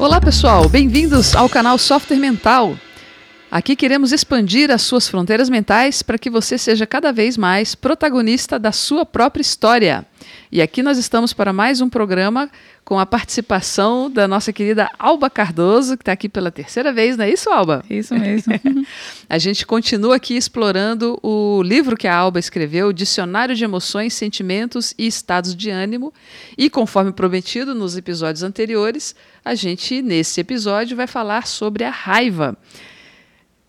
Olá 0.00 0.18
pessoal, 0.18 0.66
bem-vindos 0.66 1.36
ao 1.36 1.46
canal 1.46 1.76
Software 1.76 2.16
Mental. 2.16 2.74
Aqui 3.50 3.76
queremos 3.76 4.12
expandir 4.12 4.70
as 4.70 4.80
suas 4.80 5.06
fronteiras 5.06 5.50
mentais 5.50 6.02
para 6.02 6.16
que 6.16 6.30
você 6.30 6.56
seja 6.56 6.86
cada 6.86 7.12
vez 7.12 7.36
mais 7.36 7.74
protagonista 7.74 8.58
da 8.58 8.72
sua 8.72 9.04
própria 9.04 9.42
história. 9.42 10.06
E 10.52 10.60
aqui 10.60 10.82
nós 10.82 10.98
estamos 10.98 11.32
para 11.32 11.52
mais 11.52 11.80
um 11.80 11.88
programa 11.88 12.50
com 12.84 12.98
a 12.98 13.06
participação 13.06 14.10
da 14.10 14.26
nossa 14.26 14.52
querida 14.52 14.90
Alba 14.98 15.30
Cardoso, 15.30 15.96
que 15.96 16.02
está 16.02 16.12
aqui 16.12 16.28
pela 16.28 16.50
terceira 16.50 16.92
vez, 16.92 17.16
não 17.16 17.24
é 17.24 17.30
isso, 17.30 17.48
Alba? 17.50 17.84
Isso 17.88 18.14
mesmo. 18.14 18.52
a 19.28 19.38
gente 19.38 19.64
continua 19.64 20.16
aqui 20.16 20.36
explorando 20.36 21.18
o 21.22 21.62
livro 21.62 21.96
que 21.96 22.08
a 22.08 22.16
Alba 22.16 22.38
escreveu, 22.38 22.92
Dicionário 22.92 23.54
de 23.54 23.62
Emoções, 23.62 24.14
Sentimentos 24.14 24.92
e 24.98 25.06
Estados 25.06 25.54
de 25.54 25.70
Ânimo. 25.70 26.12
E 26.58 26.68
conforme 26.68 27.12
prometido 27.12 27.74
nos 27.74 27.96
episódios 27.96 28.42
anteriores, 28.42 29.14
a 29.44 29.54
gente, 29.54 30.02
nesse 30.02 30.40
episódio, 30.40 30.96
vai 30.96 31.06
falar 31.06 31.46
sobre 31.46 31.84
a 31.84 31.90
raiva. 31.90 32.56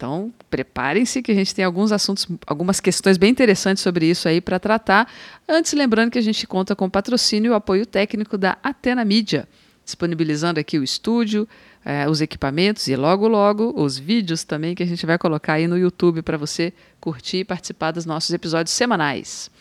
Então, 0.02 0.34
preparem-se 0.50 1.22
que 1.22 1.32
a 1.32 1.36
gente 1.36 1.54
tem 1.54 1.64
alguns 1.64 1.92
assuntos, 1.92 2.28
algumas 2.48 2.80
questões 2.80 3.20
bem 3.20 3.30
interessantes 3.30 3.84
sobre 3.84 4.08
isso 4.10 4.28
aí 4.28 4.42
para 4.42 4.58
tratar. 4.58 5.08
Antes, 5.48 5.74
lembrando 5.74 6.10
que 6.10 6.18
a 6.18 6.24
gente 6.24 6.48
conta 6.48 6.76
com 6.76 6.90
patrocínio 6.90 7.50
e 7.50 7.52
o 7.52 7.54
apoio 7.54 7.86
técnico 7.86 8.36
da 8.36 8.58
Atena 8.64 9.06
Mídia, 9.06 9.48
disponibilizando 9.86 10.60
aqui 10.60 10.80
o 10.80 10.84
estúdio, 10.84 11.48
eh, 11.86 12.10
os 12.10 12.20
equipamentos 12.20 12.88
e 12.88 12.96
logo, 12.96 13.28
logo 13.28 13.80
os 13.80 13.96
vídeos 13.96 14.44
também 14.44 14.74
que 14.74 14.82
a 14.82 14.88
gente 14.88 15.06
vai 15.06 15.20
colocar 15.20 15.54
aí 15.54 15.68
no 15.68 15.78
YouTube 15.78 16.24
para 16.24 16.36
você 16.36 16.74
curtir 17.00 17.38
e 17.38 17.46
participar 17.46 17.92
dos 17.92 18.04
nossos 18.04 18.32
episódios 18.32 18.74
semanais. 18.74 19.52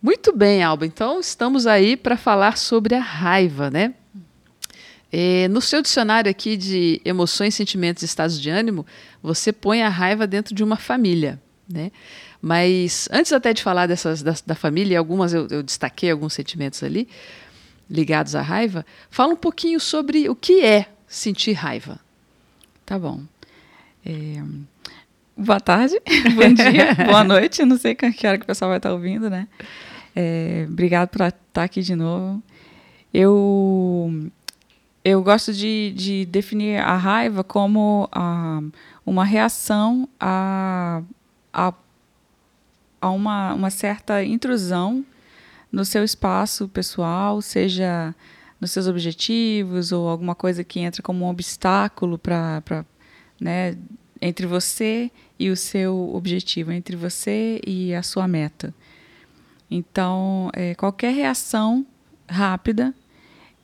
Muito 0.00 0.34
bem, 0.34 0.62
Alba. 0.62 0.86
Então, 0.86 1.20
estamos 1.20 1.66
aí 1.66 1.98
para 1.98 2.16
falar 2.16 2.56
sobre 2.56 2.94
a 2.94 3.00
raiva, 3.00 3.70
né? 3.70 3.92
É, 5.12 5.48
no 5.48 5.60
seu 5.60 5.82
dicionário 5.82 6.30
aqui 6.30 6.56
de 6.56 7.00
emoções, 7.04 7.54
sentimentos 7.54 8.02
e 8.02 8.06
estados 8.06 8.40
de 8.40 8.48
ânimo, 8.48 8.86
você 9.22 9.52
põe 9.52 9.82
a 9.82 9.88
raiva 9.88 10.26
dentro 10.26 10.54
de 10.54 10.62
uma 10.62 10.76
família, 10.76 11.40
né? 11.68 11.90
Mas 12.40 13.08
antes 13.12 13.32
até 13.32 13.52
de 13.52 13.62
falar 13.62 13.86
dessas 13.86 14.22
da, 14.22 14.34
da 14.46 14.54
família, 14.54 14.98
algumas 14.98 15.34
eu, 15.34 15.46
eu, 15.50 15.62
destaquei 15.62 16.10
alguns 16.10 16.32
sentimentos 16.32 16.82
ali 16.82 17.08
ligados 17.88 18.34
à 18.34 18.40
raiva. 18.40 18.86
Fala 19.10 19.32
um 19.32 19.36
pouquinho 19.36 19.80
sobre 19.80 20.28
o 20.28 20.34
que 20.34 20.64
é 20.64 20.86
sentir 21.06 21.52
raiva. 21.52 21.98
Tá 22.86 22.98
bom. 22.98 23.20
É... 24.06 24.42
Boa 25.36 25.60
tarde, 25.60 26.00
bom 26.34 26.52
dia, 26.54 26.94
boa 27.06 27.24
noite. 27.24 27.64
Não 27.64 27.76
sei 27.76 27.94
que 27.94 28.26
hora 28.26 28.38
que 28.38 28.44
o 28.44 28.46
pessoal 28.46 28.70
vai 28.70 28.78
estar 28.78 28.92
ouvindo, 28.92 29.28
né? 29.28 29.48
É, 30.14 30.66
obrigado 30.68 31.08
por 31.08 31.22
estar 31.26 31.64
aqui 31.64 31.82
de 31.82 31.94
novo. 31.94 32.42
Eu 33.12 34.30
eu 35.04 35.22
gosto 35.22 35.52
de, 35.52 35.92
de 35.96 36.26
definir 36.26 36.78
a 36.80 36.96
raiva 36.96 37.42
como 37.42 38.08
uh, 38.14 38.72
uma 39.04 39.24
reação 39.24 40.08
a, 40.18 41.02
a, 41.52 41.72
a 43.00 43.10
uma, 43.10 43.54
uma 43.54 43.70
certa 43.70 44.22
intrusão 44.22 45.04
no 45.72 45.84
seu 45.84 46.04
espaço 46.04 46.68
pessoal, 46.68 47.40
seja 47.40 48.14
nos 48.60 48.72
seus 48.72 48.86
objetivos 48.86 49.90
ou 49.90 50.08
alguma 50.08 50.34
coisa 50.34 50.62
que 50.62 50.80
entra 50.80 51.02
como 51.02 51.24
um 51.24 51.28
obstáculo 51.28 52.18
para 52.18 52.84
né, 53.40 53.78
entre 54.20 54.46
você 54.46 55.10
e 55.38 55.48
o 55.48 55.56
seu 55.56 56.14
objetivo, 56.14 56.72
entre 56.72 56.94
você 56.94 57.58
e 57.66 57.94
a 57.94 58.02
sua 58.02 58.28
meta. 58.28 58.74
Então, 59.70 60.50
é, 60.52 60.74
qualquer 60.74 61.14
reação 61.14 61.86
rápida 62.28 62.94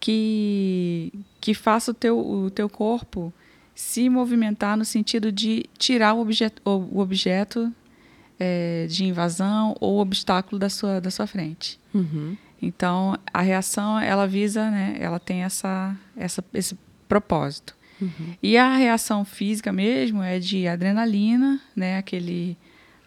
que, 0.01 1.13
que 1.41 1.55
faça 1.55 1.91
o 1.91 1.95
teu, 1.95 2.19
o 2.19 2.51
teu 2.51 2.69
corpo 2.69 3.33
se 3.75 4.09
movimentar 4.09 4.77
no 4.77 4.85
sentido 4.85 5.31
de 5.31 5.67
tirar 5.79 6.15
o 6.15 6.21
objeto, 6.21 6.63
o 6.65 6.99
objeto 6.99 7.73
é, 8.39 8.87
de 8.89 9.05
invasão 9.05 9.77
ou 9.81 10.01
obstáculo 10.01 10.59
da 10.59 10.69
sua, 10.69 11.01
da 11.01 11.11
sua 11.11 11.27
frente. 11.27 11.79
Uhum. 11.93 12.37
Então, 12.61 13.19
a 13.33 13.43
reação, 13.43 14.01
ela 14.01 14.27
visa, 14.27 14.71
né, 14.71 14.97
ela 14.99 15.21
tem 15.21 15.43
essa, 15.43 15.95
essa, 16.17 16.43
esse 16.55 16.77
propósito. 17.07 17.77
Uhum. 18.01 18.35
E 18.43 18.57
a 18.57 18.77
reação 18.77 19.25
física 19.25 19.73
mesmo 19.73 20.23
é 20.23 20.39
de 20.39 20.67
adrenalina, 20.67 21.61
né, 21.75 21.99
aquele, 21.99 22.57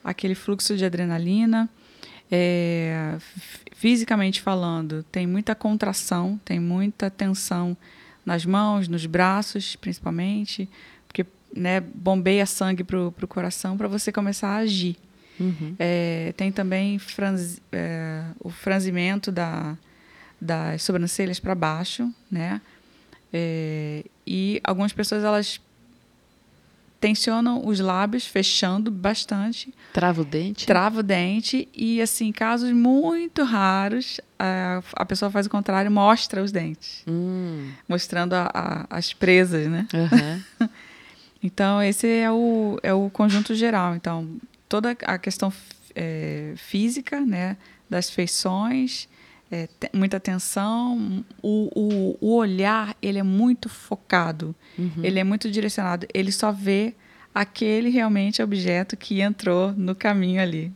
aquele 0.04 0.36
fluxo 0.36 0.78
de 0.78 0.86
adrenalina, 0.86 1.70
é, 2.32 3.18
fisicamente 3.76 4.42
falando, 4.42 5.04
tem 5.12 5.26
muita 5.26 5.56
contração, 5.56 6.40
tem 6.46 6.60
muita 6.60 7.10
tensão 7.10 7.76
nas 8.26 8.46
mãos, 8.46 8.88
nos 8.88 9.06
braços, 9.06 9.76
principalmente, 9.76 10.70
porque 11.08 11.26
né, 11.56 11.80
bombeia 11.80 12.46
sangue 12.46 12.84
para 12.84 13.08
o 13.08 13.28
coração 13.28 13.78
para 13.78 13.88
você 13.88 14.12
começar 14.12 14.50
a 14.50 14.58
agir. 14.58 14.96
Uhum. 15.40 15.76
É, 15.80 16.34
tem 16.36 16.52
também 16.52 17.00
franz, 17.00 17.62
é, 17.72 18.24
o 18.40 18.50
franzimento 18.50 19.32
da, 19.32 19.78
das 20.40 20.84
sobrancelhas 20.84 21.40
para 21.40 21.56
baixo, 21.56 22.14
né? 22.30 22.62
É, 23.32 24.04
e 24.28 24.60
algumas 24.64 24.92
pessoas 24.92 25.24
elas 25.24 25.62
tensionam 27.00 27.66
os 27.66 27.80
lábios, 27.80 28.26
fechando 28.26 28.92
bastante. 28.92 29.74
Trava 29.94 30.22
o 30.22 30.26
dente. 30.26 30.66
Trava 30.66 31.00
o 31.00 31.04
dente. 31.04 31.68
E, 31.74 32.02
assim, 32.02 32.32
casos 32.32 32.72
muito 32.72 33.44
raros, 33.44 34.20
a, 34.38 34.82
a 34.94 35.06
pessoa 35.06 35.32
faz 35.32 35.46
o 35.46 35.50
contrário, 35.50 35.90
mostra 35.90 36.44
os 36.44 36.52
dentes. 36.52 37.04
Hum. 37.08 37.72
Mostrando 37.88 38.34
a, 38.34 38.50
a, 38.54 38.98
as 38.98 39.14
presas, 39.14 39.68
né? 39.68 39.88
Uhum. 39.94 40.70
então, 41.42 41.82
esse 41.82 42.08
é 42.08 42.30
o, 42.30 42.78
é 42.84 42.94
o 42.94 43.10
conjunto 43.10 43.56
geral. 43.56 43.96
Então, 43.96 44.38
toda 44.68 44.96
a 45.06 45.18
questão 45.18 45.52
é, 45.96 46.54
física, 46.58 47.22
né? 47.22 47.56
Das 47.90 48.10
feições, 48.10 49.08
é, 49.52 49.68
muita 49.94 50.18
atenção, 50.18 51.24
o, 51.42 51.70
o, 51.76 52.18
o, 52.22 52.36
olhar 52.36 52.96
ele 53.02 53.18
é 53.18 53.24
muito 53.24 53.68
focado, 53.68 54.56
uhum. 54.78 55.04
ele 55.04 55.20
é 55.20 55.24
muito 55.24 55.50
direcionado, 55.50 56.06
ele 56.14 56.32
só 56.32 56.52
vê 56.52 56.94
aquele 57.34 57.90
realmente 57.90 58.42
objeto 58.42 58.96
que 58.96 59.22
entrou 59.22 59.72
no 59.72 59.96
caminho 59.96 60.42
ali. 60.42 60.72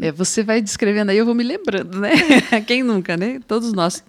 É, 0.00 0.12
você 0.12 0.42
vai 0.42 0.60
descrevendo 0.60 1.10
aí, 1.10 1.18
eu 1.18 1.26
vou 1.26 1.34
me 1.34 1.44
lembrando, 1.44 2.00
né? 2.00 2.10
Quem 2.66 2.82
nunca, 2.82 3.16
né? 3.16 3.40
Todos 3.46 3.72
nós, 3.72 4.04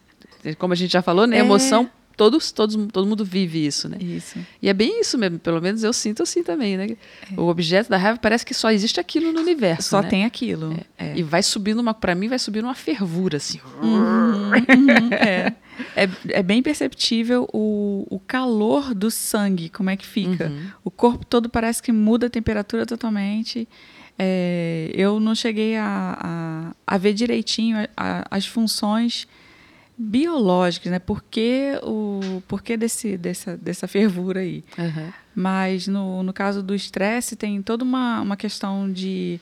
como 0.58 0.74
a 0.74 0.76
gente 0.76 0.92
já 0.92 1.02
falou, 1.02 1.26
né? 1.28 1.38
É. 1.38 1.40
Emoção 1.40 1.90
todos, 2.18 2.52
todos, 2.52 2.76
todo 2.92 3.08
mundo 3.08 3.24
vive 3.24 3.64
isso, 3.64 3.88
né? 3.88 3.98
Isso. 4.02 4.40
E 4.60 4.68
é 4.68 4.74
bem 4.74 5.00
isso 5.00 5.18
mesmo, 5.20 5.38
pelo 5.38 5.62
menos 5.62 5.84
eu 5.84 5.94
sinto 5.94 6.24
assim 6.24 6.42
também, 6.42 6.76
né? 6.76 6.98
É. 7.32 7.40
O 7.40 7.48
objeto 7.48 7.90
da 7.90 7.98
raiva 7.98 8.18
parece 8.20 8.44
que 8.44 8.56
só 8.56 8.72
existe 8.72 9.00
aquilo 9.00 9.32
no 9.32 9.40
universo. 9.40 9.90
Só 9.90 10.02
né? 10.02 10.10
tem 10.10 10.26
aquilo. 10.26 10.76
É. 10.98 11.12
É. 11.12 11.18
E 11.18 11.22
vai 11.22 11.44
subindo 11.44 11.80
uma, 11.80 11.94
para 11.94 12.16
mim, 12.16 12.28
vai 12.28 12.40
subindo 12.40 12.66
uma 12.66 12.74
fervura, 12.74 13.38
assim. 13.38 13.60
Uhum, 13.82 14.50
uhum, 14.50 15.14
é. 15.14 15.54
é. 15.96 16.10
É 16.30 16.42
bem 16.42 16.64
perceptível 16.64 17.48
o, 17.54 18.08
o 18.10 18.20
calor 18.20 18.96
do 18.96 19.12
sangue, 19.12 19.70
como 19.70 19.92
é 19.92 19.96
que 19.96 20.06
fica. 20.06 20.48
Uhum. 20.48 20.72
O 20.84 20.90
corpo 20.90 21.24
todo 21.24 21.48
parece 21.48 21.84
que 21.84 21.92
muda 21.92 22.26
a 22.26 22.30
temperatura 22.32 22.84
totalmente. 22.84 23.70
É, 24.18 24.90
eu 24.96 25.20
não 25.20 25.36
cheguei 25.36 25.78
a, 25.78 26.18
a, 26.20 26.96
a 26.96 26.98
ver 26.98 27.14
direitinho 27.14 27.78
a, 27.96 28.26
as 28.32 28.48
funções 28.48 29.28
biológicas, 29.98 30.92
né? 30.92 31.00
Por 31.00 31.24
que, 31.24 31.80
o, 31.84 32.42
por 32.48 32.62
que 32.62 32.78
desse, 32.78 33.18
dessa, 33.18 33.58
dessa 33.58 33.88
fervura 33.88 34.42
aí? 34.42 34.64
Uhum. 34.78 35.12
Mas 35.36 35.88
no, 35.88 36.22
no 36.22 36.32
caso 36.32 36.62
do 36.62 36.76
estresse, 36.76 37.36
tem 37.36 37.62
toda 37.62 37.84
uma, 37.84 38.22
uma 38.22 38.38
questão 38.38 38.92
de 38.92 39.40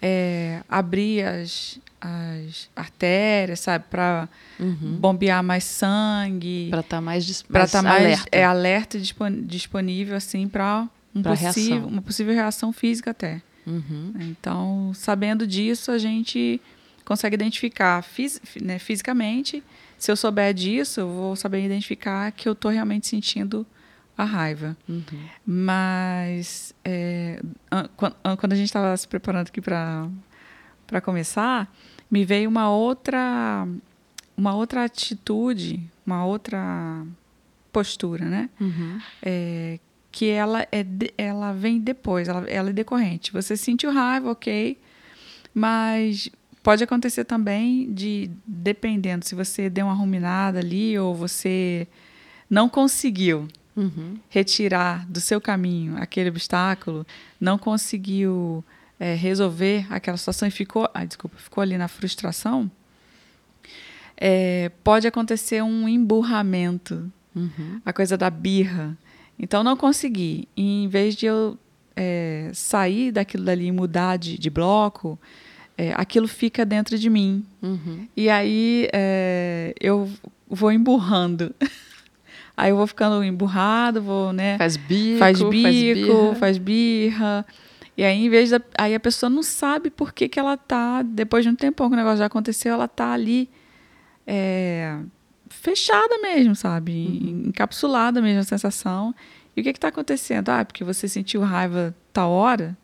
é, 0.00 0.62
abrir 0.68 1.24
as, 1.24 1.78
as 2.00 2.70
artérias, 2.74 3.60
sabe? 3.60 3.84
Para 3.90 4.28
uhum. 4.58 4.96
bombear 4.98 5.42
mais 5.42 5.64
sangue. 5.64 6.68
Para 6.70 6.80
estar 6.80 6.96
tá 6.96 7.00
mais, 7.00 7.44
mais, 7.48 7.70
tá 7.70 7.82
mais 7.82 8.02
alerta. 8.02 8.28
É 8.32 8.44
alerta 8.44 8.98
disponível, 9.44 10.16
assim, 10.16 10.48
para 10.48 10.88
um 11.14 11.22
possível, 11.22 11.86
uma 11.86 12.02
possível 12.02 12.34
reação 12.34 12.72
física 12.72 13.10
até. 13.10 13.42
Uhum. 13.66 14.12
Então, 14.20 14.92
sabendo 14.94 15.46
disso, 15.46 15.90
a 15.90 15.98
gente 15.98 16.60
consegue 17.04 17.34
identificar 17.34 18.02
fis, 18.02 18.40
né, 18.60 18.78
fisicamente. 18.78 19.62
Se 20.02 20.10
eu 20.10 20.16
souber 20.16 20.52
disso, 20.52 20.98
eu 20.98 21.08
vou 21.08 21.36
saber 21.36 21.64
identificar 21.64 22.32
que 22.32 22.48
eu 22.48 22.54
estou 22.54 22.72
realmente 22.72 23.06
sentindo 23.06 23.64
a 24.18 24.24
raiva. 24.24 24.76
Uhum. 24.88 25.04
Mas 25.46 26.74
é, 26.84 27.40
quando 28.36 28.52
a 28.52 28.56
gente 28.56 28.66
estava 28.66 28.96
se 28.96 29.06
preparando 29.06 29.46
aqui 29.46 29.60
para 29.60 30.08
para 30.88 31.00
começar, 31.00 31.72
me 32.10 32.24
veio 32.24 32.50
uma 32.50 32.68
outra 32.68 33.64
uma 34.36 34.52
outra 34.56 34.82
atitude, 34.82 35.88
uma 36.04 36.24
outra 36.26 37.06
postura, 37.72 38.24
né? 38.24 38.50
Uhum. 38.60 39.00
É, 39.22 39.78
que 40.10 40.28
ela 40.30 40.66
é 40.72 40.82
de, 40.82 41.14
ela 41.16 41.52
vem 41.52 41.78
depois, 41.78 42.26
ela, 42.26 42.44
ela 42.50 42.70
é 42.70 42.72
decorrente. 42.72 43.32
Você 43.32 43.56
sentiu 43.56 43.92
raiva, 43.92 44.32
ok, 44.32 44.76
mas 45.54 46.28
Pode 46.62 46.84
acontecer 46.84 47.24
também 47.24 47.92
de, 47.92 48.30
dependendo, 48.46 49.24
se 49.24 49.34
você 49.34 49.68
deu 49.68 49.86
uma 49.86 49.94
ruminada 49.94 50.60
ali 50.60 50.96
ou 50.98 51.14
você 51.14 51.88
não 52.48 52.68
conseguiu 52.68 53.48
uhum. 53.76 54.16
retirar 54.28 55.04
do 55.08 55.20
seu 55.20 55.40
caminho 55.40 55.96
aquele 55.96 56.28
obstáculo, 56.28 57.06
não 57.40 57.58
conseguiu 57.58 58.64
é, 59.00 59.14
resolver 59.14 59.86
aquela 59.90 60.16
situação 60.16 60.46
e 60.46 60.50
ficou, 60.52 60.88
ah, 60.94 61.04
desculpa, 61.04 61.36
ficou 61.36 61.62
ali 61.62 61.76
na 61.76 61.88
frustração, 61.88 62.70
é, 64.16 64.70
pode 64.84 65.08
acontecer 65.08 65.62
um 65.62 65.88
emburramento, 65.88 67.10
uhum. 67.34 67.80
a 67.84 67.92
coisa 67.92 68.16
da 68.16 68.30
birra. 68.30 68.96
Então, 69.36 69.64
não 69.64 69.76
consegui. 69.76 70.46
E, 70.56 70.84
em 70.84 70.88
vez 70.88 71.16
de 71.16 71.26
eu 71.26 71.58
é, 71.96 72.50
sair 72.54 73.10
daquilo 73.10 73.44
dali 73.44 73.66
e 73.66 73.72
mudar 73.72 74.16
de, 74.16 74.38
de 74.38 74.48
bloco, 74.48 75.18
é, 75.76 75.92
aquilo 75.96 76.28
fica 76.28 76.64
dentro 76.64 76.98
de 76.98 77.08
mim. 77.08 77.44
Uhum. 77.62 78.06
E 78.16 78.28
aí 78.28 78.88
é, 78.92 79.74
eu 79.80 80.08
vou 80.48 80.70
emburrando. 80.70 81.54
aí 82.56 82.70
eu 82.70 82.76
vou 82.76 82.86
ficando 82.86 83.22
emburrado, 83.24 84.02
vou, 84.02 84.32
né? 84.32 84.58
Faz 84.58 84.76
bico, 84.76 85.18
faz 85.18 85.38
bico, 85.42 85.52
faz 85.52 85.58
birra. 85.58 86.34
Faz 86.34 86.58
birra. 86.58 87.46
E 87.96 88.04
aí, 88.04 88.24
em 88.24 88.28
vez 88.30 88.50
da. 88.50 88.60
Aí 88.78 88.94
a 88.94 89.00
pessoa 89.00 89.28
não 89.28 89.42
sabe 89.42 89.90
por 89.90 90.12
que, 90.12 90.28
que 90.28 90.38
ela 90.38 90.56
tá. 90.56 91.02
Depois 91.02 91.44
de 91.44 91.50
um 91.50 91.54
tempão 91.54 91.88
que 91.88 91.94
o 91.94 91.96
negócio 91.96 92.18
já 92.18 92.26
aconteceu, 92.26 92.72
ela 92.74 92.88
tá 92.88 93.12
ali. 93.12 93.50
É, 94.26 94.96
fechada 95.48 96.18
mesmo, 96.18 96.54
sabe? 96.54 96.92
Uhum. 96.92 97.44
Encapsulada 97.48 98.22
mesmo 98.22 98.40
a 98.40 98.44
sensação. 98.44 99.14
E 99.54 99.60
o 99.60 99.64
que 99.64 99.70
está 99.70 99.88
acontecendo? 99.88 100.48
Ah, 100.48 100.64
porque 100.64 100.82
você 100.82 101.06
sentiu 101.06 101.42
raiva 101.42 101.94
tal 102.12 102.30
hora 102.30 102.76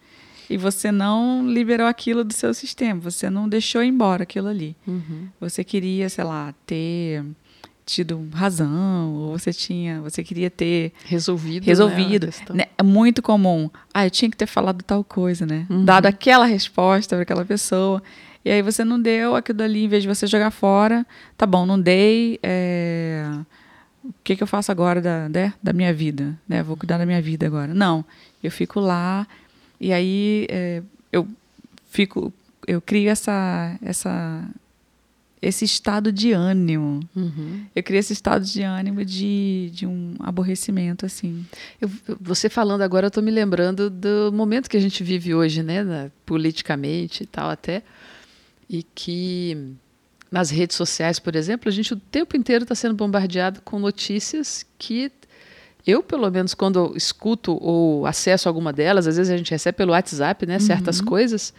e 0.51 0.57
você 0.57 0.91
não 0.91 1.47
liberou 1.47 1.87
aquilo 1.87 2.25
do 2.25 2.33
seu 2.33 2.55
sistema, 2.55 3.01
você 3.01 3.29
não 3.29 3.49
deixou 3.49 3.83
embora 3.83 4.23
aquilo 4.23 4.49
ali. 4.49 4.77
Uhum. 4.87 5.29
Você 5.41 5.63
queria, 5.63 6.09
sei 6.09 6.25
lá, 6.25 6.55
ter 6.67 7.25
tido 7.85 8.29
razão, 8.33 9.15
ou 9.15 9.39
você 9.39 9.53
tinha, 9.53 10.01
você 10.03 10.23
queria 10.23 10.51
ter 10.51 10.93
resolvido. 11.07 11.65
Resolvido. 11.65 12.27
Né, 12.27 12.33
né? 12.55 12.65
É 12.77 12.83
muito 12.83 13.23
comum. 13.23 13.71
Ah, 13.93 14.07
eu 14.07 14.11
tinha 14.11 14.31
que 14.31 14.37
ter 14.37 14.47
falado 14.47 14.83
tal 14.83 15.03
coisa, 15.03 15.47
né? 15.47 15.67
Uhum. 15.71 15.85
Dado 15.85 16.07
aquela 16.07 16.45
resposta 16.45 17.17
para 17.17 17.23
aquela 17.23 17.45
pessoa. 17.45 18.03
E 18.45 18.51
aí 18.51 18.63
você 18.63 18.85
não 18.85 19.01
deu 19.01 19.35
aquilo 19.35 19.63
ali, 19.63 19.85
em 19.85 19.89
vez 19.89 20.03
de 20.03 20.09
você 20.09 20.27
jogar 20.27 20.51
fora, 20.51 21.07
tá 21.37 21.47
bom, 21.47 21.65
não 21.65 21.81
dei. 21.81 22.39
É... 22.43 23.27
O 24.05 24.15
que, 24.23 24.37
que 24.37 24.43
eu 24.43 24.47
faço 24.47 24.71
agora 24.71 25.01
da, 25.01 25.29
né, 25.29 25.53
da 25.63 25.73
minha 25.73 25.93
vida? 25.93 26.39
Né? 26.49 26.63
Vou 26.63 26.77
cuidar 26.77 26.99
da 26.99 27.07
minha 27.07 27.21
vida 27.21 27.47
agora. 27.47 27.75
Não, 27.75 28.05
eu 28.43 28.51
fico 28.51 28.81
lá 28.81 29.27
e 29.81 29.93
aí 29.93 30.47
é, 30.49 30.83
eu 31.13 31.27
fico, 31.89 32.33
eu 32.67 32.81
crio 32.81 33.11
essa, 33.11 33.79
essa, 33.83 34.49
esse 35.41 35.65
estado 35.65 36.13
de 36.13 36.33
ânimo. 36.33 37.01
Uhum. 37.15 37.65
Eu 37.75 37.83
crio 37.83 37.99
esse 37.99 38.13
estado 38.13 38.45
de 38.45 38.63
ânimo 38.63 39.05
de, 39.05 39.71
de 39.73 39.87
um 39.87 40.15
aborrecimento, 40.21 41.07
assim. 41.07 41.47
Eu, 41.81 41.91
você 42.21 42.49
falando 42.49 42.83
agora, 42.83 43.07
eu 43.07 43.09
estou 43.09 43.23
me 43.23 43.31
lembrando 43.31 43.89
do 43.89 44.33
momento 44.33 44.69
que 44.69 44.77
a 44.77 44.81
gente 44.81 45.03
vive 45.03 45.35
hoje, 45.35 45.63
né? 45.63 46.11
politicamente 46.27 47.23
e 47.23 47.27
tal 47.27 47.51
até. 47.51 47.83
E 48.69 48.83
que 48.83 49.77
nas 50.31 50.51
redes 50.51 50.77
sociais, 50.77 51.19
por 51.19 51.35
exemplo, 51.35 51.69
a 51.69 51.73
gente 51.73 51.93
o 51.93 51.97
tempo 51.97 52.37
inteiro 52.37 52.65
está 52.65 52.75
sendo 52.75 52.95
bombardeado 52.95 53.63
com 53.63 53.79
notícias 53.79 54.67
que 54.79 55.11
eu, 55.87 56.03
pelo 56.03 56.31
menos, 56.31 56.55
quando 56.55 56.93
escuto 56.97 57.57
ou 57.61 58.07
acesso 58.07 58.49
alguma 58.49 58.73
delas, 58.73 59.07
às 59.07 59.17
vezes 59.17 59.33
a 59.33 59.37
gente 59.37 59.51
recebe 59.51 59.77
pelo 59.77 59.93
WhatsApp, 59.93 60.47
né, 60.47 60.59
certas 60.59 61.01
uhum. 61.01 61.07
coisas, 61.07 61.55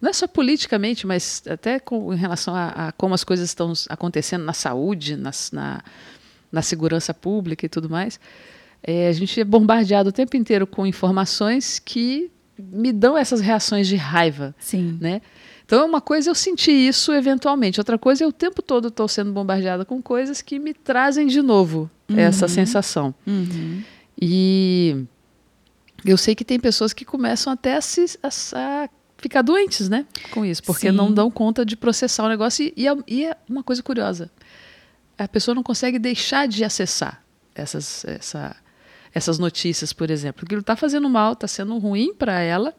não 0.00 0.10
é 0.10 0.12
só 0.12 0.26
politicamente, 0.26 1.06
mas 1.06 1.42
até 1.48 1.78
com, 1.78 2.12
em 2.12 2.16
relação 2.16 2.54
a, 2.54 2.68
a, 2.68 2.92
como 2.92 3.14
as 3.14 3.22
coisas 3.22 3.48
estão 3.48 3.72
acontecendo 3.88 4.44
na 4.44 4.52
saúde, 4.52 5.16
nas, 5.16 5.50
na, 5.52 5.82
na 6.50 6.62
segurança 6.62 7.12
pública 7.12 7.66
e 7.66 7.68
tudo 7.68 7.88
mais. 7.88 8.18
É, 8.82 9.08
a 9.08 9.12
gente 9.12 9.40
é 9.40 9.44
bombardeado 9.44 10.08
o 10.08 10.12
tempo 10.12 10.36
inteiro 10.36 10.66
com 10.66 10.86
informações 10.86 11.78
que 11.78 12.30
me 12.58 12.92
dão 12.92 13.16
essas 13.16 13.40
reações 13.40 13.86
de 13.86 13.96
raiva. 13.96 14.54
Sim. 14.58 14.96
Né? 15.00 15.20
Então, 15.70 15.86
uma 15.86 16.00
coisa 16.00 16.28
é 16.28 16.30
eu 16.32 16.34
senti 16.34 16.72
isso 16.72 17.12
eventualmente, 17.12 17.78
outra 17.78 17.96
coisa 17.96 18.24
é 18.24 18.26
o 18.26 18.32
tempo 18.32 18.60
todo 18.60 18.88
estou 18.88 19.06
sendo 19.06 19.30
bombardeada 19.30 19.84
com 19.84 20.02
coisas 20.02 20.42
que 20.42 20.58
me 20.58 20.74
trazem 20.74 21.28
de 21.28 21.40
novo 21.40 21.88
uhum. 22.08 22.18
essa 22.18 22.48
sensação. 22.48 23.14
Uhum. 23.24 23.80
E 24.20 25.04
eu 26.04 26.16
sei 26.16 26.34
que 26.34 26.44
tem 26.44 26.58
pessoas 26.58 26.92
que 26.92 27.04
começam 27.04 27.52
até 27.52 27.76
a, 27.76 27.80
se, 27.80 28.18
a, 28.20 28.28
a 28.56 28.88
ficar 29.16 29.42
doentes, 29.42 29.88
né, 29.88 30.06
com 30.32 30.44
isso, 30.44 30.60
porque 30.64 30.90
Sim. 30.90 30.96
não 30.96 31.12
dão 31.12 31.30
conta 31.30 31.64
de 31.64 31.76
processar 31.76 32.24
o 32.24 32.28
negócio. 32.28 32.64
E, 32.64 32.74
e, 32.76 32.88
é, 32.88 32.96
e, 33.06 33.24
é, 33.26 33.36
uma 33.48 33.62
coisa 33.62 33.80
curiosa: 33.80 34.28
a 35.16 35.28
pessoa 35.28 35.54
não 35.54 35.62
consegue 35.62 36.00
deixar 36.00 36.48
de 36.48 36.64
acessar 36.64 37.22
essas, 37.54 38.04
essa, 38.06 38.56
essas 39.14 39.38
notícias, 39.38 39.92
por 39.92 40.10
exemplo. 40.10 40.44
Aquilo 40.44 40.62
está 40.62 40.74
fazendo 40.74 41.08
mal, 41.08 41.34
está 41.34 41.46
sendo 41.46 41.78
ruim 41.78 42.12
para 42.12 42.40
ela 42.40 42.74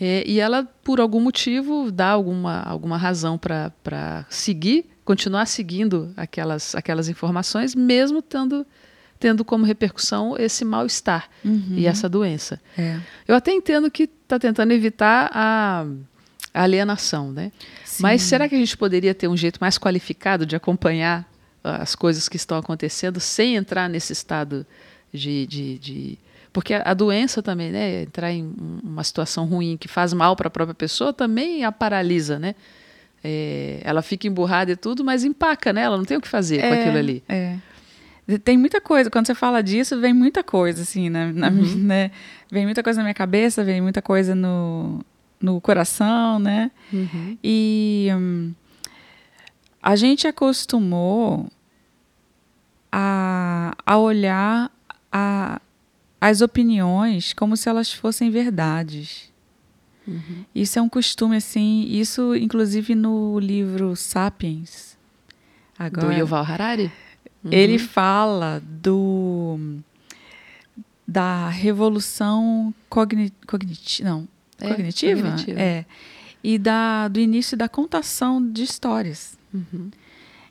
é, 0.00 0.24
e 0.26 0.40
ela, 0.40 0.64
por 0.82 1.00
algum 1.00 1.20
motivo, 1.20 1.90
dá 1.90 2.08
alguma, 2.08 2.60
alguma 2.62 2.96
razão 2.96 3.38
para 3.38 4.26
seguir, 4.30 4.86
continuar 5.04 5.46
seguindo 5.46 6.12
aquelas, 6.16 6.74
aquelas 6.74 7.08
informações, 7.08 7.74
mesmo 7.74 8.22
tendo, 8.22 8.66
tendo 9.20 9.44
como 9.44 9.64
repercussão 9.64 10.36
esse 10.38 10.64
mal-estar 10.64 11.28
uhum. 11.44 11.74
e 11.76 11.86
essa 11.86 12.08
doença. 12.08 12.60
É. 12.76 12.98
Eu 13.28 13.34
até 13.34 13.52
entendo 13.52 13.90
que 13.90 14.04
está 14.04 14.38
tentando 14.38 14.72
evitar 14.72 15.30
a, 15.32 15.84
alienação, 16.54 17.32
né? 17.32 17.50
Mas 17.98 18.22
será 18.22 18.48
que 18.48 18.54
a 18.54 18.58
gente 18.58 18.76
poderia 18.76 19.14
ter 19.14 19.28
um 19.28 19.36
jeito 19.36 19.58
mais 19.60 19.78
qualificado 19.78 20.44
de 20.44 20.56
acompanhar 20.56 21.26
as 21.62 21.94
coisas 21.94 22.28
que 22.28 22.36
estão 22.36 22.58
acontecendo 22.58 23.20
sem 23.20 23.56
entrar 23.56 23.88
nesse 23.88 24.12
estado 24.12 24.66
de, 25.12 25.46
de, 25.46 25.78
de 25.78 26.18
porque 26.52 26.74
a, 26.74 26.94
doença 26.94 27.42
também, 27.42 27.70
né, 27.70 28.02
entrar 28.02 28.30
em 28.30 28.54
uma 28.82 29.02
situação 29.02 29.46
ruim 29.46 29.76
que 29.76 29.88
faz 29.88 30.12
mal 30.12 30.36
para 30.36 30.48
a 30.48 30.50
própria 30.50 30.74
pessoa, 30.74 31.12
também 31.12 31.64
a 31.64 31.72
paralisa, 31.72 32.38
né? 32.38 32.54
É, 33.24 33.80
ela 33.84 34.02
fica 34.02 34.26
emburrada 34.26 34.72
e 34.72 34.76
tudo, 34.76 35.04
mas 35.04 35.24
empaca, 35.24 35.72
né? 35.72 35.82
Ela 35.82 35.96
não 35.96 36.04
tem 36.04 36.16
o 36.16 36.20
que 36.20 36.28
fazer 36.28 36.58
é, 36.58 36.68
com 36.68 36.74
aquilo 36.74 36.98
ali. 36.98 37.24
É. 37.28 37.56
Tem 38.44 38.58
muita 38.58 38.80
coisa, 38.80 39.10
quando 39.10 39.26
você 39.26 39.34
fala 39.34 39.62
disso, 39.62 39.98
vem 40.00 40.12
muita 40.12 40.44
coisa, 40.44 40.82
assim, 40.82 41.08
na, 41.08 41.32
na 41.32 41.48
uhum. 41.48 41.74
né? 41.84 42.10
Vem 42.50 42.64
muita 42.66 42.82
coisa 42.82 42.98
na 42.98 43.04
minha 43.04 43.14
cabeça, 43.14 43.64
vem 43.64 43.80
muita 43.80 44.02
coisa 44.02 44.34
no, 44.34 45.00
no 45.40 45.60
coração, 45.60 46.38
né? 46.38 46.70
Uhum. 46.92 47.38
E 47.42 48.08
hum, 48.12 48.52
a 49.82 49.96
gente 49.96 50.26
acostumou 50.26 51.48
a, 52.90 53.74
a 53.86 53.98
olhar 53.98 54.70
a, 55.10 55.60
as 56.22 56.40
opiniões 56.40 57.32
como 57.32 57.56
se 57.56 57.68
elas 57.68 57.92
fossem 57.92 58.30
verdades. 58.30 59.28
Uhum. 60.06 60.44
Isso 60.54 60.78
é 60.78 60.82
um 60.82 60.88
costume, 60.88 61.34
assim, 61.34 61.84
isso 61.88 62.36
inclusive 62.36 62.94
no 62.94 63.40
livro 63.40 63.96
Sapiens. 63.96 64.96
Agora, 65.76 66.06
do 66.06 66.12
Yuval 66.12 66.44
Harari? 66.44 66.92
Uhum. 67.42 67.50
Ele 67.52 67.76
fala 67.76 68.62
do 68.64 69.80
da 71.06 71.48
revolução 71.48 72.72
cogni, 72.88 73.32
cogniti, 73.44 74.04
não, 74.04 74.28
é, 74.60 74.68
cognitiva, 74.68 75.22
cognitiva, 75.22 75.60
é, 75.60 75.84
e 76.42 76.56
da, 76.56 77.08
do 77.08 77.18
início 77.18 77.56
da 77.56 77.68
contação 77.68 78.40
de 78.48 78.62
histórias. 78.62 79.36
Uhum. 79.52 79.90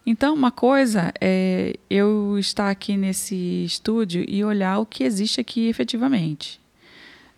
Então, 0.05 0.34
uma 0.34 0.51
coisa 0.51 1.13
é 1.22 1.75
eu 1.89 2.38
estar 2.39 2.70
aqui 2.70 2.98
nesse 2.98 3.63
estúdio 3.63 4.25
e 4.27 4.43
olhar 4.43 4.79
o 4.79 4.86
que 4.86 5.03
existe 5.03 5.39
aqui 5.39 5.67
efetivamente. 5.67 6.60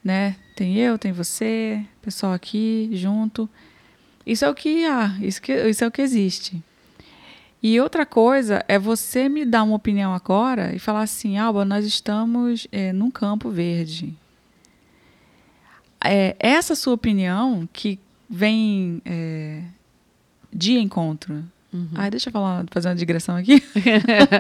Né? 0.04 0.36
Tem 0.56 0.78
eu, 0.78 0.98
tem 0.98 1.12
você, 1.12 1.84
pessoal 2.02 2.34
aqui 2.34 2.90
junto. 2.94 3.50
Isso 4.26 4.46
é 4.46 4.50
o 4.50 4.56
que 4.56 4.86
há, 4.86 5.18
isso, 5.22 5.42
que, 5.42 5.54
isso 5.54 5.84
é 5.84 5.88
o 5.88 5.92
que 5.92 6.02
existe. 6.02 6.64
E 7.62 7.80
outra 7.80 8.06
coisa 8.06 8.64
é 8.68 8.80
você 8.80 9.28
me 9.28 9.46
dar 9.46 9.64
uma 9.64 9.76
opinião 9.76 10.14
agora 10.14 10.74
e 10.76 10.80
falar 10.80 11.02
assim, 11.02 11.38
Alba, 11.38 11.66
nós 11.66 11.86
estamos 11.86 12.68
é, 12.72 12.94
num 12.94 13.12
campo 13.12 13.50
verde. 13.50 14.14
É, 16.04 16.36
essa 16.40 16.76
sua 16.76 16.94
opinião 16.94 17.68
que 17.72 17.98
vem 18.30 19.02
é, 19.06 19.64
de 20.52 20.78
encontro 20.78 21.44
Uhum. 21.74 21.90
Ai, 21.96 22.12
deixa 22.12 22.30
eu 22.30 22.34
falar, 22.34 22.66
fazer 22.70 22.90
uma 22.90 22.96
digressão 22.96 23.36
aqui. 23.36 23.64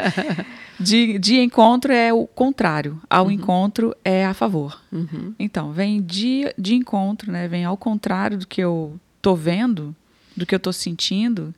de, 0.80 1.18
de 1.18 1.40
encontro 1.40 1.92
é 1.92 2.14
o 2.14 2.28
contrário, 2.28 3.02
ao 3.10 3.26
uhum. 3.26 3.32
encontro 3.32 3.96
é 4.06 4.24
a 4.26 4.34
favor. 4.36 4.80
Uhum. 4.92 5.34
Então, 5.40 5.72
vem 5.72 6.02
de, 6.02 6.54
de 6.58 6.76
encontro, 6.76 7.32
né? 7.32 7.48
Vem 7.48 7.66
ao 7.66 7.76
contrário 7.76 8.38
do 8.38 8.48
que 8.48 8.62
eu 8.62 9.00
tô 9.22 9.36
vendo, 9.36 9.96
do 10.38 10.46
que 10.46 10.54
eu 10.54 10.60
tô 10.60 10.72
sentindo. 10.72 11.54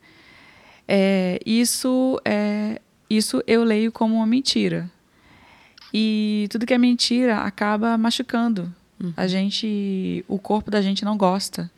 É, 0.88 1.40
isso 1.46 2.20
é 2.24 2.80
isso 3.10 3.44
eu 3.46 3.64
leio 3.64 3.92
como 3.92 4.16
uma 4.16 4.26
mentira. 4.26 4.90
E 5.94 6.48
tudo 6.50 6.66
que 6.66 6.74
é 6.74 6.78
mentira 6.78 7.40
acaba 7.40 7.98
machucando. 7.98 8.74
Uhum. 9.02 9.14
A 9.16 9.28
gente, 9.28 10.24
o 10.28 10.40
corpo 10.40 10.72
da 10.72 10.82
gente 10.82 11.06
não 11.06 11.18
gosta 11.18 11.70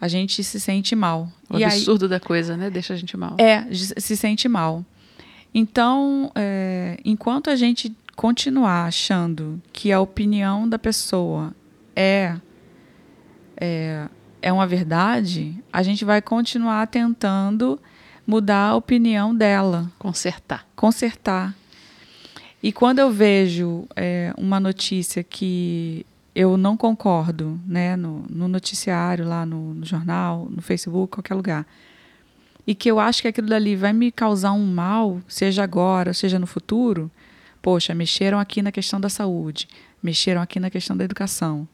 a 0.00 0.08
gente 0.08 0.42
se 0.42 0.58
sente 0.58 0.96
mal. 0.96 1.30
O 1.48 1.58
e 1.58 1.64
absurdo 1.64 2.06
aí, 2.06 2.10
da 2.10 2.20
coisa, 2.20 2.56
né? 2.56 2.70
Deixa 2.70 2.94
a 2.94 2.96
gente 2.96 3.16
mal. 3.16 3.36
É, 3.38 3.66
se 3.72 4.16
sente 4.16 4.48
mal. 4.48 4.84
Então, 5.54 6.30
é, 6.34 6.98
enquanto 7.04 7.50
a 7.50 7.56
gente 7.56 7.94
continuar 8.16 8.86
achando 8.86 9.60
que 9.72 9.92
a 9.92 10.00
opinião 10.00 10.68
da 10.68 10.78
pessoa 10.78 11.54
é, 11.94 12.36
é, 13.56 14.08
é 14.40 14.52
uma 14.52 14.66
verdade, 14.66 15.54
a 15.72 15.82
gente 15.82 16.04
vai 16.04 16.22
continuar 16.22 16.86
tentando 16.86 17.78
mudar 18.26 18.68
a 18.68 18.76
opinião 18.76 19.34
dela. 19.34 19.90
Consertar. 19.98 20.66
Consertar. 20.76 21.54
E 22.62 22.72
quando 22.72 22.98
eu 22.98 23.10
vejo 23.10 23.86
é, 23.96 24.32
uma 24.36 24.60
notícia 24.60 25.24
que 25.24 26.06
eu 26.34 26.56
não 26.56 26.76
concordo, 26.76 27.60
né, 27.66 27.96
no, 27.96 28.24
no 28.28 28.48
noticiário, 28.48 29.26
lá 29.26 29.44
no, 29.44 29.74
no, 29.74 29.84
jornal, 29.84 30.48
no 30.50 30.62
Facebook, 30.62 31.14
qualquer 31.14 31.34
lugar, 31.34 31.66
e 32.66 32.74
que 32.74 32.90
eu 32.90 33.00
acho 33.00 33.22
que 33.22 33.28
aquilo 33.28 33.48
dali 33.48 33.74
vai 33.74 33.92
me 33.92 34.12
causar 34.12 34.52
um 34.52 34.64
mal, 34.64 35.20
seja 35.26 35.62
agora, 35.62 36.14
seja 36.14 36.38
no 36.38 36.46
futuro, 36.46 37.10
poxa, 37.60 37.94
mexeram 37.94 38.38
aqui 38.38 38.62
na 38.62 38.70
questão 38.70 39.00
da 39.00 39.08
saúde, 39.08 39.68
mexeram 40.02 40.40
aqui 40.40 40.60
na 40.60 40.70
questão 40.70 40.96
da 40.96 41.04
educação. 41.04 41.66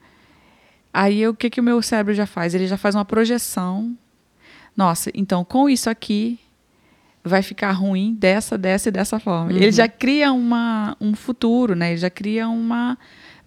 Aí 0.92 1.28
o 1.28 1.34
que, 1.34 1.50
que 1.50 1.60
o 1.60 1.62
meu 1.62 1.82
cérebro 1.82 2.14
já 2.14 2.26
faz? 2.26 2.54
Ele 2.54 2.66
já 2.66 2.78
faz 2.78 2.94
uma 2.94 3.04
projeção. 3.04 3.96
Nossa, 4.74 5.10
então 5.14 5.44
com 5.44 5.68
isso 5.68 5.90
aqui 5.90 6.40
vai 7.22 7.42
ficar 7.42 7.72
ruim 7.72 8.14
dessa, 8.14 8.56
dessa 8.56 8.88
e 8.88 8.92
dessa 8.92 9.18
forma. 9.18 9.50
Uhum. 9.50 9.56
Ele 9.56 9.72
já 9.72 9.88
cria 9.88 10.32
uma, 10.32 10.96
um 11.00 11.14
futuro, 11.14 11.74
né? 11.74 11.90
Ele 11.90 11.98
já 11.98 12.08
cria 12.08 12.48
uma. 12.48 12.96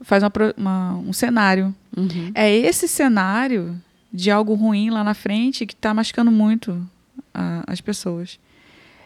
Faz 0.02 0.24
uma, 0.24 0.32
uma 0.58 0.96
um 0.98 1.14
cenário. 1.14 1.74
Uhum. 1.96 2.32
É 2.34 2.54
esse 2.54 2.88
cenário 2.88 3.80
de 4.12 4.32
algo 4.32 4.54
ruim 4.54 4.90
lá 4.90 5.04
na 5.04 5.14
frente 5.14 5.66
que 5.66 5.74
está 5.74 5.94
machucando 5.94 6.32
muito 6.32 6.72
uh, 6.72 7.64
as 7.68 7.82
pessoas. 7.82 8.40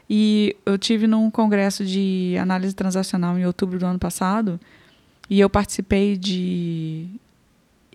E 0.09 0.55
eu 0.65 0.77
tive 0.77 1.07
num 1.07 1.29
congresso 1.31 1.85
de 1.85 2.35
análise 2.39 2.75
transacional 2.75 3.37
em 3.37 3.45
outubro 3.45 3.79
do 3.79 3.85
ano 3.85 3.99
passado 3.99 4.59
e 5.29 5.39
eu 5.39 5.49
participei 5.49 6.17
de 6.17 7.07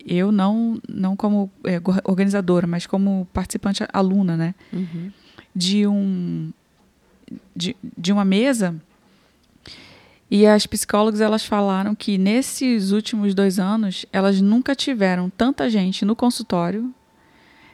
eu 0.05 0.31
não 0.31 0.79
não 0.87 1.15
como 1.15 1.51
é, 1.63 1.79
organizadora, 2.03 2.65
mas 2.65 2.87
como 2.87 3.27
participante 3.31 3.83
aluna, 3.93 4.35
né? 4.35 4.55
Uhum. 4.73 5.11
De 5.55 5.85
um 5.85 6.51
de, 7.55 7.75
de 7.97 8.11
uma 8.11 8.25
mesa 8.25 8.75
e 10.29 10.45
as 10.45 10.67
psicólogas 10.67 11.21
elas 11.21 11.45
falaram 11.45 11.95
que 11.95 12.17
nesses 12.17 12.91
últimos 12.91 13.33
dois 13.33 13.59
anos 13.59 14.05
elas 14.11 14.39
nunca 14.41 14.75
tiveram 14.75 15.29
tanta 15.29 15.69
gente 15.69 16.05
no 16.05 16.15
consultório 16.15 16.93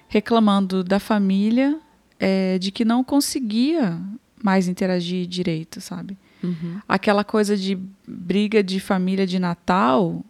reclamando 0.07 0.83
da 0.83 0.99
família 0.99 1.77
é, 2.19 2.57
de 2.57 2.71
que 2.71 2.85
não 2.85 3.03
conseguia 3.03 3.99
mais 4.41 4.67
interagir 4.67 5.27
direito, 5.27 5.81
sabe? 5.81 6.17
Uhum. 6.43 6.79
Aquela 6.87 7.23
coisa 7.23 7.57
de 7.57 7.77
briga 8.07 8.63
de 8.63 8.79
família 8.79 9.25
de 9.25 9.39
Natal 9.39 10.23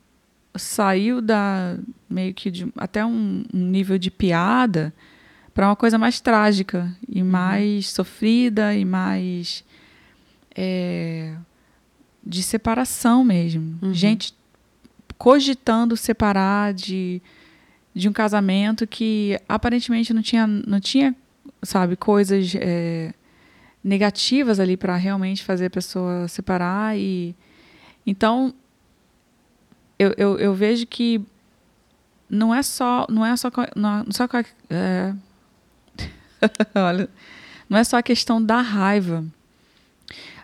saiu 0.56 1.22
da 1.22 1.78
meio 2.10 2.34
que 2.34 2.50
de, 2.50 2.72
até 2.78 3.06
um, 3.06 3.44
um 3.54 3.66
nível 3.66 3.98
de 3.98 4.10
piada 4.10 4.94
para 5.54 5.68
uma 5.68 5.76
coisa 5.76 5.98
mais 5.98 6.20
trágica 6.20 6.96
e 7.08 7.22
uhum. 7.22 7.30
mais 7.30 7.90
sofrida 7.90 8.74
e 8.74 8.86
mais 8.86 9.64
é, 10.56 11.36
de 12.26 12.42
separação 12.42 13.24
mesmo. 13.24 13.78
Uhum. 13.82 13.94
Gente 13.94 14.34
cogitando 15.18 15.96
separar 15.96 16.74
de, 16.74 17.22
de 17.94 18.10
um 18.10 18.14
casamento 18.14 18.86
que 18.86 19.40
aparentemente 19.48 20.14
não 20.14 20.22
tinha, 20.22 20.46
não 20.46 20.80
tinha 20.80 21.16
sabe, 21.64 21.96
coisas 21.96 22.54
é, 22.56 23.14
negativas 23.84 24.60
ali 24.60 24.76
para 24.76 24.96
realmente 24.96 25.44
fazer 25.44 25.68
a 25.68 25.70
pessoa 25.70 26.28
separar 26.28 26.98
e 26.98 27.36
então 28.06 28.54
eu, 29.98 30.14
eu, 30.18 30.38
eu 30.38 30.54
vejo 30.54 30.86
que 30.86 31.22
não 32.30 32.54
é 32.54 32.62
só 32.62 33.06
não 33.10 33.26
é 33.26 33.36
só 33.38 33.50
não 33.76 34.00
é 34.00 34.06
só 34.12 34.28
é, 34.70 35.14
Olha, 36.76 37.10
não 37.70 37.78
é 37.78 37.84
só 37.84 37.98
a 37.98 38.04
questão 38.04 38.44
da 38.44 38.62
raiva, 38.62 39.26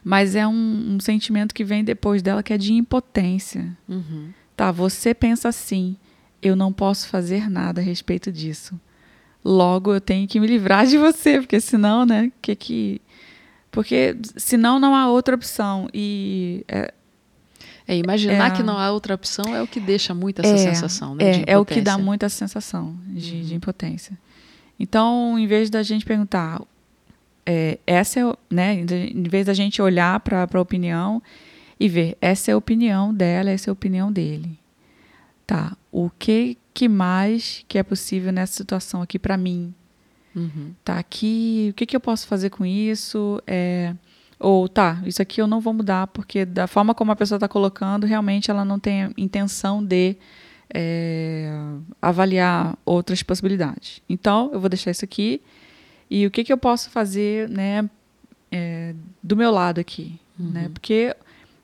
mas 0.03 0.35
é 0.35 0.47
um, 0.47 0.95
um, 0.95 0.99
sentimento 0.99 1.53
que 1.53 1.63
vem 1.63 1.83
depois 1.83 2.21
dela 2.21 2.41
que 2.41 2.53
é 2.53 2.57
de 2.57 2.73
impotência. 2.73 3.75
Uhum. 3.87 4.29
Tá, 4.55 4.71
você 4.71 5.13
pensa 5.13 5.49
assim, 5.49 5.95
eu 6.41 6.55
não 6.55 6.73
posso 6.73 7.07
fazer 7.07 7.49
nada 7.49 7.81
a 7.81 7.83
respeito 7.83 8.31
disso. 8.31 8.79
Logo 9.43 9.93
eu 9.93 10.01
tenho 10.01 10.27
que 10.27 10.39
me 10.39 10.47
livrar 10.47 10.85
de 10.85 10.97
você, 10.97 11.39
porque 11.39 11.59
senão, 11.59 12.05
né, 12.05 12.31
que 12.41 12.55
que 12.55 13.01
porque 13.71 14.17
senão 14.35 14.79
não 14.79 14.93
há 14.93 15.09
outra 15.09 15.33
opção 15.33 15.87
e 15.93 16.65
é, 16.67 16.93
é, 17.87 17.95
imaginar 17.95 18.51
é, 18.51 18.55
que 18.55 18.61
não 18.61 18.77
há 18.77 18.91
outra 18.91 19.15
opção 19.15 19.55
é 19.55 19.61
o 19.61 19.67
que 19.67 19.79
deixa 19.79 20.13
muito 20.13 20.39
essa 20.39 20.53
é, 20.53 20.57
sensação, 20.57 21.15
né? 21.15 21.23
É, 21.23 21.53
é 21.53 21.57
o 21.57 21.65
que 21.65 21.79
dá 21.79 21.97
muita 21.97 22.27
sensação 22.27 22.95
de, 23.07 23.35
uhum. 23.35 23.41
de 23.43 23.55
impotência. 23.55 24.17
Então, 24.79 25.37
em 25.37 25.47
vez 25.47 25.69
da 25.69 25.83
gente 25.83 26.03
perguntar, 26.05 26.61
é, 27.45 27.79
essa 27.85 28.19
é, 28.19 28.23
né, 28.49 28.73
em 28.75 29.23
vez 29.23 29.45
da 29.45 29.53
gente 29.53 29.81
olhar 29.81 30.19
para 30.19 30.47
a 30.51 30.61
opinião 30.61 31.21
e 31.79 31.89
ver, 31.89 32.17
essa 32.21 32.51
é 32.51 32.53
a 32.53 32.57
opinião 32.57 33.13
dela, 33.13 33.49
essa 33.49 33.69
é 33.69 33.71
a 33.71 33.73
opinião 33.73 34.11
dele. 34.11 34.59
Tá, 35.45 35.75
o 35.91 36.09
que, 36.09 36.57
que 36.73 36.87
mais 36.87 37.65
que 37.67 37.77
é 37.77 37.83
possível 37.83 38.31
nessa 38.31 38.53
situação 38.53 39.01
aqui 39.01 39.17
para 39.17 39.35
mim? 39.35 39.73
Uhum. 40.35 40.73
Tá, 40.83 40.97
aqui, 40.97 41.69
o 41.71 41.73
que, 41.73 41.85
que 41.85 41.95
eu 41.95 41.99
posso 41.99 42.27
fazer 42.27 42.49
com 42.49 42.65
isso? 42.65 43.41
É, 43.45 43.93
ou, 44.39 44.69
tá, 44.69 45.01
isso 45.05 45.21
aqui 45.21 45.41
eu 45.41 45.47
não 45.47 45.59
vou 45.59 45.73
mudar, 45.73 46.07
porque 46.07 46.45
da 46.45 46.67
forma 46.67 46.95
como 46.95 47.11
a 47.11 47.15
pessoa 47.15 47.37
está 47.37 47.47
colocando, 47.47 48.05
realmente 48.07 48.49
ela 48.49 48.63
não 48.63 48.79
tem 48.79 49.11
intenção 49.17 49.83
de 49.83 50.15
é, 50.73 51.51
avaliar 52.01 52.77
outras 52.85 53.21
possibilidades. 53.21 54.01
Então, 54.07 54.49
eu 54.53 54.59
vou 54.59 54.69
deixar 54.69 54.91
isso 54.91 55.03
aqui. 55.03 55.41
E 56.11 56.27
o 56.27 56.31
que, 56.31 56.43
que 56.43 56.51
eu 56.51 56.57
posso 56.57 56.89
fazer 56.89 57.47
né, 57.47 57.89
é, 58.51 58.93
do 59.23 59.37
meu 59.37 59.49
lado 59.49 59.79
aqui? 59.79 60.19
Né? 60.37 60.45
Uhum. 60.45 60.51
Né? 60.51 60.69
Porque 60.73 61.15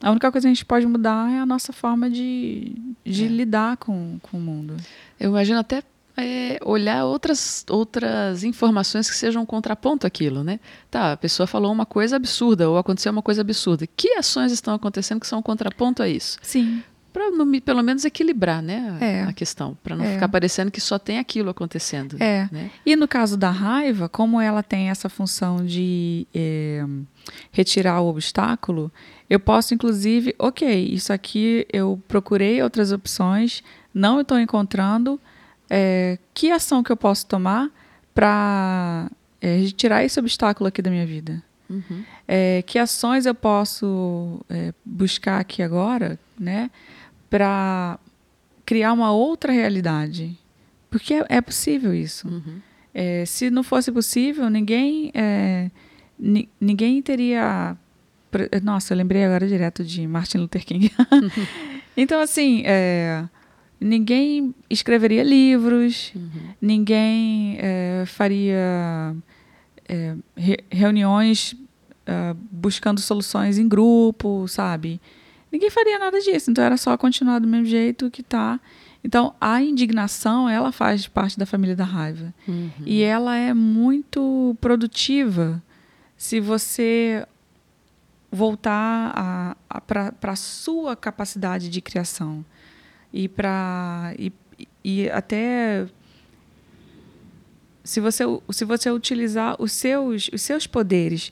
a 0.02 0.10
única 0.10 0.32
coisa 0.32 0.48
que 0.48 0.52
a 0.52 0.54
gente 0.54 0.66
pode 0.66 0.88
mudar 0.88 1.30
é 1.30 1.40
a 1.40 1.46
nossa 1.46 1.74
forma 1.74 2.10
de, 2.10 2.74
de 3.04 3.26
é. 3.26 3.28
lidar 3.28 3.76
com, 3.76 4.18
com 4.22 4.38
o 4.38 4.40
mundo. 4.40 4.78
Eu 5.20 5.32
imagino 5.32 5.60
até 5.60 5.84
é, 6.16 6.58
olhar 6.64 7.04
outras, 7.04 7.66
outras 7.70 8.46
informações 8.46 9.10
que 9.10 9.18
sejam 9.18 9.42
um 9.42 9.46
contraponto 9.46 10.08
àquilo, 10.08 10.46
né? 10.46 10.62
Tá, 10.90 11.12
a 11.12 11.18
pessoa 11.18 11.46
falou 11.46 11.70
uma 11.70 11.86
coisa 11.86 12.16
absurda 12.16 12.70
ou 12.70 12.78
aconteceu 12.78 13.12
uma 13.12 13.22
coisa 13.22 13.42
absurda. 13.42 13.86
Que 13.86 14.14
ações 14.14 14.54
estão 14.54 14.74
acontecendo 14.74 15.20
que 15.20 15.28
são 15.28 15.40
um 15.40 15.44
contraponto 15.44 16.02
a 16.02 16.08
isso? 16.08 16.38
Sim 16.42 16.82
para 17.18 17.62
pelo 17.62 17.82
menos 17.82 18.06
equilibrar 18.06 18.62
né, 18.62 18.98
a, 19.00 19.06
é. 19.06 19.24
a 19.24 19.34
questão, 19.34 19.76
para 19.84 19.96
não 19.96 20.06
é. 20.06 20.14
ficar 20.14 20.30
parecendo 20.30 20.70
que 20.70 20.80
só 20.80 21.00
tem 21.00 21.18
aquilo 21.18 21.50
acontecendo. 21.50 22.16
É. 22.22 22.48
Né? 22.52 22.70
E 22.86 22.96
no 22.96 23.08
caso 23.08 23.36
da 23.36 23.50
raiva, 23.50 24.08
como 24.08 24.40
ela 24.40 24.62
tem 24.62 24.90
essa 24.90 25.10
função 25.10 25.66
de 25.66 26.28
é, 26.34 26.86
retirar 27.52 28.02
o 28.02 28.08
obstáculo, 28.08 28.92
eu 29.30 29.40
posso, 29.40 29.74
inclusive, 29.74 30.36
ok, 30.38 30.88
isso 30.88 31.12
aqui 31.12 31.66
eu 31.74 32.02
procurei 32.08 32.62
outras 32.62 32.92
opções, 32.92 33.64
não 33.94 34.22
estou 34.22 34.40
encontrando. 34.40 35.20
É, 35.70 36.18
que 36.34 36.52
ação 36.52 36.82
que 36.84 36.92
eu 36.92 36.98
posso 36.98 37.26
tomar 37.26 37.70
para 38.14 39.12
é, 39.42 39.58
retirar 39.58 40.04
esse 40.04 40.20
obstáculo 40.20 40.68
aqui 40.68 40.82
da 40.82 40.90
minha 40.90 41.06
vida? 41.06 41.44
Uhum. 41.70 42.04
É, 42.26 42.64
que 42.66 42.80
ações 42.80 43.26
eu 43.26 43.36
posso 43.36 44.40
é, 44.50 44.74
buscar 44.86 45.42
aqui 45.42 45.62
agora, 45.62 46.18
né? 46.40 46.70
Para 47.30 48.00
criar 48.66 48.94
uma 48.94 49.12
outra 49.12 49.52
realidade. 49.52 50.38
Porque 50.90 51.14
é, 51.14 51.26
é 51.30 51.42
possível 51.42 51.94
isso. 51.94 52.28
Uhum. 52.28 52.62
É, 52.94 53.26
se 53.26 53.50
não 53.50 53.64
fosse 53.64 53.92
possível, 53.92 54.50
ninguém, 54.50 55.12
é, 55.14 55.70
ninguém 56.60 57.02
teria. 57.02 57.78
Nossa, 58.64 58.94
eu 58.94 58.98
lembrei 58.98 59.24
agora 59.24 59.48
direto 59.48 59.84
de 59.84 60.08
Martin 60.08 60.40
Luther 60.40 60.66
King. 60.66 60.92
então, 61.96 62.20
assim, 62.20 62.64
é, 62.66 63.24
ninguém 63.80 64.54
escreveria 64.70 65.24
livros, 65.24 66.12
uhum. 66.16 66.30
ninguém 66.62 67.58
é, 67.60 68.04
faria 68.06 69.16
é, 69.88 70.16
re 70.36 70.58
reuniões 70.70 71.56
uh, 72.08 72.38
buscando 72.52 73.00
soluções 73.00 73.58
em 73.58 73.68
grupo, 73.68 74.48
sabe? 74.48 75.00
Ninguém 75.52 75.70
faria 75.70 76.00
nada 76.00 76.20
disso. 76.20 76.52
Então 76.52 76.64
era 76.64 76.78
só 76.78 76.98
continuar 76.98 77.40
do 77.40 77.48
mesmo 77.48 77.66
jeito 77.66 78.10
que 78.12 78.24
tá. 78.24 78.60
Então 79.04 79.34
a 79.40 79.62
indignação, 79.62 80.50
ela 80.50 80.72
faz 80.72 81.08
parte 81.08 81.38
da 81.38 81.46
família 81.46 81.76
da 81.76 81.86
raiva. 81.86 82.34
Uhum. 82.48 82.72
E 82.86 83.02
ela 83.02 83.36
é 83.36 83.54
muito 83.54 84.56
produtiva 84.60 85.62
se 86.18 86.40
você 86.40 87.26
voltar 88.32 89.12
a, 89.16 89.58
a 89.70 89.82
para 89.82 90.14
a 90.24 90.36
sua 90.36 90.96
capacidade 90.96 91.70
de 91.70 91.82
criação 91.82 92.44
e 93.14 93.28
para 93.28 94.14
e, 94.20 94.34
e 94.84 95.10
até 95.10 95.88
se 97.84 98.02
você 98.02 98.24
se 98.52 98.66
você 98.66 98.92
utilizar 98.92 99.56
os 99.60 99.72
seus 99.72 100.30
os 100.34 100.42
seus 100.42 100.68
poderes 100.68 101.32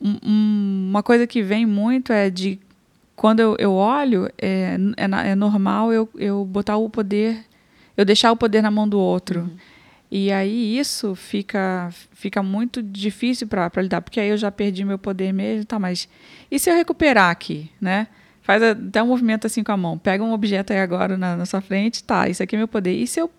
um, 0.00 0.88
uma 0.90 1.02
coisa 1.04 1.24
que 1.24 1.40
vem 1.40 1.64
muito 1.64 2.12
é 2.12 2.28
de 2.28 2.58
quando 3.14 3.40
eu, 3.40 3.56
eu 3.58 3.72
olho, 3.72 4.28
é, 4.40 4.76
é, 4.96 5.30
é, 5.30 5.34
normal 5.34 5.92
eu, 5.92 6.08
eu 6.16 6.44
botar 6.44 6.76
o 6.76 6.88
poder, 6.88 7.44
eu 7.96 8.04
deixar 8.04 8.32
o 8.32 8.36
poder 8.36 8.62
na 8.62 8.70
mão 8.70 8.88
do 8.88 8.98
outro. 8.98 9.40
Uhum. 9.40 9.56
E 10.10 10.30
aí 10.30 10.78
isso 10.78 11.14
fica, 11.14 11.88
fica 12.12 12.42
muito 12.42 12.82
difícil 12.82 13.46
para 13.46 13.70
lidar, 13.80 14.02
porque 14.02 14.20
aí 14.20 14.28
eu 14.28 14.36
já 14.36 14.50
perdi 14.50 14.84
meu 14.84 14.98
poder 14.98 15.32
mesmo, 15.32 15.64
tá, 15.64 15.78
mas 15.78 16.06
e 16.50 16.58
se 16.58 16.70
eu 16.70 16.74
recuperar 16.74 17.30
aqui, 17.30 17.70
né? 17.80 18.08
Faz 18.42 18.62
até 18.62 19.02
um 19.02 19.06
movimento 19.06 19.46
assim 19.46 19.62
com 19.62 19.72
a 19.72 19.76
mão. 19.76 19.96
Pega 19.96 20.22
um 20.22 20.32
objeto 20.32 20.72
aí 20.72 20.80
agora 20.80 21.16
na, 21.16 21.36
na 21.36 21.46
sua 21.46 21.60
frente, 21.60 22.02
tá, 22.02 22.28
isso 22.28 22.42
aqui 22.42 22.56
é 22.56 22.58
meu 22.58 22.68
poder. 22.68 22.92
E 22.92 23.06
se 23.06 23.20
eu 23.20 23.30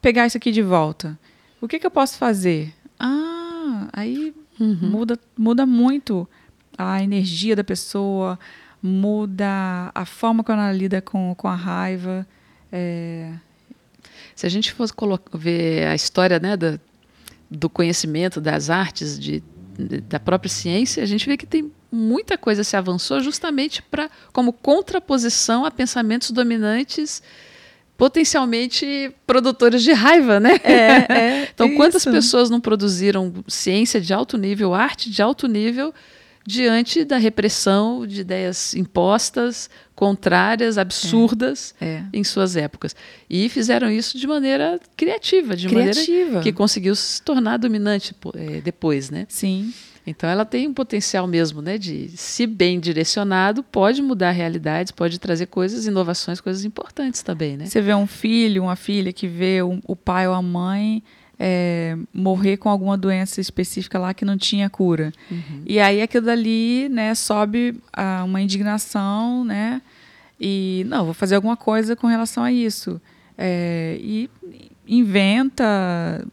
pegar 0.00 0.26
isso 0.26 0.36
aqui 0.36 0.52
de 0.52 0.62
volta? 0.62 1.18
O 1.60 1.66
que, 1.66 1.78
que 1.78 1.86
eu 1.86 1.90
posso 1.90 2.18
fazer? 2.18 2.72
Ah, 3.00 3.88
aí 3.92 4.34
uhum. 4.60 4.78
muda, 4.82 5.18
muda 5.36 5.64
muito 5.64 6.28
a 6.76 7.02
energia 7.02 7.56
da 7.56 7.64
pessoa, 7.64 8.38
muda 8.82 9.90
a 9.94 10.04
forma 10.04 10.42
como 10.42 10.60
ela 10.60 10.72
lida 10.72 11.00
com, 11.00 11.34
com 11.36 11.46
a 11.46 11.54
raiva. 11.54 12.26
É, 12.70 13.32
se 14.34 14.46
a 14.46 14.48
gente 14.48 14.72
fosse 14.72 14.92
ver 15.34 15.86
a 15.86 15.94
história 15.94 16.38
né, 16.38 16.56
do, 16.56 16.80
do 17.50 17.70
conhecimento 17.70 18.40
das 18.40 18.70
artes, 18.70 19.18
de, 19.18 19.42
de, 19.78 20.00
da 20.00 20.18
própria 20.18 20.50
ciência, 20.50 21.02
a 21.02 21.06
gente 21.06 21.26
vê 21.26 21.36
que 21.36 21.46
tem 21.46 21.70
muita 21.92 22.36
coisa 22.38 22.64
se 22.64 22.76
avançou 22.76 23.20
justamente 23.20 23.82
para 23.82 24.10
como 24.32 24.52
contraposição 24.52 25.64
a 25.64 25.70
pensamentos 25.70 26.30
dominantes 26.30 27.22
potencialmente 27.96 29.14
produtores 29.26 29.82
de 29.82 29.92
raiva, 29.92 30.40
né? 30.40 30.58
É, 30.64 31.12
é, 31.12 31.48
então, 31.54 31.72
quantas 31.76 32.04
pessoas 32.04 32.50
não 32.50 32.60
produziram 32.60 33.32
ciência 33.46 34.00
de 34.00 34.12
alto 34.12 34.36
nível, 34.36 34.74
arte 34.74 35.08
de 35.08 35.22
alto 35.22 35.46
nível, 35.46 35.94
diante 36.46 37.04
da 37.04 37.16
repressão 37.16 38.06
de 38.06 38.20
ideias 38.20 38.74
impostas, 38.74 39.70
contrárias, 39.94 40.78
absurdas 40.78 41.74
é, 41.80 41.86
é. 41.86 42.04
em 42.12 42.24
suas 42.24 42.56
épocas. 42.56 42.94
E 43.30 43.48
fizeram 43.48 43.90
isso 43.90 44.18
de 44.18 44.26
maneira 44.26 44.80
criativa, 44.96 45.56
de 45.56 45.68
criativa. 45.68 46.24
maneira 46.24 46.40
que 46.40 46.52
conseguiu 46.52 46.94
se 46.94 47.22
tornar 47.22 47.58
dominante 47.58 48.14
é, 48.34 48.60
depois, 48.60 49.10
né? 49.10 49.26
Sim. 49.28 49.72
Então 50.06 50.28
ela 50.28 50.44
tem 50.44 50.66
um 50.66 50.74
potencial 50.74 51.28
mesmo, 51.28 51.62
né, 51.62 51.78
de 51.78 52.08
se 52.16 52.44
bem 52.44 52.80
direcionado, 52.80 53.62
pode 53.62 54.02
mudar 54.02 54.32
realidades, 54.32 54.90
pode 54.90 55.20
trazer 55.20 55.46
coisas, 55.46 55.86
inovações, 55.86 56.40
coisas 56.40 56.64
importantes 56.64 57.22
também, 57.22 57.56
né? 57.56 57.66
Você 57.66 57.80
vê 57.80 57.94
um 57.94 58.06
filho, 58.06 58.64
uma 58.64 58.74
filha 58.74 59.12
que 59.12 59.28
vê 59.28 59.62
o, 59.62 59.80
o 59.86 59.94
pai 59.94 60.26
ou 60.26 60.34
a 60.34 60.42
mãe 60.42 61.02
é, 61.44 61.96
morrer 62.14 62.56
com 62.56 62.68
alguma 62.68 62.96
doença 62.96 63.40
específica 63.40 63.98
lá 63.98 64.14
que 64.14 64.24
não 64.24 64.38
tinha 64.38 64.70
cura. 64.70 65.12
Uhum. 65.28 65.62
E 65.66 65.80
aí 65.80 66.00
aquilo 66.00 66.26
dali, 66.26 66.88
né, 66.88 67.16
sobe 67.16 67.74
a 67.92 68.22
uma 68.22 68.40
indignação, 68.40 69.44
né? 69.44 69.82
E 70.40 70.86
não, 70.86 71.04
vou 71.04 71.14
fazer 71.14 71.34
alguma 71.34 71.56
coisa 71.56 71.96
com 71.96 72.06
relação 72.06 72.44
a 72.44 72.52
isso. 72.52 73.00
É, 73.36 73.98
e 74.00 74.30
inventa 74.86 76.24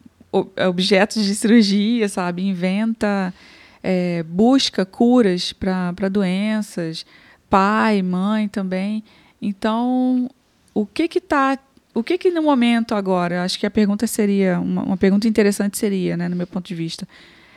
objetos 0.68 1.26
de 1.26 1.34
cirurgia, 1.34 2.08
sabe? 2.08 2.44
Inventa, 2.44 3.34
é, 3.82 4.22
busca 4.30 4.86
curas 4.86 5.54
para 5.54 6.08
doenças, 6.08 7.04
pai, 7.50 8.04
mãe 8.04 8.48
também. 8.48 9.04
Então, 9.42 10.30
o 10.72 10.86
que 10.86 11.08
que 11.08 11.18
está 11.18 11.58
o 11.94 12.04
que 12.04 12.18
que 12.18 12.32
no 12.32 12.44
momento 12.44 12.94
agora, 12.94 13.44
acho 13.44 13.60
que 13.60 13.66
a 13.66 13.72
pergunta 13.72 14.06
seria, 14.08 14.60
uma, 14.60 14.84
uma 14.84 14.98
pergunta 14.98 15.28
interessante 15.28 15.78
seria, 15.78 16.16
né, 16.16 16.30
no 16.30 16.36
meu 16.36 16.48
ponto 16.48 16.68
de 16.68 16.76
vista, 16.76 17.08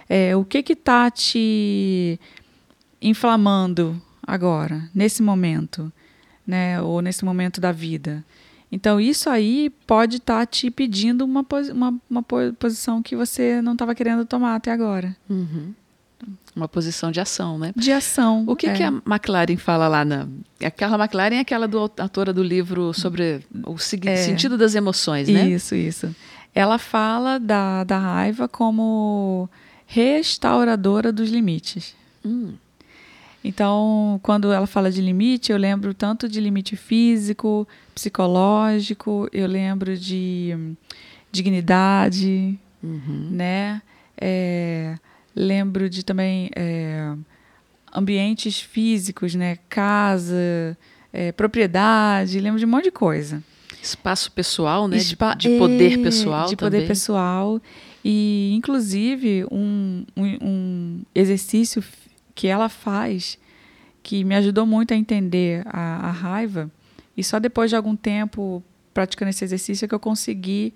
é, 0.09 0.35
o 0.35 0.45
que 0.45 0.63
que 0.63 0.73
está 0.73 1.11
te 1.11 2.19
inflamando 3.01 4.01
agora, 4.27 4.89
nesse 4.95 5.23
momento, 5.23 5.93
né, 6.47 6.81
ou 6.81 7.01
nesse 7.01 7.25
momento 7.25 7.61
da 7.61 7.73
vida? 7.73 8.25
Então, 8.71 8.99
isso 8.99 9.29
aí 9.29 9.69
pode 9.87 10.17
estar 10.17 10.41
tá 10.41 10.47
te 10.47 10.71
pedindo 10.71 11.27
uma, 11.27 11.45
uma, 11.73 12.01
uma 12.09 12.23
posição 12.59 13.03
que 13.03 13.15
você 13.15 13.61
não 13.61 13.75
estava 13.75 13.95
querendo 13.95 14.25
tomar 14.25 14.55
até 14.55 14.73
agora. 14.73 15.15
Uhum. 15.29 15.75
Uma 16.55 16.69
posição 16.69 17.11
de 17.11 17.19
ação, 17.19 17.59
né? 17.59 17.73
De 17.75 17.91
ação. 17.93 18.45
O 18.47 18.55
que, 18.55 18.67
é. 18.67 18.73
que 18.75 18.83
a 18.83 18.89
McLaren 18.89 19.57
fala 19.57 19.89
lá 19.89 20.05
na. 20.05 20.29
Aquela 20.63 20.97
McLaren 21.03 21.37
é 21.37 21.41
aquela 21.41 21.67
do, 21.67 21.79
autora 21.79 22.33
do 22.33 22.43
livro 22.43 22.93
sobre 22.93 23.41
o 23.67 23.75
é. 24.07 24.17
sentido 24.17 24.59
das 24.59 24.75
emoções, 24.75 25.29
né? 25.29 25.49
Isso, 25.49 25.75
isso. 25.75 26.15
Ela 26.55 26.79
fala 26.79 27.39
da, 27.39 27.85
da 27.85 27.99
raiva 27.99 28.47
como 28.47 29.49
restauradora 29.87 31.11
dos 31.11 31.31
limites. 31.31 31.95
Hum. 32.25 32.53
Então, 33.45 34.21
quando 34.23 34.53
ela 34.53 34.67
fala 34.67 34.91
de 34.91 35.01
limite, 35.01 35.51
eu 35.51 35.59
lembro 35.59 35.93
tanto 35.93 36.29
de 36.29 36.41
limite 36.41 36.77
físico, 36.77 37.67
psicológico, 37.95 39.29
eu 39.33 39.49
lembro 39.49 39.97
de 39.97 40.57
dignidade, 41.33 42.59
uhum. 42.83 43.29
né? 43.31 43.83
É, 44.17 44.97
Lembro 45.35 45.89
de 45.89 46.05
também 46.05 46.51
é, 46.55 47.15
ambientes 47.93 48.61
físicos, 48.61 49.35
né? 49.35 49.59
Casa, 49.69 50.77
é, 51.13 51.33
propriedade, 51.33 52.41
lembro 52.41 52.59
de 52.59 52.67
um 52.67 52.69
monte 52.69 52.85
de 52.85 52.91
coisa. 52.91 53.43
Espaço 53.83 54.31
pessoal, 54.33 54.87
né? 54.87 54.97
Espa 54.97 55.35
de, 55.35 55.49
de, 55.49 55.59
poder 55.59 55.99
é, 55.99 56.03
pessoal 56.03 56.49
De 56.49 56.57
também. 56.57 56.81
poder 56.81 56.87
pessoal. 56.87 57.61
E, 58.05 58.53
inclusive, 58.55 59.45
um, 59.51 60.05
um, 60.17 60.25
um, 60.41 61.03
exercício 61.15 61.83
que 62.35 62.47
ela 62.47 62.69
faz 62.69 63.39
que 64.03 64.25
me 64.25 64.35
ajudou 64.35 64.67
muito 64.67 64.93
a 64.93 64.97
entender 64.97 65.63
a, 65.67 66.09
a 66.09 66.11
raiva. 66.11 66.71
E 67.17 67.23
só 67.23 67.39
depois 67.39 67.71
de 67.71 67.77
algum 67.77 67.95
tempo 67.95 68.63
praticando 68.93 69.31
esse 69.31 69.45
exercício 69.45 69.85
é 69.85 69.89
que 69.89 69.95
eu 69.95 70.01
consegui 70.01 70.75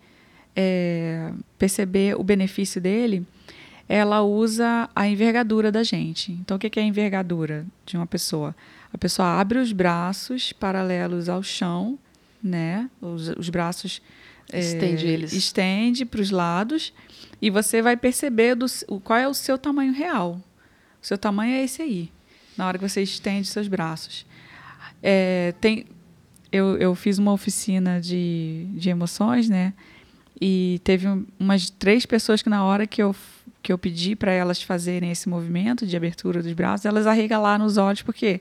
é, 0.55 1.33
perceber 1.59 2.19
o 2.19 2.23
benefício 2.23 2.81
dele 2.81 3.27
ela 3.89 4.23
usa 4.23 4.89
a 4.95 5.09
envergadura 5.09 5.71
da 5.71 5.83
gente. 5.83 6.33
Então, 6.33 6.57
o 6.57 6.61
que 6.61 6.79
é 6.79 6.83
a 6.83 6.87
envergadura 6.87 7.67
de 7.85 7.97
uma 7.97 8.07
pessoa? 8.07 8.55
A 8.93 8.99
pessoa 8.99 9.41
abre 9.41 9.59
os 9.59 9.73
braços 9.73 10.53
paralelos 10.53 11.29
ao 11.29 11.43
chão, 11.43 11.99
né? 12.43 12.91
Os, 13.01 13.29
os 13.31 13.49
braços 13.49 14.01
estende 14.53 15.07
é, 15.07 15.11
eles, 15.11 15.33
estende 15.33 16.05
para 16.05 16.21
os 16.21 16.31
lados 16.31 16.93
e 17.41 17.51
você 17.51 17.83
vai 17.83 17.97
perceber 17.97 18.55
do, 18.55 18.67
qual 19.03 19.19
é 19.19 19.29
o 19.29 19.35
seu 19.35 19.59
tamanho 19.59 19.93
real. 19.93 20.41
O 21.03 21.07
seu 21.07 21.19
tamanho 21.19 21.55
é 21.55 21.65
esse 21.65 21.83
aí. 21.83 22.11
Na 22.57 22.67
hora 22.67 22.79
que 22.79 22.89
você 22.89 23.03
estende 23.03 23.47
seus 23.47 23.69
braços, 23.69 24.27
é, 25.03 25.55
tem. 25.61 25.87
Eu, 26.51 26.77
eu 26.79 26.95
fiz 26.95 27.19
uma 27.19 27.33
oficina 27.33 28.01
de, 28.01 28.67
de 28.75 28.89
emoções, 28.89 29.49
né? 29.49 29.75
E 30.41 30.81
teve 30.85 31.07
umas 31.39 31.71
três 31.71 32.05
pessoas 32.05 32.43
que 32.43 32.49
na 32.49 32.65
hora 32.65 32.87
que 32.87 33.03
eu 33.03 33.15
que 33.67 33.73
eu 33.73 33.79
pedi 33.79 34.15
para 34.15 34.31
elas 34.31 34.63
fazerem 34.63 35.11
esse 35.11 35.29
movimento 35.29 35.85
de 35.85 35.97
abertura 35.97 36.41
dos 36.41 36.53
braços, 36.53 36.87
elas 36.87 37.05
arregalaram 37.05 37.65
os 37.65 37.77
olhos, 37.77 38.01
porque, 38.01 38.41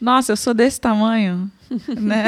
nossa, 0.00 0.32
eu 0.32 0.36
sou 0.36 0.52
desse 0.52 0.80
tamanho, 0.80 1.48
né? 1.96 2.24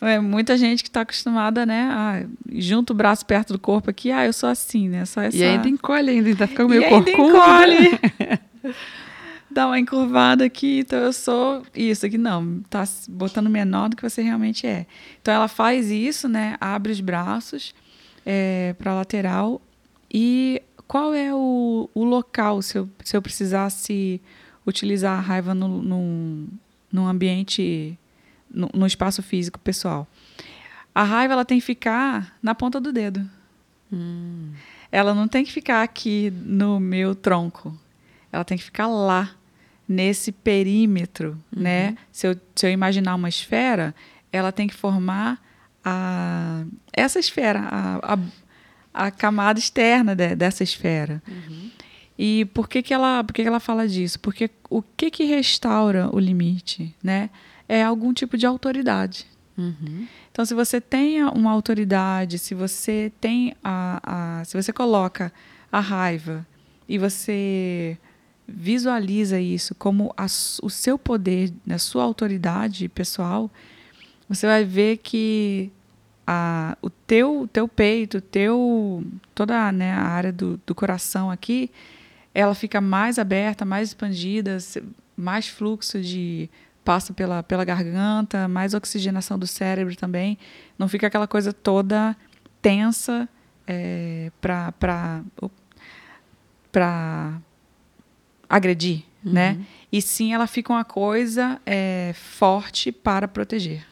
É 0.00 0.20
muita 0.20 0.56
gente 0.56 0.84
que 0.84 0.88
está 0.88 1.00
acostumada, 1.00 1.66
né? 1.66 1.88
A, 1.90 2.24
junta 2.54 2.92
o 2.92 2.96
braço 2.96 3.26
perto 3.26 3.52
do 3.52 3.58
corpo 3.58 3.90
aqui, 3.90 4.12
ah, 4.12 4.24
eu 4.24 4.32
sou 4.32 4.48
assim, 4.48 4.88
né? 4.88 5.04
Só 5.04 5.20
essa... 5.20 5.36
E 5.36 5.42
ainda 5.42 5.68
encolhe, 5.68 6.10
ainda 6.10 6.30
está 6.30 6.46
ficando 6.46 6.68
meio 6.68 6.88
corcunda. 6.88 7.10
encolhe. 7.10 7.98
Dá 9.50 9.66
uma 9.66 9.80
encurvada 9.80 10.44
aqui, 10.44 10.80
então 10.80 10.98
eu 11.00 11.12
sou 11.12 11.66
isso 11.74 12.06
aqui. 12.06 12.18
Não, 12.18 12.60
tá 12.70 12.84
botando 13.08 13.50
menor 13.50 13.88
do 13.88 13.96
que 13.96 14.02
você 14.02 14.22
realmente 14.22 14.64
é. 14.64 14.86
Então 15.20 15.34
ela 15.34 15.48
faz 15.48 15.90
isso, 15.90 16.28
né? 16.28 16.56
Abre 16.60 16.92
os 16.92 17.00
braços 17.00 17.74
é, 18.26 18.74
para 18.76 18.90
a 18.90 18.96
lateral 18.96 19.62
e 20.12 20.60
qual 20.88 21.14
é 21.14 21.32
o, 21.32 21.88
o 21.94 22.04
local, 22.04 22.60
se 22.60 22.76
eu, 22.76 22.88
se 23.04 23.16
eu 23.16 23.22
precisasse 23.22 24.20
utilizar 24.66 25.18
a 25.18 25.22
raiva 25.22 25.54
no, 25.54 25.80
no, 25.80 26.48
no 26.92 27.06
ambiente, 27.06 27.98
no, 28.50 28.68
no, 28.74 28.86
espaço 28.86 29.22
físico 29.22 29.58
pessoal? 29.58 30.06
A 30.94 31.04
raiva 31.04 31.34
ela 31.34 31.44
tem 31.44 31.58
que 31.58 31.64
ficar 31.64 32.36
na 32.42 32.54
ponta 32.54 32.80
do 32.80 32.92
dedo. 32.92 33.28
Hum. 33.92 34.52
Ela 34.90 35.14
não 35.14 35.28
tem 35.28 35.44
que 35.44 35.52
ficar 35.52 35.82
aqui 35.82 36.32
no 36.44 36.80
meu 36.80 37.14
tronco. 37.14 37.78
Ela 38.32 38.44
tem 38.44 38.58
que 38.58 38.64
ficar 38.64 38.86
lá, 38.86 39.36
nesse 39.88 40.32
perímetro, 40.32 41.38
uhum. 41.54 41.62
né? 41.62 41.96
Se 42.10 42.26
eu, 42.26 42.36
se 42.54 42.66
eu 42.66 42.70
imaginar 42.70 43.14
uma 43.14 43.28
esfera, 43.28 43.94
ela 44.32 44.50
tem 44.50 44.66
que 44.66 44.74
formar 44.74 45.40
a, 45.88 46.64
essa 46.92 47.20
esfera, 47.20 47.60
a, 47.60 48.14
a, 48.14 48.18
a 49.06 49.10
camada 49.12 49.60
externa 49.60 50.16
de, 50.16 50.34
dessa 50.34 50.64
esfera. 50.64 51.22
Uhum. 51.28 51.70
E 52.18 52.44
por 52.46 52.68
que, 52.68 52.82
que, 52.82 52.92
ela, 52.92 53.22
por 53.22 53.32
que, 53.32 53.42
que 53.42 53.48
ela 53.48 53.60
fala 53.60 53.86
disso? 53.86 54.18
Porque 54.18 54.50
o 54.68 54.82
que, 54.82 55.12
que 55.12 55.24
restaura 55.24 56.10
o 56.12 56.18
limite? 56.18 56.92
Né? 57.00 57.30
É 57.68 57.84
algum 57.84 58.12
tipo 58.12 58.36
de 58.36 58.44
autoridade. 58.44 59.26
Uhum. 59.56 60.08
Então, 60.32 60.44
se 60.44 60.54
você 60.54 60.80
tem 60.80 61.22
uma 61.22 61.52
autoridade, 61.52 62.36
se 62.38 62.52
você 62.52 63.12
tem 63.20 63.54
a, 63.62 64.40
a, 64.40 64.44
se 64.44 64.60
você 64.60 64.72
coloca 64.72 65.32
a 65.70 65.78
raiva 65.78 66.44
e 66.88 66.98
você 66.98 67.96
visualiza 68.48 69.40
isso 69.40 69.74
como 69.74 70.12
a, 70.16 70.26
o 70.62 70.68
seu 70.68 70.98
poder, 70.98 71.52
a 71.70 71.78
sua 71.78 72.02
autoridade 72.02 72.88
pessoal, 72.88 73.50
você 74.28 74.46
vai 74.46 74.64
ver 74.64 74.98
que 74.98 75.70
a, 76.26 76.76
o 76.82 76.90
teu, 76.90 77.48
teu 77.52 77.68
peito, 77.68 78.20
teu, 78.20 79.04
toda 79.34 79.70
né, 79.70 79.92
a 79.92 80.02
área 80.02 80.32
do, 80.32 80.60
do 80.66 80.74
coração 80.74 81.30
aqui, 81.30 81.70
ela 82.34 82.54
fica 82.54 82.80
mais 82.80 83.18
aberta, 83.18 83.64
mais 83.64 83.88
expandida, 83.88 84.58
mais 85.16 85.46
fluxo 85.48 86.00
de 86.00 86.50
passa 86.84 87.12
pela, 87.12 87.42
pela 87.42 87.64
garganta, 87.64 88.46
mais 88.46 88.74
oxigenação 88.74 89.38
do 89.38 89.46
cérebro 89.46 89.96
também. 89.96 90.38
Não 90.78 90.88
fica 90.88 91.06
aquela 91.06 91.26
coisa 91.26 91.52
toda 91.52 92.16
tensa 92.60 93.28
é, 93.66 94.30
para 94.40 94.72
para 96.70 97.40
agredir, 98.48 99.02
uhum. 99.24 99.32
né? 99.32 99.58
E 99.90 100.02
sim, 100.02 100.34
ela 100.34 100.46
fica 100.46 100.72
uma 100.72 100.84
coisa 100.84 101.58
é, 101.64 102.12
forte 102.14 102.92
para 102.92 103.26
proteger. 103.26 103.84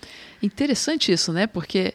Interessante 0.42 1.10
isso, 1.10 1.32
né? 1.32 1.46
Porque 1.46 1.94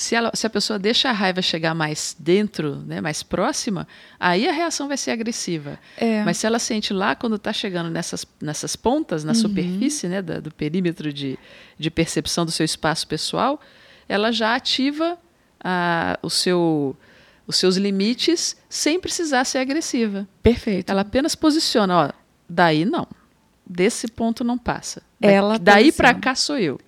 se, 0.00 0.14
ela, 0.14 0.30
se 0.32 0.46
a 0.46 0.50
pessoa 0.50 0.78
deixa 0.78 1.10
a 1.10 1.12
raiva 1.12 1.42
chegar 1.42 1.74
mais 1.74 2.16
dentro, 2.18 2.76
né, 2.76 3.02
mais 3.02 3.22
próxima, 3.22 3.86
aí 4.18 4.48
a 4.48 4.52
reação 4.52 4.88
vai 4.88 4.96
ser 4.96 5.10
agressiva. 5.10 5.78
É. 5.94 6.24
Mas 6.24 6.38
se 6.38 6.46
ela 6.46 6.58
sente 6.58 6.94
lá 6.94 7.14
quando 7.14 7.36
está 7.36 7.52
chegando 7.52 7.90
nessas, 7.90 8.26
nessas 8.40 8.74
pontas, 8.76 9.24
na 9.24 9.32
uhum. 9.32 9.34
superfície 9.34 10.08
né, 10.08 10.22
da, 10.22 10.40
do 10.40 10.50
perímetro 10.50 11.12
de, 11.12 11.38
de 11.78 11.90
percepção 11.90 12.46
do 12.46 12.50
seu 12.50 12.64
espaço 12.64 13.06
pessoal, 13.06 13.60
ela 14.08 14.32
já 14.32 14.54
ativa 14.54 15.18
a, 15.62 16.18
o 16.22 16.30
seu, 16.30 16.96
os 17.46 17.56
seus 17.56 17.76
limites 17.76 18.56
sem 18.70 18.98
precisar 18.98 19.44
ser 19.44 19.58
agressiva. 19.58 20.26
Perfeito. 20.42 20.90
Ela 20.90 21.02
apenas 21.02 21.34
posiciona, 21.34 22.06
ó, 22.06 22.10
daí 22.48 22.86
não. 22.86 23.06
Desse 23.66 24.08
ponto 24.08 24.42
não 24.42 24.56
passa. 24.56 25.02
Ela 25.20 25.58
daí 25.58 25.92
para 25.92 26.14
cá 26.14 26.34
sou 26.34 26.56
eu. 26.56 26.80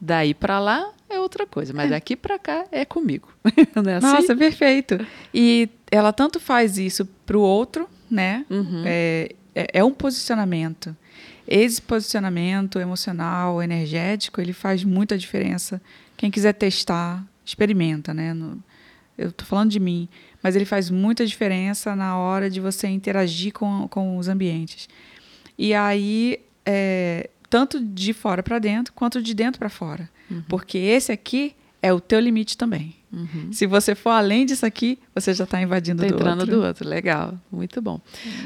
Daí 0.00 0.32
para 0.32 0.60
lá 0.60 0.93
é 1.14 1.20
outra 1.20 1.46
coisa, 1.46 1.72
mas 1.72 1.86
é. 1.86 1.90
daqui 1.90 2.16
para 2.16 2.38
cá 2.38 2.66
é 2.70 2.84
comigo. 2.84 3.28
Não 3.74 3.90
é 3.90 3.96
assim? 3.96 4.06
Nossa, 4.06 4.36
perfeito. 4.36 4.98
E 5.32 5.68
ela 5.90 6.12
tanto 6.12 6.38
faz 6.40 6.78
isso 6.78 7.06
para 7.24 7.36
o 7.36 7.40
outro, 7.40 7.88
né? 8.10 8.44
Uhum. 8.50 8.82
É, 8.84 9.30
é, 9.54 9.68
é, 9.74 9.84
um 9.84 9.92
posicionamento. 9.92 10.96
Esse 11.46 11.80
posicionamento 11.80 12.78
emocional, 12.78 13.62
energético, 13.62 14.40
ele 14.40 14.52
faz 14.52 14.82
muita 14.82 15.16
diferença. 15.16 15.80
Quem 16.16 16.30
quiser 16.30 16.54
testar, 16.54 17.24
experimenta, 17.44 18.12
né? 18.14 18.32
No, 18.32 18.62
eu 19.16 19.28
estou 19.28 19.46
falando 19.46 19.70
de 19.70 19.78
mim, 19.78 20.08
mas 20.42 20.56
ele 20.56 20.64
faz 20.64 20.90
muita 20.90 21.24
diferença 21.24 21.94
na 21.94 22.16
hora 22.18 22.50
de 22.50 22.60
você 22.60 22.88
interagir 22.88 23.52
com, 23.52 23.86
com 23.88 24.18
os 24.18 24.28
ambientes. 24.28 24.88
E 25.56 25.72
aí, 25.72 26.40
é, 26.66 27.30
tanto 27.48 27.80
de 27.80 28.12
fora 28.12 28.42
para 28.42 28.58
dentro, 28.58 28.92
quanto 28.92 29.22
de 29.22 29.32
dentro 29.34 29.58
para 29.58 29.68
fora. 29.68 30.10
Uhum. 30.30 30.42
Porque 30.48 30.78
esse 30.78 31.12
aqui 31.12 31.54
é 31.82 31.92
o 31.92 32.00
teu 32.00 32.18
limite 32.18 32.56
também. 32.56 32.96
Uhum. 33.12 33.52
Se 33.52 33.66
você 33.66 33.94
for 33.94 34.10
além 34.10 34.44
disso 34.44 34.66
aqui, 34.66 34.98
você 35.14 35.32
já 35.32 35.44
está 35.44 35.60
invadindo 35.60 36.02
tá 36.02 36.08
do 36.08 36.14
entrando 36.14 36.40
outro. 36.40 36.56
do 36.56 36.66
outro. 36.66 36.88
Legal, 36.88 37.38
muito 37.50 37.80
bom. 37.80 38.00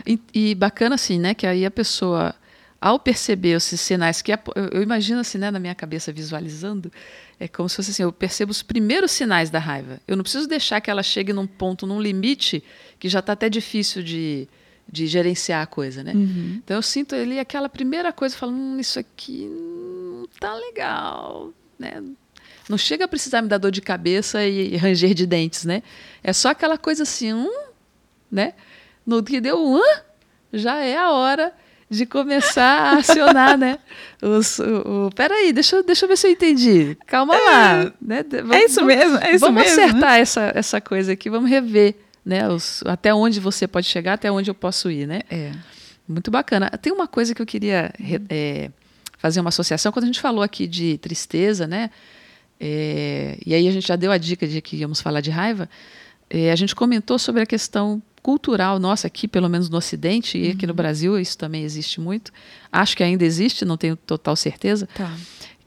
E, 0.06 0.20
e, 0.34 0.54
bacana 0.54 0.94
assim, 0.94 1.18
né? 1.18 1.34
Que 1.34 1.46
aí 1.46 1.64
a 1.64 1.70
pessoa, 1.70 2.34
ao 2.80 2.98
perceber 2.98 3.50
esses 3.56 3.80
sinais, 3.80 4.20
que 4.20 4.32
eu, 4.32 4.38
eu 4.72 4.82
imagino 4.82 5.20
assim, 5.20 5.38
né, 5.38 5.50
na 5.50 5.58
minha 5.58 5.74
cabeça 5.74 6.12
visualizando, 6.12 6.92
é 7.40 7.48
como 7.48 7.68
se 7.68 7.76
fosse 7.76 7.92
assim, 7.92 8.02
eu 8.02 8.12
percebo 8.12 8.50
os 8.50 8.62
primeiros 8.62 9.12
sinais 9.12 9.48
da 9.48 9.58
raiva. 9.58 10.00
Eu 10.06 10.16
não 10.16 10.22
preciso 10.22 10.46
deixar 10.46 10.80
que 10.80 10.90
ela 10.90 11.02
chegue 11.02 11.32
num 11.32 11.46
ponto, 11.46 11.86
num 11.86 12.00
limite 12.00 12.62
que 12.98 13.08
já 13.08 13.20
está 13.20 13.32
até 13.32 13.48
difícil 13.48 14.02
de, 14.02 14.48
de 14.90 15.06
gerenciar 15.06 15.62
a 15.62 15.66
coisa, 15.66 16.02
né? 16.02 16.12
Uhum. 16.12 16.60
Então 16.62 16.76
eu 16.76 16.82
sinto 16.82 17.14
ali 17.14 17.38
aquela 17.38 17.68
primeira 17.68 18.12
coisa, 18.12 18.36
falando, 18.36 18.56
hum, 18.56 18.80
isso 18.80 18.98
aqui 18.98 19.48
não 19.48 20.26
tá 20.40 20.54
legal, 20.54 21.52
né? 21.78 22.02
Não 22.68 22.76
chega 22.76 23.06
a 23.06 23.08
precisar 23.08 23.40
me 23.40 23.48
dar 23.48 23.58
dor 23.58 23.70
de 23.70 23.80
cabeça 23.80 24.44
e, 24.44 24.76
ranger 24.76 25.14
de 25.14 25.26
dentes, 25.26 25.64
né? 25.64 25.82
É 26.22 26.32
só 26.32 26.50
aquela 26.50 26.76
coisa 26.76 27.04
assim, 27.04 27.32
hum, 27.32 27.50
né? 28.30 28.52
No 29.06 29.22
que 29.22 29.40
deu 29.40 29.58
um, 29.58 29.82
já 30.52 30.80
é 30.84 30.96
a 30.96 31.10
hora 31.10 31.52
de 31.90 32.04
começar 32.04 32.62
a 32.62 32.96
acionar, 32.98 33.56
né? 33.56 33.78
Os, 34.20 34.58
o, 34.58 35.06
o, 35.06 35.10
peraí, 35.14 35.52
deixa, 35.52 35.82
deixa 35.82 36.04
eu 36.04 36.08
ver 36.08 36.18
se 36.18 36.26
eu 36.26 36.30
entendi. 36.30 36.96
Calma 37.06 37.34
é, 37.34 37.40
lá. 37.40 37.92
Né? 38.00 38.22
Vamos, 38.22 38.56
é 38.56 38.64
isso 38.64 38.84
mesmo, 38.84 39.18
é 39.18 39.30
isso 39.34 39.46
vamos 39.46 39.62
mesmo. 39.62 39.82
acertar 39.82 40.18
essa, 40.18 40.52
essa 40.54 40.80
coisa 40.80 41.12
aqui, 41.12 41.30
vamos 41.30 41.48
rever, 41.48 41.94
né? 42.22 42.46
Os, 42.48 42.82
até 42.84 43.14
onde 43.14 43.40
você 43.40 43.66
pode 43.66 43.86
chegar, 43.86 44.14
até 44.14 44.30
onde 44.30 44.50
eu 44.50 44.54
posso 44.54 44.90
ir, 44.90 45.06
né? 45.06 45.22
É. 45.30 45.52
Muito 46.06 46.30
bacana. 46.30 46.70
Tem 46.70 46.92
uma 46.92 47.06
coisa 47.06 47.34
que 47.34 47.40
eu 47.40 47.46
queria 47.46 47.92
é, 48.28 48.70
fazer 49.18 49.40
uma 49.40 49.48
associação. 49.48 49.92
Quando 49.92 50.04
a 50.04 50.06
gente 50.06 50.20
falou 50.20 50.42
aqui 50.42 50.66
de 50.66 50.96
tristeza, 50.98 51.66
né? 51.66 51.90
É, 52.60 53.38
e 53.44 53.54
aí 53.54 53.68
a 53.68 53.72
gente 53.72 53.86
já 53.86 53.96
deu 53.96 54.10
a 54.10 54.18
dica 54.18 54.46
de 54.46 54.60
que 54.62 54.76
íamos 54.76 55.00
falar 55.00 55.20
de 55.20 55.30
raiva. 55.30 55.68
É, 56.30 56.50
a 56.50 56.56
gente 56.56 56.74
comentou 56.74 57.18
sobre 57.18 57.42
a 57.42 57.46
questão 57.46 58.02
cultural 58.22 58.78
nossa 58.78 59.06
aqui, 59.06 59.26
pelo 59.26 59.48
menos 59.48 59.68
no 59.68 59.78
Ocidente, 59.78 60.38
e 60.38 60.50
aqui 60.50 60.66
no 60.66 60.72
uhum. 60.72 60.76
Brasil 60.76 61.18
isso 61.18 61.36
também 61.36 61.62
existe 61.62 62.00
muito. 62.00 62.32
Acho 62.70 62.96
que 62.96 63.02
ainda 63.02 63.24
existe, 63.24 63.64
não 63.64 63.76
tenho 63.76 63.96
total 63.96 64.36
certeza. 64.36 64.88
Tá. 64.94 65.14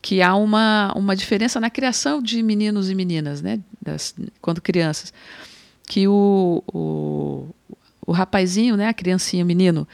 Que 0.02 0.22
há 0.22 0.36
uma, 0.36 0.92
uma 0.96 1.16
diferença 1.16 1.60
na 1.60 1.70
criação 1.70 2.22
de 2.22 2.42
meninos 2.42 2.90
e 2.90 2.96
meninas, 2.96 3.42
né? 3.42 3.60
Das, 3.82 4.16
quando 4.42 4.62
crianças. 4.62 5.14
Que 5.88 6.08
o, 6.08 6.64
o, 6.68 7.50
o 8.06 8.12
rapazinho, 8.12 8.76
né? 8.76 8.88
A 8.88 8.94
criancinha, 8.94 9.44
o 9.44 9.48
menino, 9.48 9.88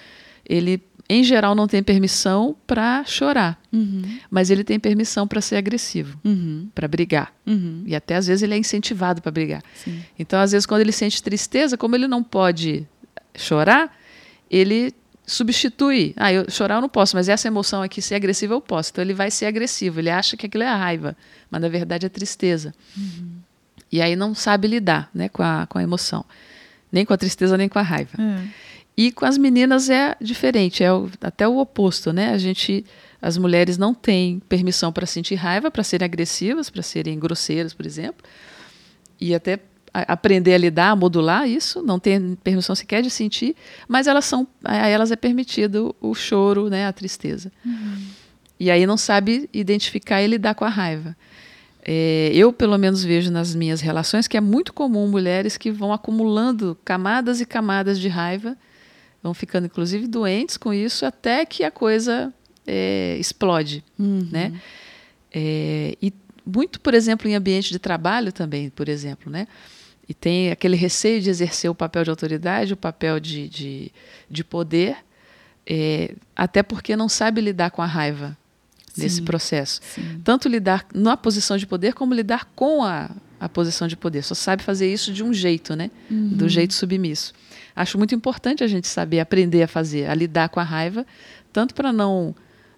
ele 0.48 0.82
em 1.10 1.24
geral, 1.24 1.56
não 1.56 1.68
tem 1.68 1.82
permissão 1.82 2.56
para 2.66 3.04
chorar, 3.06 3.62
uhum. 3.72 4.02
mas 4.30 4.50
ele 4.50 4.64
tem 4.64 4.78
permissão 4.78 5.26
para 5.26 5.40
ser 5.40 5.56
agressivo, 5.56 6.20
uhum. 6.24 6.68
para 6.76 6.88
brigar. 6.88 7.34
Uhum. 7.46 7.84
E 7.86 7.96
até 7.96 8.16
às 8.16 8.28
vezes 8.28 8.44
ele 8.44 8.54
é 8.54 8.58
incentivado 8.58 9.22
para 9.22 9.32
brigar. 9.32 9.64
Sim. 9.76 10.04
Então, 10.20 10.40
às 10.40 10.52
vezes, 10.52 10.66
quando 10.66 10.82
ele 10.82 10.92
sente 10.92 11.24
tristeza, 11.24 11.78
como 11.78 11.96
ele 11.96 12.08
não 12.08 12.22
pode 12.22 12.86
chorar, 13.34 13.96
ele 14.52 14.94
substitui. 15.26 16.14
Ah, 16.18 16.32
eu 16.32 16.50
chorar 16.52 16.76
eu 16.76 16.82
não 16.82 16.90
posso, 16.90 17.16
mas 17.16 17.30
essa 17.30 17.48
emoção 17.48 17.82
aqui, 17.82 18.02
ser 18.02 18.16
agressiva, 18.16 18.54
eu 18.54 18.62
posso. 18.62 18.92
Então, 18.92 19.02
ele 19.02 19.14
vai 19.14 19.32
ser 19.32 19.46
agressivo. 19.46 20.02
Ele 20.02 20.10
acha 20.10 20.36
que 20.36 20.46
aquilo 20.46 20.64
é 20.64 20.68
a 20.68 20.76
raiva, 20.76 21.16
mas 21.50 21.62
na 21.62 21.70
verdade 21.70 22.06
é 22.06 22.10
tristeza. 22.10 22.74
Uhum. 22.98 23.30
E 23.90 24.02
aí 24.02 24.18
não 24.18 24.36
sabe 24.36 24.68
lidar 24.68 25.10
né, 25.14 25.30
com, 25.30 25.42
a, 25.42 25.66
com 25.68 25.78
a 25.78 25.84
emoção. 25.84 26.26
Nem 26.92 27.06
com 27.06 27.14
a 27.14 27.18
tristeza, 27.18 27.58
nem 27.58 27.70
com 27.70 27.80
a 27.80 27.82
raiva. 27.82 28.18
É. 28.22 28.48
E 28.98 29.12
com 29.12 29.26
as 29.26 29.38
meninas 29.38 29.92
é 29.92 30.16
diferente, 30.20 30.84
é 30.84 30.92
o, 30.92 31.08
até 31.22 31.48
o 31.48 31.60
oposto, 31.60 32.12
né? 32.12 32.32
A 32.32 32.38
gente, 32.40 32.84
as 33.22 33.38
mulheres 33.38 33.78
não 33.78 33.94
têm 33.94 34.42
permissão 34.50 34.92
para 34.92 35.06
sentir 35.06 35.36
raiva, 35.36 35.70
para 35.70 35.84
serem 35.84 36.06
agressivas, 36.06 36.68
para 36.72 36.82
serem 36.82 37.20
grosseiras, 37.20 37.76
por 37.76 37.86
exemplo, 37.86 38.26
e 39.22 39.36
até 39.36 39.60
a, 39.94 40.14
aprender 40.14 40.56
a 40.56 40.58
lidar, 40.58 40.90
a 40.90 40.96
modular 40.96 41.48
isso, 41.48 41.84
não 41.84 42.00
tem 42.00 42.36
permissão 42.44 42.74
sequer 42.76 43.04
de 43.04 43.12
sentir, 43.12 43.56
mas 43.88 44.08
elas 44.08 44.26
são, 44.26 44.48
a 44.64 44.88
elas 44.88 45.12
é 45.12 45.16
permitido 45.16 45.96
o 46.02 46.16
choro, 46.16 46.68
né, 46.68 46.88
a 46.88 46.92
tristeza. 46.92 47.52
Uhum. 47.64 47.98
E 48.60 48.72
aí 48.72 48.88
não 48.88 48.98
sabe 48.98 49.48
identificar 49.54 50.24
e 50.24 50.28
lidar 50.28 50.56
com 50.56 50.66
a 50.66 50.70
raiva. 50.70 51.16
É, 51.86 52.32
eu, 52.34 52.52
pelo 52.52 52.76
menos, 52.80 53.04
vejo 53.04 53.32
nas 53.32 53.54
minhas 53.54 53.80
relações 53.80 54.28
que 54.28 54.36
é 54.36 54.42
muito 54.42 54.74
comum 54.74 55.08
mulheres 55.08 55.56
que 55.56 55.70
vão 55.72 55.94
acumulando 55.94 56.76
camadas 56.84 57.40
e 57.40 57.46
camadas 57.46 58.00
de 58.00 58.08
raiva 58.08 58.58
vão 59.22 59.34
ficando 59.34 59.66
inclusive 59.66 60.08
doentes 60.08 60.58
com 60.58 60.74
isso 60.74 61.06
até 61.06 61.46
que 61.46 61.64
a 61.64 61.72
coisa 61.72 62.34
é, 62.66 63.18
explode, 63.20 63.84
uhum. 63.98 64.28
né? 64.32 64.60
É, 65.34 65.98
e 66.02 66.14
muito, 66.46 66.80
por 66.80 66.94
exemplo, 66.94 67.28
em 67.28 67.36
ambiente 67.36 67.70
de 67.72 67.80
trabalho 67.80 68.32
também, 68.32 68.70
por 68.70 68.88
exemplo, 68.88 69.32
né? 69.32 69.48
E 70.08 70.14
tem 70.14 70.52
aquele 70.52 70.78
receio 70.78 71.22
de 71.22 71.30
exercer 71.30 71.70
o 71.70 71.76
papel 71.76 72.04
de 72.04 72.10
autoridade, 72.10 72.74
o 72.74 72.78
papel 72.78 73.20
de, 73.20 73.50
de, 73.50 73.92
de 74.30 74.44
poder, 74.44 74.98
é, 75.66 76.16
até 76.34 76.64
porque 76.64 76.96
não 76.96 77.10
sabe 77.10 77.42
lidar 77.42 77.72
com 77.72 77.82
a 77.82 77.86
raiva 77.86 78.38
sim, 78.94 79.02
nesse 79.02 79.22
processo. 79.22 79.82
Sim. 79.84 80.22
Tanto 80.24 80.48
lidar 80.48 80.86
na 80.94 81.18
posição 81.18 81.58
de 81.58 81.68
poder, 81.68 81.94
como 81.94 82.14
lidar 82.14 82.46
com 82.56 82.84
a, 82.84 83.12
a 83.40 83.48
posição 83.48 83.88
de 83.88 83.96
poder. 83.96 84.24
Só 84.24 84.36
sabe 84.36 84.64
fazer 84.64 84.92
isso 84.92 85.14
de 85.14 85.24
um 85.24 85.34
jeito, 85.34 85.76
né? 85.76 85.92
Uhum. 86.10 86.30
Do 86.30 86.50
jeito 86.50 86.74
submisso 86.74 87.34
acho 87.78 87.98
muito 87.98 88.16
importante 88.16 88.64
a 88.64 88.68
gente 88.68 88.88
saber 88.88 89.20
aprender 89.20 89.62
a 89.62 89.68
fazer, 89.68 90.10
a 90.10 90.16
lidar 90.16 90.50
com 90.50 90.60
a 90.60 90.64
raiva, 90.64 91.06
tanto 91.54 91.76
para 91.76 91.94
não 91.94 92.36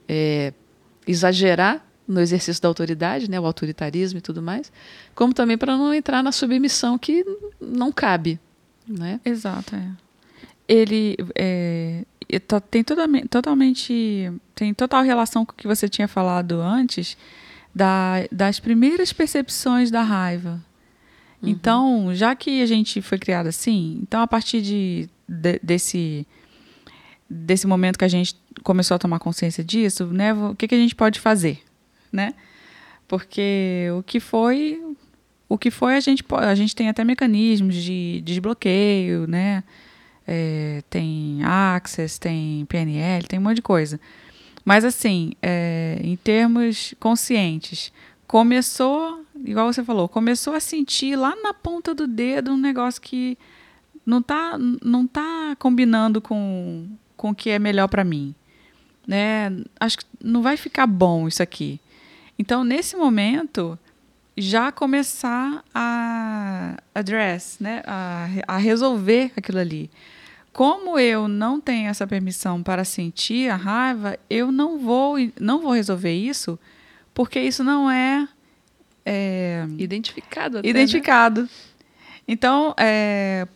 é, 0.07 0.53
exagerar 1.07 1.85
no 2.05 2.19
exercício 2.19 2.61
da 2.61 2.67
autoridade, 2.67 3.29
né, 3.29 3.39
o 3.39 3.45
autoritarismo 3.45 4.19
e 4.19 4.21
tudo 4.21 4.41
mais, 4.41 4.71
como 5.15 5.33
também 5.33 5.57
para 5.57 5.77
não 5.77 5.93
entrar 5.93 6.21
na 6.21 6.31
submissão 6.31 6.97
que 6.97 7.23
não 7.61 7.91
cabe, 7.91 8.39
né? 8.87 9.21
Exato. 9.23 9.75
É. 9.75 9.91
Ele 10.67 11.15
é, 11.35 12.03
tem 12.69 12.83
totalmente, 12.83 13.27
totalmente 13.27 14.31
tem 14.53 14.73
total 14.73 15.03
relação 15.03 15.45
com 15.45 15.53
o 15.53 15.55
que 15.55 15.67
você 15.67 15.87
tinha 15.87 16.07
falado 16.07 16.59
antes 16.59 17.15
da, 17.73 18.25
das 18.31 18.59
primeiras 18.59 19.13
percepções 19.13 19.89
da 19.91 20.01
raiva, 20.01 20.61
Uhum. 21.41 21.49
Então, 21.49 22.13
já 22.13 22.35
que 22.35 22.61
a 22.61 22.65
gente 22.65 23.01
foi 23.01 23.17
criado 23.17 23.47
assim, 23.47 23.99
então 24.01 24.21
a 24.21 24.27
partir 24.27 24.61
de, 24.61 25.09
de 25.27 25.59
desse 25.63 26.27
desse 27.29 27.67
momento 27.67 27.97
que 27.97 28.05
a 28.05 28.09
gente 28.09 28.35
começou 28.63 28.95
a 28.95 28.99
tomar 28.99 29.19
consciência 29.19 29.63
disso, 29.63 30.07
né? 30.07 30.33
O 30.33 30.55
que, 30.55 30.67
que 30.67 30.75
a 30.75 30.77
gente 30.77 30.95
pode 30.95 31.19
fazer, 31.19 31.59
né? 32.11 32.33
Porque 33.07 33.87
o 33.97 34.03
que 34.03 34.19
foi, 34.19 34.81
o 35.47 35.57
que 35.57 35.69
foi 35.69 35.95
a 35.95 35.99
gente 35.99 36.23
a 36.31 36.55
gente 36.55 36.75
tem 36.75 36.89
até 36.89 37.03
mecanismos 37.03 37.75
de 37.75 38.21
desbloqueio, 38.21 39.27
né? 39.27 39.63
É, 40.27 40.83
tem 40.89 41.39
Access, 41.43 42.19
tem 42.19 42.65
PNL, 42.65 43.27
tem 43.27 43.39
um 43.39 43.43
monte 43.43 43.57
de 43.57 43.61
coisa. 43.61 43.99
Mas 44.63 44.85
assim, 44.85 45.33
é, 45.41 45.99
em 46.03 46.15
termos 46.15 46.93
conscientes, 46.99 47.91
começou, 48.27 49.25
igual 49.43 49.71
você 49.71 49.83
falou, 49.83 50.07
começou 50.07 50.53
a 50.53 50.59
sentir 50.59 51.15
lá 51.15 51.35
na 51.41 51.53
ponta 51.53 51.95
do 51.95 52.05
dedo 52.05 52.51
um 52.51 52.57
negócio 52.57 53.01
que 53.01 53.37
não 54.05 54.21
tá, 54.21 54.57
não 54.83 55.05
tá 55.07 55.55
combinando 55.57 56.21
com, 56.21 56.87
com 57.15 57.29
o 57.29 57.35
que 57.35 57.49
é 57.49 57.59
melhor 57.59 57.87
para 57.87 58.03
mim. 58.03 58.33
Né? 59.07 59.51
Acho 59.79 59.99
que 59.99 60.05
não 60.23 60.41
vai 60.41 60.57
ficar 60.57 60.85
bom 60.85 61.27
isso 61.27 61.41
aqui. 61.41 61.79
Então, 62.37 62.63
nesse 62.63 62.95
momento, 62.95 63.77
já 64.37 64.71
começar 64.71 65.63
a 65.73 66.77
address, 66.93 67.57
né? 67.59 67.81
a, 67.85 68.27
a 68.47 68.57
resolver 68.57 69.31
aquilo 69.35 69.59
ali. 69.59 69.89
Como 70.51 70.97
eu 70.97 71.27
não 71.27 71.61
tenho 71.61 71.89
essa 71.89 72.07
permissão 72.07 72.61
para 72.63 72.83
sentir 72.83 73.49
a 73.49 73.55
raiva, 73.55 74.17
eu 74.29 74.51
não 74.51 74.79
vou, 74.79 75.15
não 75.39 75.61
vou 75.61 75.73
resolver 75.73 76.13
isso 76.13 76.59
porque 77.13 77.39
isso 77.39 77.63
não 77.63 77.91
é, 77.91 78.27
é 79.05 79.65
identificado. 79.77 80.59
Até, 80.59 80.67
né? 80.67 80.69
identificado. 80.69 81.41
Né? 81.43 81.49
Então, 82.27 82.73
é, 82.77 83.47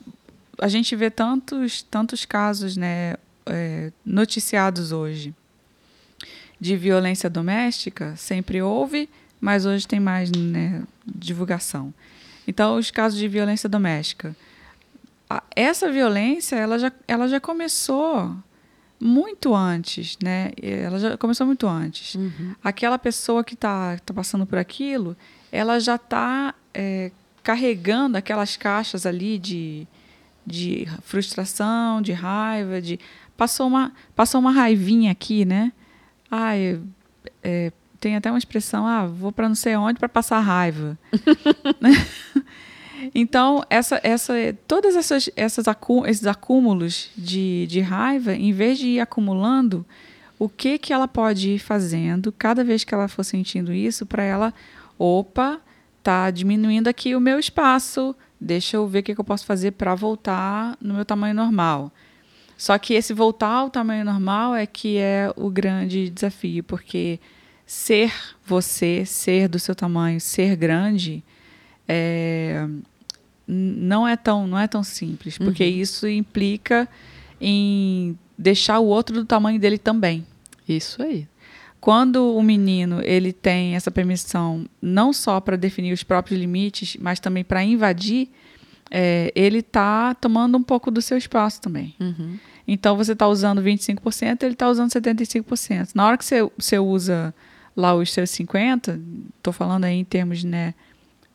a 0.59 0.67
gente 0.67 0.95
vê 0.95 1.09
tantos, 1.09 1.81
tantos 1.81 2.25
casos 2.25 2.75
né, 2.75 3.15
é, 3.45 3.91
noticiados 4.05 4.91
hoje 4.91 5.33
de 6.59 6.75
violência 6.75 7.29
doméstica, 7.29 8.15
sempre 8.15 8.61
houve, 8.61 9.09
mas 9.39 9.65
hoje 9.65 9.87
tem 9.87 9.99
mais 9.99 10.31
né, 10.31 10.83
divulgação. 11.05 11.93
Então, 12.47 12.77
os 12.77 12.91
casos 12.91 13.19
de 13.19 13.27
violência 13.27 13.69
doméstica. 13.69 14.35
Essa 15.55 15.91
violência, 15.91 16.55
ela 16.55 16.77
já, 16.77 16.91
ela 17.07 17.27
já 17.27 17.39
começou 17.39 18.35
muito 18.99 19.53
antes, 19.53 20.17
né? 20.23 20.51
Ela 20.61 20.99
já 20.99 21.17
começou 21.17 21.45
muito 21.45 21.67
antes. 21.67 22.15
Uhum. 22.15 22.55
Aquela 22.63 22.97
pessoa 22.97 23.43
que 23.43 23.53
está 23.53 23.97
tá 23.97 24.13
passando 24.13 24.45
por 24.45 24.57
aquilo, 24.57 25.15
ela 25.51 25.79
já 25.79 25.95
está 25.95 26.53
é, 26.73 27.11
carregando 27.43 28.17
aquelas 28.17 28.55
caixas 28.55 29.05
ali 29.05 29.37
de, 29.37 29.85
de 30.45 30.87
frustração, 31.01 32.01
de 32.01 32.13
raiva, 32.13 32.81
de 32.81 32.99
passou 33.35 33.67
uma 33.67 33.91
passou 34.15 34.39
uma 34.39 34.51
raivinha 34.51 35.11
aqui, 35.11 35.43
né? 35.43 35.73
Ah, 36.31 36.55
é, 36.55 37.71
tem 37.99 38.15
até 38.15 38.29
uma 38.29 38.37
expressão, 38.37 38.85
ah, 38.87 39.05
vou 39.05 39.31
para 39.31 39.47
não 39.47 39.55
sei 39.55 39.75
onde 39.75 39.99
para 39.99 40.09
passar 40.09 40.39
raiva. 40.39 40.97
Então, 43.13 43.63
essa, 43.69 43.99
essa, 44.03 44.33
todas 44.67 44.95
essas, 44.95 45.29
essas 45.35 45.65
esses 46.07 46.27
acúmulos 46.27 47.09
de, 47.15 47.67
de 47.67 47.79
raiva, 47.79 48.33
em 48.33 48.51
vez 48.51 48.77
de 48.77 48.87
ir 48.87 48.99
acumulando, 48.99 49.85
o 50.37 50.49
que, 50.49 50.77
que 50.77 50.91
ela 50.91 51.07
pode 51.07 51.51
ir 51.51 51.59
fazendo 51.59 52.31
cada 52.31 52.63
vez 52.63 52.83
que 52.83 52.93
ela 52.93 53.07
for 53.07 53.23
sentindo 53.23 53.73
isso 53.73 54.05
para 54.05 54.23
ela, 54.23 54.53
opa, 54.97 55.61
tá 56.01 56.29
diminuindo 56.29 56.87
aqui 56.87 57.15
o 57.15 57.21
meu 57.21 57.39
espaço, 57.39 58.15
deixa 58.39 58.77
eu 58.77 58.87
ver 58.87 58.99
o 58.99 59.03
que, 59.03 59.15
que 59.15 59.21
eu 59.21 59.25
posso 59.25 59.45
fazer 59.45 59.71
para 59.71 59.95
voltar 59.95 60.77
no 60.81 60.95
meu 60.95 61.05
tamanho 61.05 61.33
normal. 61.33 61.91
Só 62.57 62.77
que 62.77 62.93
esse 62.93 63.13
voltar 63.13 63.49
ao 63.49 63.69
tamanho 63.69 64.05
normal 64.05 64.55
é 64.55 64.65
que 64.65 64.97
é 64.97 65.31
o 65.35 65.49
grande 65.49 66.09
desafio, 66.09 66.63
porque 66.63 67.19
ser 67.65 68.13
você, 68.45 69.05
ser 69.05 69.47
do 69.47 69.59
seu 69.59 69.73
tamanho, 69.73 70.19
ser 70.19 70.55
grande, 70.55 71.23
é, 71.87 72.67
não 73.47 74.07
é 74.07 74.15
tão 74.15 74.47
não 74.47 74.57
é 74.57 74.67
tão 74.67 74.83
simples, 74.83 75.37
porque 75.37 75.63
uhum. 75.63 75.69
isso 75.69 76.07
implica 76.07 76.87
em 77.39 78.17
deixar 78.37 78.79
o 78.79 78.85
outro 78.85 79.15
do 79.15 79.25
tamanho 79.25 79.59
dele 79.59 79.77
também. 79.77 80.25
Isso 80.67 81.01
aí. 81.01 81.27
Quando 81.79 82.35
o 82.35 82.41
menino 82.41 83.01
ele 83.03 83.33
tem 83.33 83.75
essa 83.75 83.91
permissão 83.91 84.65
não 84.81 85.11
só 85.11 85.41
para 85.41 85.57
definir 85.57 85.91
os 85.91 86.03
próprios 86.03 86.39
limites, 86.39 86.95
mas 86.99 87.19
também 87.19 87.43
para 87.43 87.61
invadir, 87.63 88.29
é, 88.89 89.31
ele 89.35 89.59
está 89.59 90.13
tomando 90.15 90.57
um 90.57 90.63
pouco 90.63 90.89
do 90.89 91.01
seu 91.01 91.17
espaço 91.17 91.59
também. 91.59 91.93
Uhum. 91.99 92.37
Então 92.67 92.95
você 92.95 93.11
está 93.11 93.27
usando 93.27 93.61
25%, 93.61 94.43
ele 94.43 94.53
está 94.53 94.69
usando 94.69 94.89
75%. 94.91 95.89
Na 95.93 96.05
hora 96.05 96.17
que 96.17 96.23
você, 96.23 96.49
você 96.57 96.79
usa 96.79 97.35
lá 97.75 97.93
os 97.93 98.13
seus 98.13 98.29
50%, 98.29 99.01
estou 99.37 99.51
falando 99.51 99.85
aí 99.85 99.95
em 99.95 100.05
termos 100.05 100.43
né, 100.43 100.73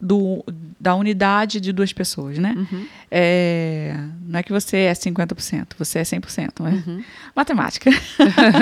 do, 0.00 0.44
da 0.78 0.94
unidade 0.94 1.60
de 1.60 1.72
duas 1.72 1.92
pessoas, 1.92 2.38
né? 2.38 2.54
Uhum. 2.56 2.86
É, 3.10 3.96
não 4.22 4.38
é 4.38 4.42
que 4.42 4.52
você 4.52 4.76
é 4.78 4.92
50%, 4.92 5.68
você 5.76 5.98
é 5.98 6.02
100%, 6.02 6.60
não 6.60 6.68
é? 6.68 6.70
Uhum. 6.70 7.04
Matemática. 7.34 7.90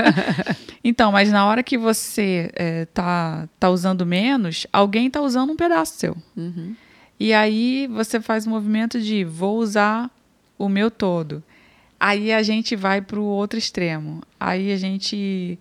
então, 0.82 1.12
mas 1.12 1.30
na 1.30 1.44
hora 1.44 1.62
que 1.62 1.76
você 1.76 2.50
é, 2.54 2.86
tá, 2.86 3.48
tá 3.60 3.68
usando 3.68 4.06
menos, 4.06 4.66
alguém 4.72 5.10
tá 5.10 5.20
usando 5.20 5.50
um 5.50 5.56
pedaço 5.56 5.98
seu. 5.98 6.16
Uhum. 6.36 6.74
E 7.18 7.32
aí 7.32 7.86
você 7.88 8.20
faz 8.20 8.46
o 8.46 8.50
movimento 8.50 9.00
de 9.00 9.24
vou 9.24 9.58
usar 9.58 10.10
o 10.58 10.68
meu 10.68 10.90
todo. 10.90 11.42
Aí 11.98 12.32
a 12.32 12.42
gente 12.42 12.76
vai 12.76 13.00
para 13.00 13.18
o 13.18 13.24
outro 13.24 13.58
extremo. 13.58 14.22
Aí 14.38 14.72
a 14.72 14.76
gente 14.76 15.58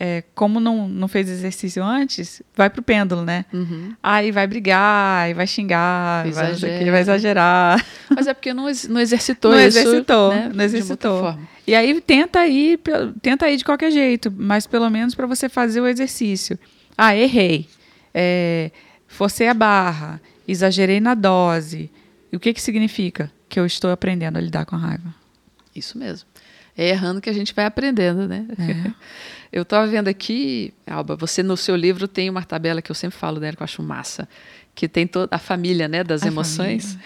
é, 0.00 0.22
como 0.34 0.60
não, 0.60 0.88
não 0.88 1.08
fez 1.08 1.28
exercício 1.28 1.82
antes, 1.82 2.40
vai 2.54 2.70
pro 2.70 2.82
pêndulo, 2.82 3.24
né? 3.24 3.44
Uhum. 3.52 3.96
Aí 4.00 4.30
vai 4.30 4.46
brigar, 4.46 5.24
aí 5.24 5.34
vai 5.34 5.46
xingar, 5.46 6.30
vai, 6.30 6.52
aqui, 6.52 6.90
vai, 6.90 7.00
exagerar. 7.00 7.84
Mas 8.08 8.28
é 8.28 8.34
porque 8.34 8.54
não, 8.54 8.66
não 8.88 9.00
exercitou 9.00 9.50
não 9.50 9.58
isso. 9.58 9.78
Exercitou, 9.78 10.30
né? 10.30 10.52
Não 10.54 10.64
exercitou. 10.64 11.36
E 11.66 11.74
aí 11.74 12.00
tenta 12.00 12.46
ir, 12.46 12.78
tenta 13.20 13.50
ir 13.50 13.56
de 13.56 13.64
qualquer 13.64 13.90
jeito, 13.90 14.32
mas 14.36 14.68
pelo 14.68 14.88
menos 14.88 15.16
para 15.16 15.26
você 15.26 15.48
fazer 15.48 15.80
o 15.80 15.86
exercício. 15.86 16.56
Ah, 16.96 17.16
errei. 17.16 17.68
É, 18.14 18.70
forcei 19.08 19.48
a 19.48 19.54
barra, 19.54 20.20
exagerei 20.46 21.00
na 21.00 21.14
dose. 21.14 21.90
E 22.32 22.36
o 22.36 22.40
que, 22.40 22.54
que 22.54 22.62
significa? 22.62 23.32
Que 23.48 23.58
eu 23.58 23.66
estou 23.66 23.90
aprendendo 23.90 24.36
a 24.36 24.40
lidar 24.40 24.64
com 24.64 24.76
a 24.76 24.78
raiva. 24.78 25.12
Isso 25.74 25.98
mesmo. 25.98 26.27
É 26.78 26.90
errando 26.90 27.20
que 27.20 27.28
a 27.28 27.32
gente 27.32 27.52
vai 27.52 27.64
aprendendo, 27.64 28.28
né? 28.28 28.46
É. 28.56 28.92
Eu 29.50 29.62
estava 29.62 29.86
vendo 29.86 30.08
aqui, 30.08 30.72
Alba, 30.86 31.16
você 31.16 31.42
no 31.42 31.56
seu 31.56 31.74
livro 31.74 32.06
tem 32.06 32.28
uma 32.28 32.44
tabela 32.44 32.82
que 32.82 32.90
eu 32.90 32.94
sempre 32.94 33.18
falo 33.18 33.40
dela, 33.40 33.56
que 33.56 33.62
eu 33.62 33.64
acho 33.64 33.82
massa, 33.82 34.28
que 34.74 34.86
tem 34.86 35.06
toda 35.06 35.34
a 35.34 35.38
família 35.38 35.88
né, 35.88 36.04
das 36.04 36.22
a 36.22 36.26
emoções. 36.26 36.98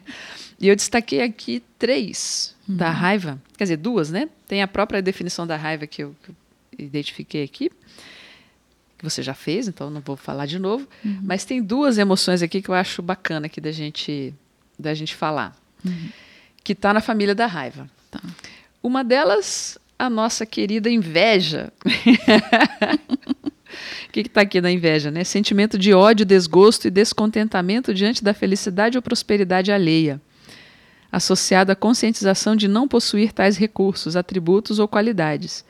e 0.60 0.68
eu 0.68 0.76
destaquei 0.76 1.22
aqui 1.22 1.62
três 1.78 2.54
uhum. 2.68 2.76
da 2.76 2.90
raiva, 2.90 3.40
quer 3.56 3.64
dizer, 3.64 3.78
duas, 3.78 4.10
né? 4.10 4.28
Tem 4.46 4.60
a 4.60 4.68
própria 4.68 5.00
definição 5.00 5.46
da 5.46 5.56
raiva 5.56 5.86
que 5.86 6.04
eu, 6.04 6.14
que 6.22 6.28
eu 6.28 6.36
identifiquei 6.78 7.42
aqui, 7.42 7.70
que 8.98 9.02
você 9.02 9.22
já 9.22 9.32
fez, 9.32 9.66
então 9.66 9.88
não 9.88 10.02
vou 10.02 10.18
falar 10.18 10.44
de 10.44 10.58
novo. 10.58 10.86
Uhum. 11.02 11.20
Mas 11.22 11.46
tem 11.46 11.62
duas 11.62 11.96
emoções 11.96 12.42
aqui 12.42 12.60
que 12.60 12.68
eu 12.68 12.74
acho 12.74 13.00
bacana 13.00 13.46
aqui 13.46 13.58
da 13.58 13.72
gente, 13.72 14.34
da 14.78 14.92
gente 14.92 15.14
falar, 15.14 15.56
uhum. 15.82 16.10
que 16.62 16.72
está 16.72 16.92
na 16.92 17.00
família 17.00 17.34
da 17.34 17.46
raiva. 17.46 17.88
Tá. 18.10 18.20
Uma 18.86 19.02
delas 19.02 19.76
a 19.98 20.08
nossa 20.08 20.46
querida 20.46 20.88
inveja. 20.88 21.72
O 24.08 24.12
que 24.12 24.20
está 24.20 24.42
aqui 24.42 24.60
na 24.60 24.70
inveja? 24.70 25.10
Né? 25.10 25.24
Sentimento 25.24 25.76
de 25.76 25.92
ódio, 25.92 26.24
desgosto 26.24 26.86
e 26.86 26.90
descontentamento 26.90 27.92
diante 27.92 28.22
da 28.22 28.32
felicidade 28.32 28.96
ou 28.96 29.02
prosperidade 29.02 29.72
alheia, 29.72 30.18
associado 31.12 31.72
à 31.72 31.76
conscientização 31.76 32.56
de 32.56 32.68
não 32.68 32.88
possuir 32.88 33.32
tais 33.32 33.58
recursos, 33.58 34.16
atributos 34.16 34.78
ou 34.78 34.88
qualidades, 34.88 35.64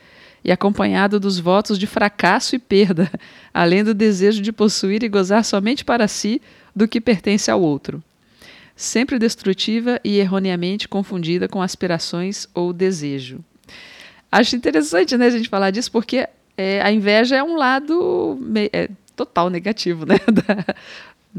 e 0.44 0.52
acompanhado 0.52 1.18
dos 1.18 1.40
votos 1.40 1.78
de 1.78 1.86
fracasso 1.86 2.54
e 2.54 2.58
perda, 2.58 3.10
além 3.52 3.82
do 3.82 3.94
desejo 3.94 4.42
de 4.42 4.52
possuir 4.52 5.02
e 5.02 5.08
gozar 5.08 5.44
somente 5.44 5.84
para 5.84 6.06
si 6.06 6.40
do 6.76 6.86
que 6.86 7.00
pertence 7.00 7.50
ao 7.50 7.60
outro. 7.60 8.04
Sempre 8.76 9.18
destrutiva 9.18 9.98
e 10.04 10.18
erroneamente 10.18 10.86
confundida 10.86 11.48
com 11.48 11.62
aspirações 11.62 12.46
ou 12.54 12.74
desejo. 12.74 13.40
Acho 14.30 14.54
interessante 14.54 15.16
né, 15.16 15.26
a 15.26 15.30
gente 15.30 15.48
falar 15.48 15.70
disso, 15.70 15.90
porque 15.90 16.28
é, 16.58 16.82
a 16.82 16.92
inveja 16.92 17.36
é 17.36 17.42
um 17.42 17.56
lado 17.56 18.38
é, 18.72 18.90
total 19.16 19.48
negativo 19.48 20.04
né, 20.04 20.16
da, 20.30 20.74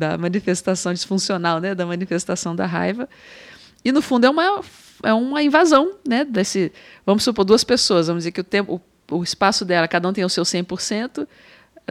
da 0.09 0.17
manifestação 0.17 0.91
disfuncional, 0.91 1.59
né, 1.59 1.75
da 1.75 1.85
manifestação 1.85 2.55
da 2.55 2.65
raiva. 2.65 3.07
E, 3.85 3.91
no 3.91 4.01
fundo, 4.01 4.25
é 4.25 4.29
uma, 4.29 4.61
é 5.03 5.13
uma 5.13 5.43
invasão 5.43 5.93
né, 6.07 6.25
desse. 6.25 6.71
Vamos 7.05 7.23
supor, 7.23 7.45
duas 7.45 7.63
pessoas, 7.63 8.07
vamos 8.07 8.21
dizer 8.21 8.31
que 8.31 8.41
o, 8.41 8.43
tempo, 8.43 8.81
o, 9.09 9.15
o 9.15 9.23
espaço 9.23 9.63
dela, 9.63 9.87
cada 9.87 10.09
um 10.09 10.13
tem 10.13 10.25
o 10.25 10.29
seu 10.29 10.43
100%. 10.43 11.27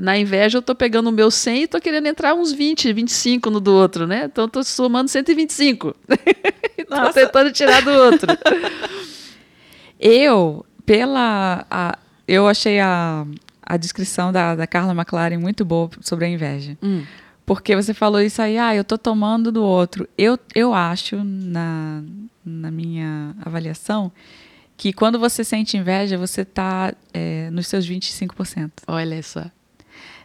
Na 0.01 0.19
inveja, 0.19 0.59
eu 0.59 0.61
estou 0.61 0.75
pegando 0.75 1.09
o 1.09 1.13
meu 1.13 1.31
100 1.31 1.61
e 1.61 1.65
estou 1.65 1.81
querendo 1.81 2.07
entrar 2.07 2.35
uns 2.35 2.53
20, 2.53 2.93
25 2.93 3.51
no 3.51 3.61
do 3.61 3.73
outro, 3.73 4.07
né? 4.07 4.25
Então, 4.31 4.45
estou 4.45 4.63
somando 4.63 5.09
125. 5.09 5.97
Estou 6.77 7.13
tentando 7.15 7.51
tirar 7.51 7.83
do 7.83 7.91
outro. 7.91 8.29
Eu 9.99 10.67
pela. 10.85 11.67
A, 11.71 11.99
eu 12.29 12.47
achei 12.47 12.79
a, 12.79 13.27
a 13.63 13.77
descrição 13.77 14.31
da, 14.31 14.55
da 14.55 14.67
Carla 14.67 14.93
McLaren 14.93 15.39
muito 15.39 15.65
boa 15.65 15.91
sobre 16.01 16.27
a 16.27 16.29
inveja. 16.29 16.77
Hum. 16.83 17.05
Porque 17.47 17.77
você 17.77 17.95
falou 17.95 18.21
isso 18.21 18.43
aí, 18.43 18.59
ah, 18.59 18.75
eu 18.75 18.83
tô 18.83 18.99
tomando 18.99 19.53
do 19.53 19.63
outro. 19.63 20.09
Eu, 20.19 20.39
eu 20.53 20.75
acho, 20.75 21.23
na, 21.23 22.03
na 22.45 22.71
minha 22.73 23.37
avaliação, 23.41 24.11
que 24.77 24.93
quando 24.93 25.19
você 25.19 25.45
sente 25.45 25.77
inveja, 25.77 26.19
você 26.19 26.45
tá 26.45 26.93
é, 27.15 27.49
nos 27.51 27.69
seus 27.69 27.89
25%. 27.89 28.71
Olha 28.89 29.23
só. 29.23 29.45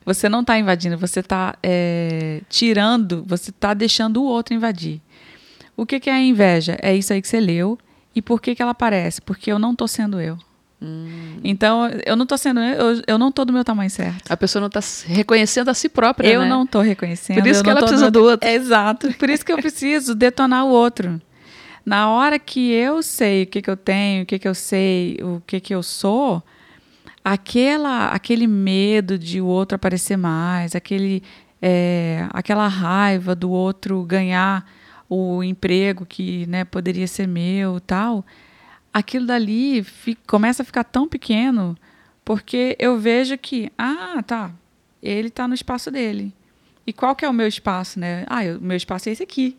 Você 0.06 0.28
não 0.28 0.42
está 0.42 0.58
invadindo, 0.58 0.98
você 0.98 1.20
está 1.20 1.56
é, 1.62 2.42
tirando, 2.50 3.24
você 3.28 3.52
está 3.52 3.74
deixando 3.74 4.22
o 4.22 4.26
outro 4.26 4.54
invadir. 4.54 5.00
O 5.78 5.86
que, 5.86 6.00
que 6.00 6.10
é 6.10 6.14
a 6.14 6.22
inveja? 6.22 6.78
É 6.82 6.96
isso 6.96 7.14
aí 7.14 7.22
que 7.22 7.28
você 7.28 7.40
leu. 7.40 7.78
E 8.16 8.22
por 8.22 8.42
que, 8.42 8.56
que 8.56 8.62
ela 8.62 8.72
aparece? 8.72 9.22
Porque 9.22 9.52
eu 9.52 9.60
não 9.60 9.72
estou 9.72 9.88
sendo 9.88 10.20
eu. 10.20 10.38
Hum. 10.82 11.40
Então, 11.44 11.88
eu 12.06 12.16
não 12.16 12.24
estou 12.24 12.38
sendo 12.38 12.60
eu, 12.60 13.02
eu 13.08 13.18
não 13.18 13.30
estou 13.30 13.46
do 13.46 13.54
meu 13.54 13.64
tamanho 13.64 13.90
certo. 13.90 14.32
A 14.32 14.36
pessoa 14.36 14.60
não 14.60 14.68
está 14.68 14.82
reconhecendo 15.06 15.70
a 15.70 15.74
si 15.74 15.88
própria, 15.88 16.28
Eu 16.28 16.42
né? 16.42 16.50
não 16.50 16.64
estou 16.64 16.82
reconhecendo. 16.82 17.40
Por 17.40 17.48
isso 17.48 17.60
eu 17.60 17.64
que 17.64 17.70
ela 17.70 17.82
precisa 17.82 18.10
do 18.10 18.24
outro. 18.24 18.50
Exato. 18.50 19.14
Por 19.14 19.30
isso 19.30 19.46
que 19.46 19.54
eu 19.54 19.58
preciso 19.58 20.16
detonar 20.16 20.66
o 20.66 20.70
outro. 20.70 21.22
Na 21.86 22.10
hora 22.10 22.38
que 22.40 22.72
eu 22.72 23.02
sei 23.04 23.44
o 23.44 23.48
que, 23.48 23.62
que 23.62 23.70
eu 23.70 23.78
tenho, 23.78 24.24
o 24.24 24.26
que, 24.26 24.40
que 24.40 24.48
eu 24.48 24.56
sei, 24.56 25.20
o 25.22 25.42
que, 25.46 25.60
que 25.60 25.74
eu 25.74 25.82
sou, 25.82 26.44
aquela, 27.24 28.08
aquele 28.08 28.48
medo 28.48 29.18
de 29.18 29.40
o 29.42 29.46
outro 29.46 29.76
aparecer 29.76 30.18
mais, 30.18 30.76
aquele, 30.76 31.24
é, 31.62 32.28
aquela 32.32 32.68
raiva 32.68 33.36
do 33.36 33.50
outro 33.52 34.04
ganhar 34.04 34.66
o 35.10 35.44
emprego 35.44 36.06
que 36.06 36.46
né, 36.48 36.64
poderia 36.64 37.08
ser 37.08 37.28
meu 37.28 37.80
tal, 37.82 38.26
aquilo 38.94 39.26
dali 39.26 39.84
fi- 39.84 40.18
começa 40.28 40.64
a 40.64 40.66
ficar 40.66 40.84
tão 40.84 41.08
pequeno 41.08 41.78
porque 42.24 42.76
eu 42.80 42.98
vejo 42.98 43.38
que, 43.38 43.72
ah, 43.78 44.24
tá, 44.26 44.52
ele 45.02 45.28
está 45.28 45.48
no 45.48 45.54
espaço 45.54 45.92
dele. 45.92 46.34
E 46.86 46.94
qual 46.94 47.16
que 47.16 47.26
é 47.26 47.30
o 47.30 47.34
meu 47.34 47.48
espaço, 47.48 48.00
né? 48.00 48.26
Ah, 48.28 48.42
o 48.58 48.62
meu 48.62 48.78
espaço 48.78 49.10
é 49.10 49.12
esse 49.12 49.24
aqui. 49.24 49.58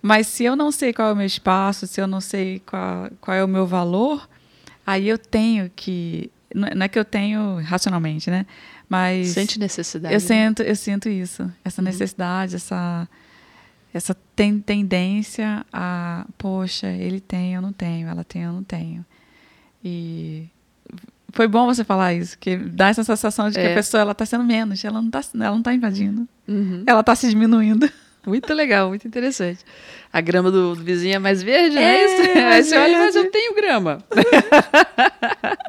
Mas 0.00 0.26
se 0.26 0.44
eu 0.44 0.54
não 0.54 0.70
sei 0.70 0.92
qual 0.92 1.08
é 1.08 1.12
o 1.12 1.16
meu 1.16 1.26
espaço, 1.26 1.86
se 1.86 2.00
eu 2.00 2.06
não 2.06 2.20
sei 2.20 2.60
qual, 2.64 3.10
qual 3.20 3.36
é 3.36 3.42
o 3.44 3.48
meu 3.48 3.66
valor, 3.66 4.28
aí 4.86 5.08
eu 5.08 5.18
tenho 5.18 5.70
que. 5.74 6.30
Não 6.54 6.68
é 6.68 6.74
não 6.74 6.84
é 6.84 6.88
que 6.88 6.98
eu 6.98 7.04
tenho 7.04 7.60
racionalmente, 7.62 8.30
né? 8.30 8.46
Mas 8.88 9.28
Sente 9.28 9.58
necessidade. 9.58 10.14
eu 10.14 10.20
né? 10.20 10.26
sinto, 10.26 10.62
eu 10.62 10.74
sinto 10.76 11.08
isso, 11.08 11.50
essa 11.64 11.82
necessidade, 11.82 12.56
essa 12.56 13.08
essa 13.92 14.14
ten- 14.36 14.60
tendência 14.60 15.64
a, 15.72 16.26
poxa, 16.36 16.86
ele 16.88 17.20
tem, 17.20 17.54
eu 17.54 17.62
não 17.62 17.72
tenho, 17.72 18.06
ela 18.08 18.22
tem, 18.24 18.42
eu 18.42 18.52
não 18.52 18.62
tenho. 18.62 19.04
E 19.84 20.46
foi 21.32 21.46
bom 21.48 21.66
você 21.66 21.84
falar 21.84 22.14
isso, 22.14 22.38
que 22.38 22.56
dá 22.56 22.88
essa 22.88 23.02
sensação 23.04 23.48
de 23.48 23.54
que 23.54 23.60
É. 23.60 23.72
a 23.72 23.74
pessoa 23.74 24.00
ela 24.00 24.12
está 24.12 24.24
sendo 24.26 24.44
menos, 24.44 24.84
ela 24.84 25.00
não 25.00 25.08
está 25.08 25.20
ela 25.34 25.54
não 25.54 25.62
tá 25.62 25.72
invadindo, 25.74 26.26
Uhum. 26.46 26.82
ela 26.86 27.00
está 27.00 27.14
se 27.14 27.28
diminuindo. 27.28 27.88
Muito 28.28 28.52
legal, 28.54 28.88
muito 28.88 29.06
interessante. 29.08 29.64
A 30.12 30.20
grama 30.20 30.50
do, 30.50 30.74
do 30.74 30.82
vizinho 30.84 31.16
é 31.16 31.18
mais 31.18 31.42
verde, 31.42 31.74
né? 31.74 31.82
É, 31.82 32.04
Isso. 32.04 32.38
Aí 32.38 32.62
você 32.64 32.76
olha, 32.76 32.98
mas 32.98 33.14
verde. 33.14 33.28
eu 33.28 33.32
tenho 33.32 33.54
grama. 33.54 34.04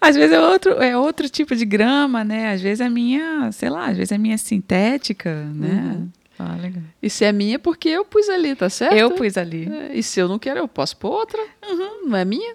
Às 0.00 0.16
vezes 0.16 0.32
é 0.32 0.40
outro, 0.40 0.72
é 0.82 0.96
outro 0.96 1.28
tipo 1.28 1.54
de 1.54 1.64
grama, 1.64 2.24
né? 2.24 2.52
Às 2.52 2.60
vezes 2.60 2.80
é 2.80 2.88
minha, 2.88 3.50
sei 3.52 3.68
lá, 3.68 3.86
às 3.86 3.96
vezes 3.96 4.12
é 4.12 4.18
minha 4.18 4.38
sintética, 4.38 5.34
né? 5.54 5.94
Uhum. 5.96 6.08
Ah, 6.38 6.56
legal. 6.60 6.82
E 7.02 7.08
se 7.08 7.24
é 7.24 7.32
minha, 7.32 7.54
é 7.54 7.58
porque 7.58 7.88
eu 7.88 8.04
pus 8.04 8.28
ali, 8.28 8.54
tá 8.54 8.68
certo? 8.68 8.94
Eu 8.94 9.10
pus 9.12 9.36
ali. 9.36 9.68
É, 9.70 9.96
E 9.96 10.02
se 10.02 10.20
eu 10.20 10.28
não 10.28 10.38
quero, 10.38 10.58
eu 10.58 10.68
posso 10.68 10.96
pôr 10.96 11.10
outra. 11.10 11.40
Uhum. 11.68 12.08
Não 12.08 12.16
é 12.16 12.24
minha? 12.24 12.54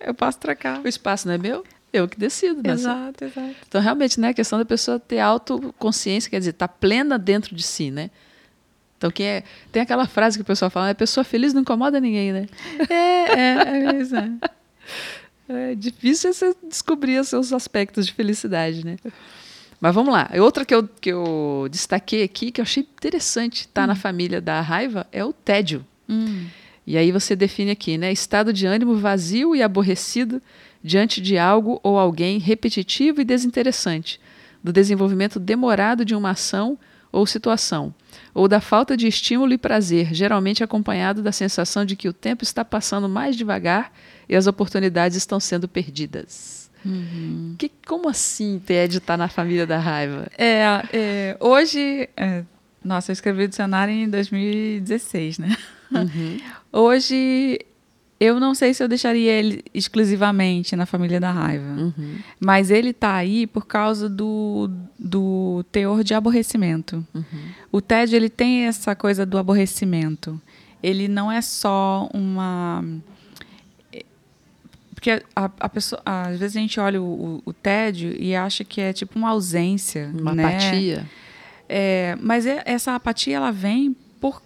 Eu 0.00 0.14
posso 0.14 0.38
trocar. 0.38 0.80
O 0.84 0.88
espaço 0.88 1.26
não 1.26 1.34
é 1.34 1.38
meu? 1.38 1.64
Eu 1.96 2.08
que 2.08 2.18
decido, 2.18 2.62
né? 2.62 2.72
Exato, 2.72 3.24
exato. 3.24 3.56
Então, 3.66 3.80
realmente, 3.80 4.20
né, 4.20 4.28
a 4.28 4.34
questão 4.34 4.58
da 4.58 4.64
pessoa 4.64 4.98
ter 4.98 5.18
autoconsciência, 5.18 6.30
quer 6.30 6.38
dizer, 6.38 6.52
tá 6.52 6.68
plena 6.68 7.18
dentro 7.18 7.54
de 7.54 7.62
si, 7.62 7.90
né? 7.90 8.10
Então, 8.98 9.10
quem 9.10 9.26
é, 9.26 9.44
tem 9.70 9.82
aquela 9.82 10.06
frase 10.06 10.38
que 10.38 10.42
o 10.42 10.44
pessoal 10.44 10.70
fala, 10.70 10.90
a 10.90 10.94
pessoa 10.94 11.24
feliz 11.24 11.52
não 11.52 11.62
incomoda 11.62 12.00
ninguém, 12.00 12.32
né? 12.32 12.46
É, 12.88 12.94
é, 12.94 13.52
é 13.52 13.92
mesmo. 13.92 14.40
é. 15.48 15.74
Difícil 15.74 16.32
você 16.32 16.54
descobrir 16.68 17.18
os 17.18 17.28
seus 17.28 17.52
aspectos 17.52 18.06
de 18.06 18.12
felicidade, 18.12 18.84
né? 18.84 18.96
Mas 19.80 19.94
vamos 19.94 20.12
lá. 20.12 20.30
Outra 20.40 20.64
que 20.64 20.74
eu, 20.74 20.88
que 21.00 21.10
eu 21.10 21.68
destaquei 21.70 22.22
aqui, 22.22 22.50
que 22.50 22.60
eu 22.60 22.62
achei 22.62 22.82
interessante 22.82 23.62
estar 23.62 23.86
na 23.86 23.94
família 23.94 24.40
da 24.40 24.60
raiva, 24.60 25.06
é 25.12 25.24
o 25.24 25.32
tédio. 25.32 25.84
Hum. 26.08 26.46
E 26.86 26.96
aí 26.96 27.10
você 27.12 27.34
define 27.36 27.72
aqui, 27.72 27.98
né? 27.98 28.12
Estado 28.12 28.52
de 28.52 28.64
ânimo 28.64 28.96
vazio 28.96 29.54
e 29.54 29.62
aborrecido 29.62 30.40
diante 30.86 31.20
de 31.20 31.36
algo 31.36 31.80
ou 31.82 31.98
alguém 31.98 32.38
repetitivo 32.38 33.20
e 33.20 33.24
desinteressante, 33.24 34.20
do 34.62 34.72
desenvolvimento 34.72 35.40
demorado 35.40 36.04
de 36.04 36.14
uma 36.14 36.30
ação 36.30 36.78
ou 37.10 37.26
situação, 37.26 37.92
ou 38.32 38.46
da 38.46 38.60
falta 38.60 38.96
de 38.96 39.08
estímulo 39.08 39.52
e 39.52 39.58
prazer, 39.58 40.14
geralmente 40.14 40.62
acompanhado 40.62 41.22
da 41.22 41.32
sensação 41.32 41.84
de 41.84 41.96
que 41.96 42.08
o 42.08 42.12
tempo 42.12 42.44
está 42.44 42.64
passando 42.64 43.08
mais 43.08 43.34
devagar 43.34 43.92
e 44.28 44.36
as 44.36 44.46
oportunidades 44.46 45.16
estão 45.16 45.40
sendo 45.40 45.66
perdidas. 45.66 46.70
Uhum. 46.84 47.56
Que, 47.58 47.68
como 47.84 48.08
assim 48.08 48.62
tédio 48.64 48.98
está 48.98 49.16
na 49.16 49.28
família 49.28 49.66
da 49.66 49.78
raiva? 49.78 50.28
É, 50.38 50.82
é, 50.92 51.36
hoje, 51.40 52.08
é, 52.16 52.44
nossa, 52.84 53.10
eu 53.10 53.14
escrevi 53.14 53.44
o 53.44 53.48
dicionário 53.48 53.92
em 53.92 54.08
2016, 54.08 55.38
né? 55.38 55.56
Uhum. 55.90 56.38
Hoje, 56.72 57.58
eu 58.18 58.40
não 58.40 58.54
sei 58.54 58.72
se 58.72 58.82
eu 58.82 58.88
deixaria 58.88 59.30
ele 59.30 59.62
exclusivamente 59.74 60.74
na 60.74 60.86
família 60.86 61.20
da 61.20 61.30
raiva. 61.30 61.64
Uhum. 61.66 62.16
Mas 62.40 62.70
ele 62.70 62.92
tá 62.92 63.14
aí 63.14 63.46
por 63.46 63.66
causa 63.66 64.08
do, 64.08 64.70
do 64.98 65.64
teor 65.70 66.02
de 66.02 66.14
aborrecimento. 66.14 67.04
Uhum. 67.14 67.24
O 67.70 67.80
tédio, 67.80 68.16
ele 68.16 68.30
tem 68.30 68.62
essa 68.62 68.94
coisa 68.94 69.26
do 69.26 69.36
aborrecimento. 69.36 70.40
Ele 70.82 71.08
não 71.08 71.30
é 71.30 71.42
só 71.42 72.08
uma... 72.14 72.82
Porque 74.94 75.22
a, 75.36 75.50
a 75.60 75.68
pessoa, 75.68 76.00
às 76.04 76.38
vezes 76.38 76.56
a 76.56 76.60
gente 76.60 76.80
olha 76.80 77.00
o, 77.02 77.04
o, 77.44 77.50
o 77.50 77.52
tédio 77.52 78.16
e 78.18 78.34
acha 78.34 78.64
que 78.64 78.80
é 78.80 78.92
tipo 78.94 79.18
uma 79.18 79.28
ausência, 79.28 80.10
Uma 80.18 80.34
né? 80.34 80.44
apatia. 80.44 81.06
É, 81.68 82.16
mas 82.20 82.46
é- 82.46 82.62
essa 82.64 82.94
apatia 82.94 83.36
ela 83.36 83.50
vem 83.50 83.94
por 84.18 84.40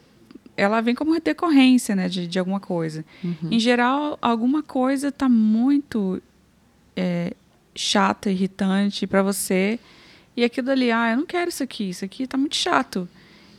ela 0.60 0.82
vem 0.82 0.94
como 0.94 1.18
decorrência 1.18 1.96
né, 1.96 2.06
de, 2.06 2.26
de 2.26 2.38
alguma 2.38 2.60
coisa. 2.60 3.02
Uhum. 3.24 3.48
Em 3.50 3.58
geral, 3.58 4.18
alguma 4.20 4.62
coisa 4.62 5.08
está 5.08 5.26
muito 5.26 6.22
é, 6.94 7.32
chata, 7.74 8.30
irritante 8.30 9.06
para 9.06 9.22
você. 9.22 9.80
E 10.36 10.44
aquilo 10.44 10.70
ali, 10.70 10.92
ah, 10.92 11.12
eu 11.12 11.16
não 11.16 11.24
quero 11.24 11.48
isso 11.48 11.62
aqui, 11.62 11.88
isso 11.88 12.04
aqui 12.04 12.24
está 12.24 12.36
muito 12.36 12.56
chato. 12.56 13.08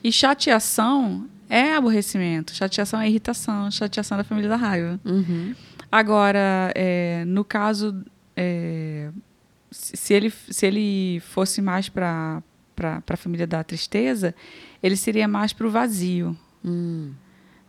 E 0.04 0.12
chateação 0.12 1.28
é 1.50 1.74
aborrecimento, 1.74 2.54
chateação 2.54 3.02
é 3.02 3.10
irritação, 3.10 3.72
chateação 3.72 4.18
é 4.18 4.22
da 4.22 4.24
família 4.24 4.50
da 4.50 4.56
raiva. 4.56 5.00
Uhum. 5.04 5.56
Agora, 5.92 6.72
é, 6.76 7.24
no 7.26 7.44
caso, 7.44 8.06
é, 8.38 9.10
se, 9.72 9.98
se 9.98 10.14
ele, 10.14 10.30
se 10.30 10.68
ele 10.68 11.20
fosse 11.20 11.64
mais 11.64 11.90
para 11.90 12.44
a 12.80 13.18
família 13.18 13.48
da 13.48 13.64
tristeza, 13.64 14.36
ele 14.84 14.96
seria 14.96 15.28
mais 15.28 15.52
para 15.52 15.66
o 15.66 15.72
vazio. 15.72 16.38
Hum. 16.64 17.12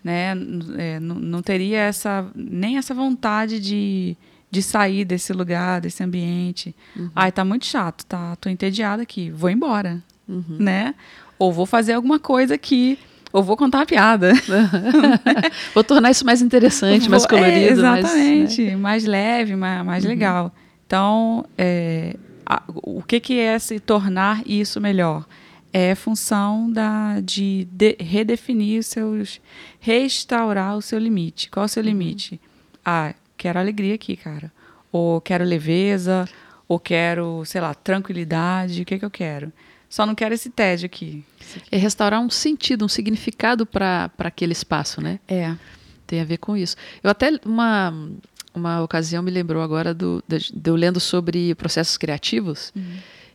Né? 0.05 0.35
É, 0.78 0.98
não- 1.00 1.14
não 1.16 1.42
teria 1.42 1.78
essa, 1.78 2.26
nem 2.35 2.76
essa 2.76 2.92
vontade 2.92 3.61
de, 3.61 4.16
de 4.50 4.62
sair 4.62 5.05
desse 5.05 5.33
lugar, 5.33 5.81
desse 5.81 6.02
ambiente. 6.02 6.74
Ai, 7.14 7.31
tá 7.31 7.44
muito 7.44 7.64
chato, 7.66 8.05
tá? 8.07 8.35
Tô 8.37 8.48
entediada 8.48 9.02
aqui, 9.02 9.31
vou 9.31 9.48
embora, 9.48 10.02
Uhum. 10.28 10.57
né? 10.59 10.94
Ou 11.38 11.52
vou 11.52 11.67
fazer 11.67 11.92
alguma 11.92 12.19
coisa 12.19 12.54
aqui, 12.54 12.98
ou 13.33 13.42
vou 13.42 13.56
contar 13.56 13.79
uma 13.79 13.87
piada. 13.87 14.33
Vou 15.75 15.83
tornar 15.85 16.10
isso 16.10 16.25
mais 16.25 16.42
interessante, 16.42 17.08
mais 17.08 17.23
Vou- 17.23 17.31
colorido. 17.31 17.81
É, 17.81 17.83
mais, 17.83 18.02
né? 18.04 18.10
exatamente. 18.10 18.77
Mais 18.77 19.04
leve, 19.04 19.56
mais, 19.56 19.85
mais 19.87 20.04
legal. 20.04 20.52
Então, 20.87 21.44
é, 21.56 22.17
a- 22.44 22.62
o 22.69 23.02
que, 23.02 23.21
que 23.21 23.38
é 23.38 23.58
se 23.58 23.81
tornar 23.81 24.42
isso 24.46 24.81
melhor? 24.81 25.25
É 25.73 25.94
função 25.94 26.70
da, 26.70 27.20
de, 27.20 27.66
de- 27.70 27.96
redefinir 27.98 28.81
os 28.81 28.87
seus. 28.87 29.40
restaurar 29.81 30.77
o 30.77 30.83
seu 30.83 30.98
limite. 30.98 31.48
Qual 31.50 31.62
é 31.64 31.66
o 31.66 31.68
seu 31.68 31.83
limite? 31.83 32.40
Ah, 32.85 33.14
quero 33.37 33.58
alegria 33.58 33.94
aqui, 33.94 34.16
cara. 34.16 34.52
Ou 34.90 35.20
quero 35.20 35.44
leveza, 35.44 36.29
ou 36.68 36.79
quero, 36.79 37.42
sei 37.46 37.60
lá, 37.60 37.73
tranquilidade. 37.75 38.83
O 38.83 38.85
que, 38.85 38.98
que 38.98 39.04
eu 39.04 39.10
quero? 39.10 39.52
Só 39.88 40.04
não 40.06 40.14
quero 40.14 40.35
esse 40.35 40.50
tédio 40.50 40.87
aqui. 40.87 41.25
É 41.70 41.77
restaurar 41.77 42.20
um 42.20 42.31
sentido, 42.31 42.85
um 42.85 42.88
significado 42.88 43.64
para 43.66 44.10
aquele 44.18 44.52
espaço, 44.52 45.00
né? 45.00 45.20
É. 45.29 45.54
Tem 46.06 46.20
a 46.20 46.25
ver 46.25 46.38
com 46.38 46.56
isso. 46.56 46.77
Eu 47.02 47.10
até, 47.10 47.31
uma, 47.44 47.92
uma 48.54 48.83
ocasião 48.83 49.23
me 49.23 49.31
lembrou 49.31 49.62
agora 49.62 49.92
do, 49.94 50.23
de, 50.29 50.52
de 50.52 50.70
eu 50.70 50.77
lendo 50.77 50.98
sobre 51.00 51.54
processos 51.54 51.96
criativos 51.96 52.73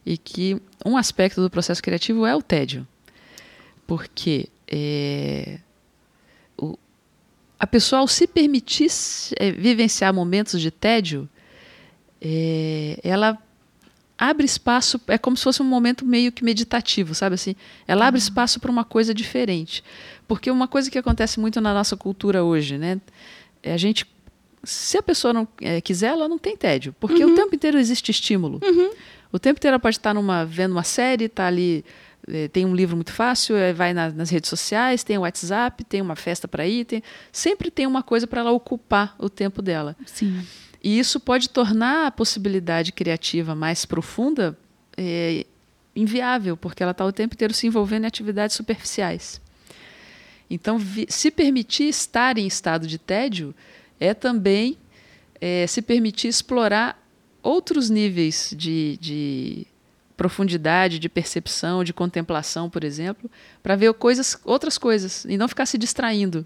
e 0.08 0.18
que 0.18 0.58
um 0.86 0.96
aspecto 0.96 1.42
do 1.42 1.50
processo 1.50 1.84
criativo 1.84 2.26
é 2.26 2.34
o 2.34 2.42
tédio. 2.42 2.88
Porque 3.86 4.48
é, 4.66 5.60
o- 6.58 6.78
a 7.60 7.68
pessoa, 7.68 8.00
ao 8.00 8.08
se 8.08 8.26
permitir 8.26 8.88
é, 9.38 9.52
vivenciar 9.52 10.14
momentos 10.14 10.62
de 10.62 10.72
tédio, 10.72 11.28
é, 12.22 12.98
ela 13.04 13.38
abre 14.18 14.46
espaço, 14.46 15.00
é 15.08 15.18
como 15.18 15.36
se 15.36 15.44
fosse 15.44 15.62
um 15.62 15.66
momento 15.66 16.06
meio 16.06 16.32
que 16.32 16.42
meditativo, 16.42 17.14
sabe 17.14 17.36
assim? 17.36 17.54
Ela 17.86 18.08
abre 18.08 18.18
espaço 18.18 18.62
para 18.62 18.72
uma 18.72 18.86
coisa 18.86 19.14
diferente. 19.14 19.84
Porque 20.26 20.50
uma 20.50 20.70
coisa 20.70 20.90
que 20.90 20.98
acontece 20.98 21.38
muito 21.38 21.60
na 21.60 21.74
nossa 21.74 21.98
cultura 21.98 22.46
hoje, 22.46 22.78
né? 22.78 23.02
É 23.62 23.74
a 23.74 23.78
gente 23.78 24.06
se 24.64 24.98
a 24.98 25.04
pessoa 25.04 25.34
não 25.34 25.48
é, 25.62 25.82
quiser, 25.82 26.08
ela 26.08 26.28
não 26.28 26.38
tem 26.38 26.56
tédio, 26.58 26.96
porque 27.00 27.24
uhum. 27.24 27.34
o 27.34 27.36
tempo 27.36 27.54
inteiro 27.56 27.78
existe 27.78 28.10
estímulo. 28.10 28.60
Uhum. 28.64 28.92
O 29.32 29.40
tempo 29.40 29.60
inteiro 29.60 29.74
ela 29.74 29.80
pode 29.80 29.98
estar 29.98 30.14
numa, 30.14 30.46
vendo 30.46 30.72
uma 30.72 30.84
série, 30.84 31.26
está 31.26 31.48
ali, 31.48 31.84
é, 32.28 32.48
tem 32.48 32.66
um 32.66 32.76
livro 32.76 32.96
muito 32.96 33.12
fácil, 33.12 33.56
é, 33.56 33.74
vai 33.74 33.94
na, 33.94 34.10
nas 34.10 34.30
redes 34.30 34.50
sociais, 34.50 35.04
tem 35.04 35.18
o 35.18 35.22
WhatsApp, 35.22 35.84
tem 35.84 36.02
uma 36.02 36.16
festa 36.16 36.48
para 36.48 36.66
ir, 36.66 36.86
tem, 36.86 37.04
sempre 37.32 37.70
tem 37.70 37.86
uma 37.86 38.04
coisa 38.04 38.28
para 38.28 38.42
ela 38.42 38.52
ocupar 38.52 39.16
o 39.20 39.30
tempo 39.30 39.62
dela. 39.62 39.96
Sim. 40.06 40.44
E 40.84 41.00
isso 41.00 41.20
pode 41.20 41.50
tornar 41.50 42.08
a 42.08 42.12
possibilidade 42.12 42.92
criativa 42.92 43.56
mais 43.56 43.86
profunda 43.86 44.58
é, 44.96 45.46
inviável, 45.96 46.56
porque 46.56 46.84
ela 46.84 46.92
está 46.92 47.06
o 47.06 47.12
tempo 47.12 47.34
inteiro 47.34 47.54
se 47.54 47.68
envolvendo 47.68 48.04
em 48.04 48.08
atividades 48.08 48.56
superficiais. 48.56 49.42
Então, 50.50 50.80
se 51.10 51.30
permitir 51.30 51.90
estar 51.90 52.38
em 52.38 52.48
estado 52.48 52.88
de 52.88 52.98
tédio 52.98 53.54
é 54.00 54.14
também 54.14 54.78
é, 55.42 55.68
se 55.68 55.82
permitir 55.82 56.28
explorar 56.28 56.98
outros 57.48 57.90
níveis 57.90 58.54
de, 58.56 58.98
de 59.00 59.68
profundidade, 60.18 61.00
de 61.00 61.08
percepção, 61.08 61.84
de 61.84 61.94
contemplação, 61.94 62.70
por 62.70 62.84
exemplo, 62.84 63.30
para 63.64 63.76
ver 63.76 63.94
coisas, 63.94 64.38
outras 64.44 64.78
coisas 64.78 65.26
e 65.26 65.38
não 65.38 65.48
ficar 65.48 65.66
se 65.66 65.78
distraindo, 65.78 66.46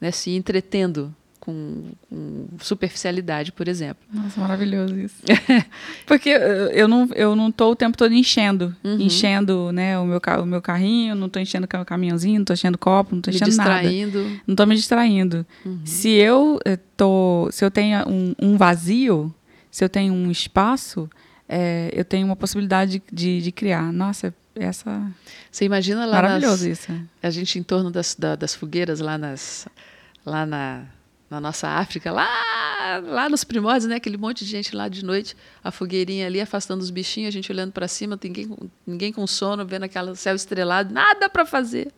né, 0.00 0.10
se 0.10 0.30
entretendo 0.30 1.14
com, 1.48 1.92
com, 2.08 2.46
superficialidade, 2.60 3.52
por 3.52 3.68
exemplo. 3.68 4.04
Nossa, 4.12 4.38
maravilhoso 4.40 4.98
isso. 4.98 5.16
Porque 6.06 6.28
eu 6.28 6.86
não, 6.86 7.08
eu 7.14 7.34
não 7.34 7.50
tô 7.50 7.70
o 7.70 7.76
tempo 7.76 7.96
todo 7.96 8.12
enchendo, 8.12 8.76
uhum. 8.84 9.00
enchendo, 9.00 9.72
né, 9.72 9.98
o 9.98 10.04
meu, 10.04 10.20
o 10.42 10.46
meu 10.46 10.60
carrinho, 10.60 11.14
não 11.14 11.26
estou 11.26 11.40
enchendo 11.40 11.66
o 11.66 11.84
caminhãozinho, 11.84 12.36
não 12.36 12.42
estou 12.42 12.54
enchendo 12.54 12.76
copo, 12.76 13.12
não 13.12 13.20
estou 13.20 13.32
enchendo 13.32 13.50
distraindo. 13.50 14.22
nada. 14.22 14.42
Não 14.46 14.52
estou 14.52 14.66
me 14.66 14.76
distraindo. 14.76 15.46
Uhum. 15.64 15.80
Se 15.84 16.10
eu 16.10 16.60
eh, 16.64 16.78
tô, 16.96 17.48
se 17.50 17.64
eu 17.64 17.70
tenho 17.70 18.06
um, 18.08 18.34
um, 18.40 18.56
vazio, 18.56 19.34
se 19.70 19.84
eu 19.84 19.88
tenho 19.88 20.12
um 20.12 20.30
espaço, 20.30 21.08
é, 21.48 21.90
eu 21.92 22.04
tenho 22.04 22.26
uma 22.26 22.36
possibilidade 22.36 23.02
de, 23.12 23.40
de, 23.40 23.52
criar. 23.52 23.92
Nossa, 23.92 24.34
essa. 24.54 25.10
Você 25.50 25.64
imagina 25.64 26.04
lá 26.04 26.16
Maravilhoso 26.16 26.68
nas, 26.68 26.78
isso. 26.78 26.92
A 27.22 27.30
gente 27.30 27.58
em 27.58 27.62
torno 27.62 27.90
das, 27.90 28.14
da, 28.14 28.36
das 28.36 28.54
fogueiras 28.54 29.00
lá 29.00 29.16
nas 29.16 29.66
lá 30.24 30.44
na 30.44 30.84
na 31.30 31.40
nossa 31.40 31.68
África, 31.68 32.10
lá, 32.10 33.02
lá 33.04 33.28
nos 33.28 33.44
primórdios, 33.44 33.84
né? 33.84 33.96
Aquele 33.96 34.16
monte 34.16 34.44
de 34.44 34.50
gente 34.50 34.74
lá 34.74 34.88
de 34.88 35.04
noite, 35.04 35.36
a 35.62 35.70
fogueirinha 35.70 36.26
ali, 36.26 36.40
afastando 36.40 36.82
os 36.82 36.90
bichinhos, 36.90 37.28
a 37.28 37.30
gente 37.30 37.52
olhando 37.52 37.70
para 37.70 37.86
cima, 37.86 38.18
ninguém, 38.22 38.56
ninguém 38.86 39.12
com 39.12 39.26
sono, 39.26 39.66
vendo 39.66 39.82
aquele 39.84 40.16
céu 40.16 40.34
estrelado, 40.34 40.92
nada 40.92 41.28
para 41.28 41.44
fazer. 41.44 41.92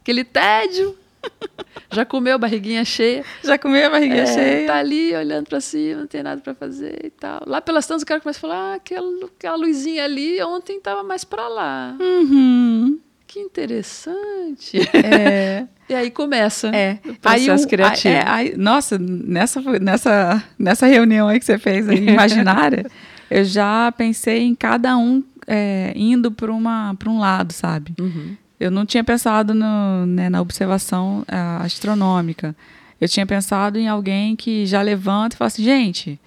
Aquele 0.00 0.24
tédio. 0.24 0.96
Já 1.92 2.04
comeu 2.04 2.38
barriguinha 2.38 2.84
cheia. 2.84 3.24
Já 3.44 3.58
comeu 3.58 3.86
a 3.86 3.90
barriguinha 3.90 4.22
é, 4.22 4.26
cheia. 4.26 4.66
Tá 4.66 4.76
ali 4.76 5.14
olhando 5.14 5.46
para 5.46 5.60
cima, 5.60 6.00
não 6.00 6.06
tem 6.06 6.22
nada 6.22 6.40
para 6.40 6.54
fazer 6.54 6.98
e 7.04 7.10
tal. 7.10 7.42
Lá 7.46 7.60
pelas 7.60 7.86
tantas 7.86 8.02
o 8.02 8.06
cara 8.06 8.20
começa 8.20 8.38
a 8.38 8.40
falar: 8.40 8.56
ah, 8.56 8.74
aquela, 8.74 9.26
aquela 9.26 9.56
luzinha 9.56 10.04
ali 10.04 10.42
ontem 10.42 10.80
tava 10.80 11.02
mais 11.02 11.22
para 11.24 11.48
lá. 11.48 11.96
Uhum. 12.00 12.98
Que 13.26 13.40
interessante. 13.40 14.78
É. 14.96 15.66
E 15.88 15.94
aí 15.94 16.10
começa 16.10 16.68
é. 16.68 16.98
o 17.04 17.14
processo 17.16 17.64
aí, 17.64 17.68
criativo. 17.68 18.14
É, 18.14 18.24
aí, 18.26 18.56
nossa, 18.56 18.98
nessa, 18.98 19.60
nessa, 19.78 20.42
nessa 20.58 20.86
reunião 20.86 21.28
aí 21.28 21.38
que 21.38 21.44
você 21.44 21.58
fez 21.58 21.86
aí, 21.86 21.98
imaginária, 22.08 22.86
eu 23.30 23.44
já 23.44 23.92
pensei 23.92 24.42
em 24.42 24.54
cada 24.54 24.96
um 24.96 25.22
é, 25.46 25.92
indo 25.94 26.32
para 26.32 26.50
um 26.50 27.18
lado, 27.18 27.52
sabe? 27.52 27.94
Uhum. 28.00 28.36
Eu 28.62 28.70
não 28.70 28.86
tinha 28.86 29.02
pensado 29.02 29.54
no, 29.54 30.06
né, 30.06 30.30
na 30.30 30.40
observação 30.40 31.20
uh, 31.22 31.62
astronômica. 31.64 32.54
Eu 33.00 33.08
tinha 33.08 33.26
pensado 33.26 33.78
em 33.78 33.88
alguém 33.88 34.36
que 34.36 34.64
já 34.66 34.80
levanta 34.80 35.34
e 35.34 35.38
fala 35.38 35.48
assim, 35.48 35.64
gente, 35.64 36.20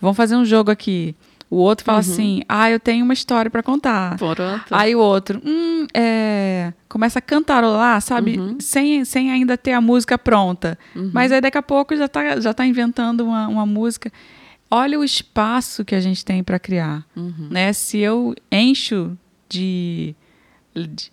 vamos 0.00 0.16
fazer 0.16 0.36
um 0.36 0.44
jogo 0.44 0.70
aqui. 0.70 1.14
O 1.50 1.56
outro 1.56 1.84
fala 1.84 1.98
uhum. 1.98 2.12
assim: 2.12 2.42
Ah, 2.48 2.70
eu 2.70 2.78
tenho 2.78 3.04
uma 3.04 3.12
história 3.12 3.50
para 3.50 3.60
contar. 3.60 4.16
Pronto. 4.16 4.40
Aí 4.70 4.94
o 4.94 5.00
outro, 5.00 5.42
hum, 5.44 5.84
é... 5.92 6.72
começa 6.88 7.18
a 7.18 7.22
cantarolar, 7.22 8.00
sabe? 8.00 8.38
Uhum. 8.38 8.60
Sem, 8.60 9.04
sem 9.04 9.32
ainda 9.32 9.58
ter 9.58 9.72
a 9.72 9.80
música 9.80 10.16
pronta. 10.16 10.78
Uhum. 10.94 11.10
Mas 11.12 11.32
aí 11.32 11.40
daqui 11.40 11.58
a 11.58 11.62
pouco 11.62 11.96
já 11.96 12.06
tá, 12.06 12.38
já 12.38 12.54
tá 12.54 12.64
inventando 12.64 13.24
uma, 13.24 13.48
uma 13.48 13.66
música. 13.66 14.12
Olha 14.70 14.96
o 15.00 15.02
espaço 15.02 15.84
que 15.84 15.96
a 15.96 16.00
gente 16.00 16.24
tem 16.24 16.44
para 16.44 16.60
criar. 16.60 17.04
Uhum. 17.16 17.48
Né? 17.50 17.72
Se 17.72 17.98
eu 17.98 18.32
encho 18.52 19.18
de, 19.48 20.14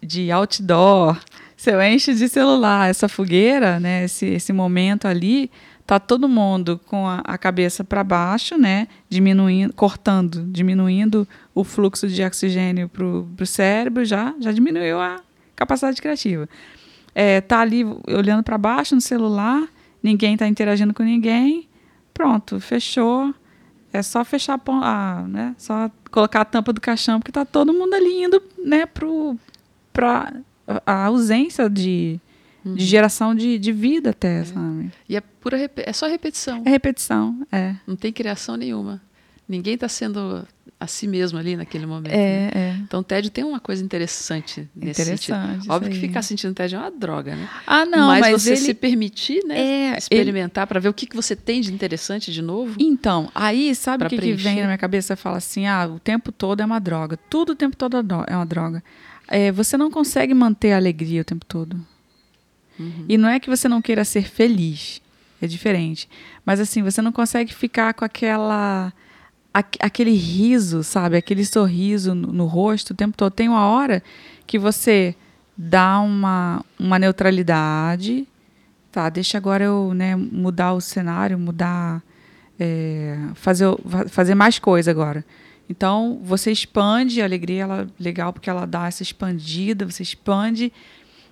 de, 0.01 0.31
outdoor, 0.31 1.19
se 1.55 1.71
eu 1.71 1.81
encho 1.81 2.13
de 2.13 2.29
celular 2.29 2.89
essa 2.89 3.09
fogueira, 3.09 3.79
né? 3.79 4.05
esse, 4.05 4.25
esse 4.25 4.53
momento 4.53 5.07
ali 5.07 5.49
tá 5.87 6.01
todo 6.01 6.27
mundo 6.27 6.79
com 6.85 7.07
a, 7.07 7.21
a 7.23 7.37
cabeça 7.37 7.81
para 7.81 8.03
baixo, 8.03 8.57
né, 8.57 8.89
diminuindo, 9.09 9.73
cortando, 9.73 10.43
diminuindo 10.51 11.25
o 11.55 11.63
fluxo 11.63 12.09
de 12.09 12.21
oxigênio 12.21 12.89
para 12.89 13.05
o 13.05 13.45
cérebro, 13.45 14.03
já, 14.03 14.35
já 14.37 14.51
diminuiu 14.51 14.99
a 14.99 15.21
capacidade 15.55 16.01
criativa. 16.01 16.47
É, 17.15 17.39
tá 17.39 17.61
ali 17.61 17.85
olhando 18.05 18.43
para 18.43 18.57
baixo 18.57 18.95
no 18.95 19.01
celular, 19.01 19.65
ninguém 20.03 20.33
está 20.33 20.45
interagindo 20.45 20.93
com 20.93 21.03
ninguém, 21.03 21.69
pronto, 22.13 22.59
fechou. 22.59 23.33
É 23.93 24.03
só 24.03 24.25
fechar 24.25 24.59
a, 24.67 25.23
né, 25.25 25.55
só 25.57 25.89
colocar 26.11 26.41
a 26.41 26.45
tampa 26.45 26.73
do 26.73 26.81
caixão, 26.81 27.19
porque 27.19 27.31
tá 27.31 27.45
todo 27.45 27.73
mundo 27.73 27.93
ali 27.93 28.25
indo, 28.25 28.43
né, 28.63 28.85
para 29.97 30.31
a 30.85 31.05
ausência 31.05 31.67
de 31.67 32.19
uhum. 32.63 32.75
de 32.75 32.85
geração 32.85 33.33
de, 33.33 33.57
de 33.57 33.71
vida 33.71 34.11
até, 34.11 34.41
é. 34.41 34.43
sabe? 34.43 34.91
E 35.09 35.15
é 35.15 35.21
pura 35.21 35.71
é 35.75 35.93
só 35.93 36.07
repetição. 36.07 36.61
É 36.65 36.69
repetição, 36.69 37.47
é. 37.51 37.75
Não 37.87 37.95
tem 37.95 38.13
criação 38.13 38.55
nenhuma. 38.55 39.01
Ninguém 39.49 39.73
está 39.73 39.87
sendo 39.87 40.45
a 40.79 40.85
si 40.85 41.07
mesmo 41.07 41.39
ali 41.39 41.55
naquele 41.55 41.85
momento. 41.85 42.11
É, 42.11 42.17
né? 42.17 42.51
é. 42.53 42.75
Então, 42.83 42.99
o 42.99 43.03
tédio 43.03 43.31
tem 43.31 43.43
uma 43.43 43.59
coisa 43.59 43.83
interessante 43.83 44.69
nesse 44.75 45.01
interessante, 45.01 45.53
sentido. 45.53 45.71
Óbvio 45.71 45.91
que 45.91 45.99
ficar 45.99 46.21
sentindo 46.21 46.53
tédio 46.53 46.77
é 46.77 46.79
uma 46.81 46.91
droga, 46.91 47.35
né? 47.35 47.49
Ah, 47.65 47.85
não, 47.85 48.09
mas, 48.09 48.19
mas 48.19 48.41
você 48.43 48.51
ele... 48.51 48.57
se 48.57 48.73
permitir, 48.73 49.43
né? 49.45 49.57
É, 49.57 49.97
experimentar 49.97 50.63
ele... 50.63 50.67
para 50.67 50.79
ver 50.81 50.89
o 50.89 50.93
que, 50.93 51.07
que 51.07 51.15
você 51.15 51.35
tem 51.35 51.61
de 51.61 51.73
interessante 51.73 52.31
de 52.31 52.41
novo. 52.41 52.75
Então, 52.77 53.31
aí 53.33 53.73
sabe 53.73 54.05
o 54.05 54.09
que, 54.09 54.17
que, 54.17 54.33
vem 54.33 54.57
na 54.57 54.65
minha 54.65 54.77
cabeça? 54.77 55.15
Fala 55.15 55.37
assim, 55.37 55.65
ah, 55.65 55.87
o 55.87 55.97
tempo 55.97 56.31
todo 56.31 56.61
é 56.61 56.65
uma 56.65 56.79
droga. 56.79 57.17
Tudo 57.29 57.53
o 57.53 57.55
tempo 57.55 57.75
todo 57.75 57.97
é 58.27 58.35
uma 58.35 58.45
droga. 58.45 58.83
É, 59.27 59.51
você 59.51 59.77
não 59.77 59.91
consegue 59.91 60.33
manter 60.33 60.73
a 60.73 60.77
alegria 60.77 61.21
o 61.21 61.25
tempo 61.25 61.45
todo. 61.45 61.79
Uhum. 62.79 63.05
E 63.09 63.17
não 63.17 63.29
é 63.29 63.39
que 63.39 63.49
você 63.49 63.67
não 63.67 63.81
queira 63.81 64.05
ser 64.05 64.23
feliz, 64.29 65.01
é 65.41 65.47
diferente. 65.47 66.07
Mas 66.45 66.59
assim, 66.59 66.81
você 66.81 67.01
não 67.01 67.11
consegue 67.11 67.53
ficar 67.53 67.93
com 67.93 68.05
aquela 68.05 68.93
aquele 69.79 70.11
riso, 70.11 70.83
sabe? 70.83 71.17
Aquele 71.17 71.43
sorriso 71.43 72.13
no, 72.13 72.31
no, 72.31 72.45
rosto 72.45 72.91
o 72.91 72.95
tempo 72.95 73.17
todo. 73.17 73.31
Tem 73.31 73.49
uma 73.49 73.65
hora 73.65 74.03
que 74.45 74.59
você 74.59 75.15
dá 75.57 75.99
uma, 75.99 76.63
uma 76.79 76.99
neutralidade. 76.99 78.27
Tá, 78.91 79.09
deixa 79.09 79.37
agora 79.37 79.63
eu 79.63 79.93
né, 79.95 80.15
mudar 80.15 80.73
o 80.73 80.81
cenário, 80.81 81.39
mudar. 81.39 82.03
É, 82.59 83.17
fazer, 83.35 83.67
fazer 84.09 84.35
mais 84.35 84.57
coisa 84.59 84.89
agora. 84.89 85.23
Então, 85.69 86.19
você 86.23 86.51
expande 86.51 87.21
a 87.21 87.25
alegria, 87.25 87.63
ela 87.63 87.81
é 87.81 88.03
legal 88.03 88.31
porque 88.31 88.49
ela 88.49 88.65
dá 88.65 88.87
essa 88.87 89.03
expandida, 89.03 89.85
você 89.85 90.01
expande 90.01 90.71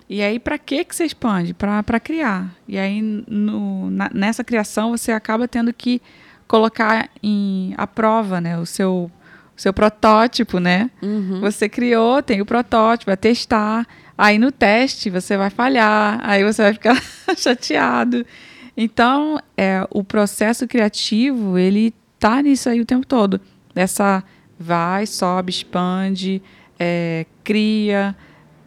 e 0.08 0.22
aí, 0.22 0.38
para 0.38 0.56
que 0.56 0.84
que 0.84 0.94
você 0.94 1.04
expande? 1.04 1.52
Para 1.52 1.98
criar. 1.98 2.54
E 2.68 2.78
aí, 2.78 3.02
no, 3.02 3.90
na, 3.90 4.08
nessa 4.14 4.44
criação, 4.44 4.90
você 4.90 5.10
acaba 5.10 5.48
tendo 5.48 5.72
que 5.72 6.00
colocar 6.46 7.10
em 7.20 7.74
a 7.76 7.86
prova, 7.88 8.40
né? 8.40 8.56
O 8.56 8.64
seu, 8.64 9.10
o 9.56 9.60
seu 9.60 9.72
protótipo, 9.72 10.60
né? 10.60 10.90
Uhum. 11.02 11.40
Você 11.40 11.68
criou, 11.68 12.22
tem 12.22 12.40
o 12.40 12.46
protótipo, 12.46 13.10
vai 13.10 13.16
testar. 13.16 13.84
Aí, 14.16 14.38
no 14.38 14.52
teste, 14.52 15.10
você 15.10 15.36
vai 15.36 15.50
falhar. 15.50 16.20
Aí, 16.22 16.44
você 16.44 16.62
vai 16.62 16.72
ficar 16.72 17.02
chateado. 17.36 18.24
Então, 18.76 19.40
é, 19.56 19.84
o 19.90 20.04
processo 20.04 20.68
criativo, 20.68 21.58
ele 21.58 21.92
tá 22.16 22.40
nisso 22.42 22.68
aí 22.68 22.80
o 22.80 22.86
tempo 22.86 23.04
todo. 23.04 23.40
Essa 23.76 24.24
vai, 24.58 25.06
sobe, 25.06 25.50
expande, 25.50 26.42
é, 26.78 27.26
cria 27.44 28.16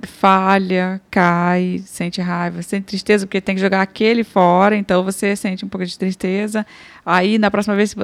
falha, 0.03 1.01
cai, 1.11 1.81
sente 1.85 2.21
raiva, 2.21 2.61
sente 2.61 2.85
tristeza 2.85 3.25
porque 3.25 3.41
tem 3.41 3.55
que 3.55 3.61
jogar 3.61 3.81
aquele 3.81 4.23
fora, 4.23 4.75
então 4.75 5.03
você 5.03 5.35
sente 5.35 5.65
um 5.65 5.69
pouco 5.69 5.85
de 5.85 5.97
tristeza. 5.97 6.65
Aí 7.05 7.37
na 7.37 7.51
próxima 7.51 7.75
vez 7.75 7.95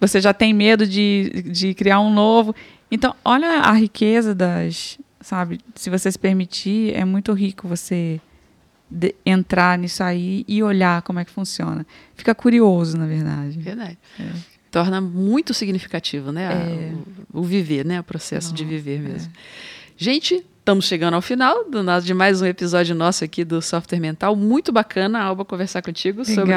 você 0.00 0.20
já 0.20 0.32
tem 0.32 0.52
medo 0.52 0.86
de, 0.86 1.44
de 1.50 1.74
criar 1.74 2.00
um 2.00 2.12
novo. 2.12 2.54
Então, 2.90 3.14
olha 3.24 3.60
a 3.60 3.72
riqueza 3.72 4.34
das, 4.34 4.98
sabe? 5.20 5.60
Se 5.74 5.90
você 5.90 6.10
se 6.10 6.18
permitir, 6.18 6.94
é 6.94 7.04
muito 7.04 7.32
rico 7.32 7.68
você 7.68 8.20
de, 8.90 9.14
entrar 9.24 9.78
nisso 9.78 10.02
aí 10.02 10.44
e 10.46 10.62
olhar 10.62 11.02
como 11.02 11.18
é 11.18 11.24
que 11.24 11.30
funciona. 11.30 11.86
Fica 12.14 12.34
curioso, 12.34 12.96
na 12.96 13.06
verdade. 13.06 13.58
Verdade. 13.58 13.98
É. 14.18 14.53
Torna 14.74 15.00
muito 15.00 15.54
significativo, 15.54 16.32
né? 16.32 16.48
É. 16.52 16.92
O, 17.32 17.42
o, 17.42 17.42
viver, 17.44 17.84
né? 17.84 18.00
O 18.00 18.02
processo 18.02 18.48
Não, 18.48 18.56
de 18.56 18.64
viver 18.64 18.98
mesmo. 18.98 19.30
É. 19.32 19.40
Gente, 19.96 20.44
estamos 20.58 20.86
chegando 20.86 21.14
ao 21.14 21.22
final 21.22 21.70
do, 21.70 21.80
de 22.00 22.12
mais 22.12 22.42
um 22.42 22.44
episódio 22.44 22.92
nosso 22.92 23.22
aqui 23.22 23.44
do 23.44 23.62
Software 23.62 24.00
Mental. 24.00 24.34
Muito 24.34 24.72
bacana, 24.72 25.20
Alba, 25.20 25.44
conversar 25.44 25.80
contigo 25.80 26.24
Legal, 26.26 26.34
sobre 26.34 26.54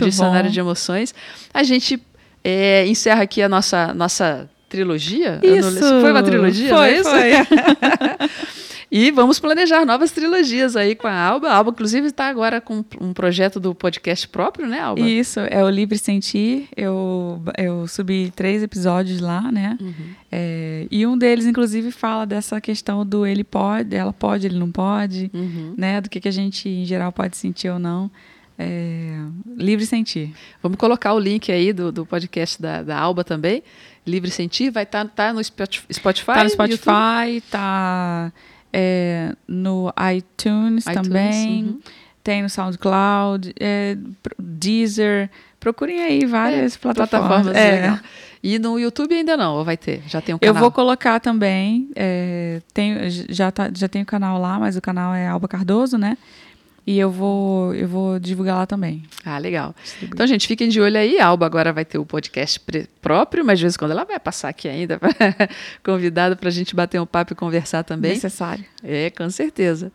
o, 0.00 0.04
o 0.04 0.08
dicionário 0.08 0.48
bom. 0.48 0.52
de 0.52 0.60
emoções. 0.60 1.12
A 1.52 1.64
gente 1.64 2.00
é, 2.44 2.86
encerra 2.86 3.24
aqui 3.24 3.42
a 3.42 3.48
nossa, 3.48 3.92
nossa 3.92 4.48
trilogia. 4.68 5.40
Isso. 5.42 5.80
Foi 5.80 6.12
uma 6.12 6.22
trilogia, 6.22 6.68
foi, 6.68 6.76
não 6.78 6.84
é 6.84 7.00
isso? 7.00 7.10
Foi. 7.10 8.28
E 8.90 9.10
vamos 9.10 9.40
planejar 9.40 9.84
novas 9.84 10.12
trilogias 10.12 10.76
aí 10.76 10.94
com 10.94 11.08
a 11.08 11.12
Alba. 11.12 11.48
A 11.48 11.56
Alba, 11.56 11.70
inclusive, 11.70 12.06
está 12.06 12.28
agora 12.28 12.60
com 12.60 12.84
um 13.00 13.12
projeto 13.12 13.58
do 13.58 13.74
podcast 13.74 14.28
próprio, 14.28 14.66
né, 14.66 14.80
Alba? 14.80 15.00
Isso, 15.00 15.40
é 15.40 15.62
o 15.64 15.68
Livre 15.68 15.98
Sentir. 15.98 16.68
Eu, 16.76 17.42
eu 17.58 17.88
subi 17.88 18.32
três 18.34 18.62
episódios 18.62 19.20
lá, 19.20 19.50
né? 19.50 19.76
Uhum. 19.80 19.92
É, 20.30 20.86
e 20.90 21.04
um 21.06 21.18
deles, 21.18 21.46
inclusive, 21.46 21.90
fala 21.90 22.24
dessa 22.24 22.60
questão 22.60 23.04
do 23.04 23.26
ele 23.26 23.42
pode, 23.42 23.94
ela 23.94 24.12
pode, 24.12 24.46
ele 24.46 24.58
não 24.58 24.70
pode, 24.70 25.30
uhum. 25.34 25.74
né? 25.76 26.00
Do 26.00 26.08
que, 26.08 26.20
que 26.20 26.28
a 26.28 26.32
gente, 26.32 26.68
em 26.68 26.84
geral, 26.84 27.10
pode 27.10 27.36
sentir 27.36 27.68
ou 27.68 27.80
não. 27.80 28.10
É, 28.58 29.18
livre 29.56 29.84
Sentir. 29.84 30.32
Vamos 30.62 30.78
colocar 30.78 31.12
o 31.12 31.18
link 31.18 31.52
aí 31.52 31.74
do, 31.74 31.92
do 31.92 32.06
podcast 32.06 32.62
da, 32.62 32.82
da 32.82 32.98
Alba 32.98 33.22
também. 33.22 33.62
Livre 34.06 34.30
Sentir 34.30 34.70
vai 34.70 34.84
estar 34.84 35.04
tá, 35.04 35.26
tá 35.26 35.32
no 35.32 35.44
Spotify? 35.44 35.90
Está 35.90 36.44
no 36.44 36.50
Spotify, 36.50 37.36
está 37.36 38.32
é, 38.78 39.32
no 39.48 39.90
iTunes, 40.14 40.84
iTunes 40.84 40.84
também. 40.84 41.64
Uhum. 41.64 41.80
Tem 42.22 42.42
no 42.42 42.50
SoundCloud, 42.50 43.54
é, 43.58 43.96
Deezer. 44.38 45.30
Procurem 45.58 46.02
aí 46.02 46.26
várias 46.26 46.74
é, 46.74 46.78
plataformas. 46.78 47.44
plataformas 47.44 47.56
é. 47.56 47.98
E 48.42 48.58
no 48.58 48.78
YouTube 48.78 49.14
ainda 49.14 49.36
não, 49.36 49.56
ou 49.56 49.64
vai 49.64 49.76
ter? 49.76 50.02
Já 50.06 50.20
tem 50.20 50.34
um 50.34 50.38
canal? 50.38 50.54
Eu 50.54 50.60
vou 50.60 50.70
colocar 50.70 51.18
também. 51.20 51.88
É, 51.96 52.60
tem, 52.74 53.08
já, 53.30 53.50
tá, 53.50 53.70
já 53.74 53.88
tem 53.88 54.02
o 54.02 54.06
canal 54.06 54.38
lá, 54.38 54.58
mas 54.58 54.76
o 54.76 54.80
canal 54.82 55.14
é 55.14 55.26
Alba 55.26 55.48
Cardoso, 55.48 55.96
né? 55.96 56.18
E 56.86 56.98
eu 57.00 57.10
vou, 57.10 57.74
eu 57.74 57.88
vou 57.88 58.18
divulgar 58.20 58.58
lá 58.58 58.66
também. 58.66 59.02
Ah, 59.24 59.38
legal. 59.38 59.74
Então, 60.00 60.24
gente, 60.24 60.46
fiquem 60.46 60.68
de 60.68 60.80
olho 60.80 60.96
aí. 60.96 61.18
A 61.18 61.26
Alba 61.26 61.44
agora 61.44 61.72
vai 61.72 61.84
ter 61.84 61.98
o 61.98 62.06
podcast 62.06 62.60
próprio, 63.02 63.44
mas 63.44 63.58
de 63.58 63.64
vez 63.64 63.74
em 63.74 63.78
quando 63.78 63.90
ela 63.90 64.04
vai 64.04 64.20
passar 64.20 64.50
aqui 64.50 64.68
ainda, 64.68 65.00
convidada 65.82 66.36
para 66.36 66.48
a 66.48 66.52
gente 66.52 66.76
bater 66.76 67.00
um 67.00 67.06
papo 67.06 67.32
e 67.32 67.36
conversar 67.36 67.82
também. 67.82 68.12
Necessário. 68.12 68.64
É, 68.84 69.10
com 69.10 69.28
certeza. 69.28 69.90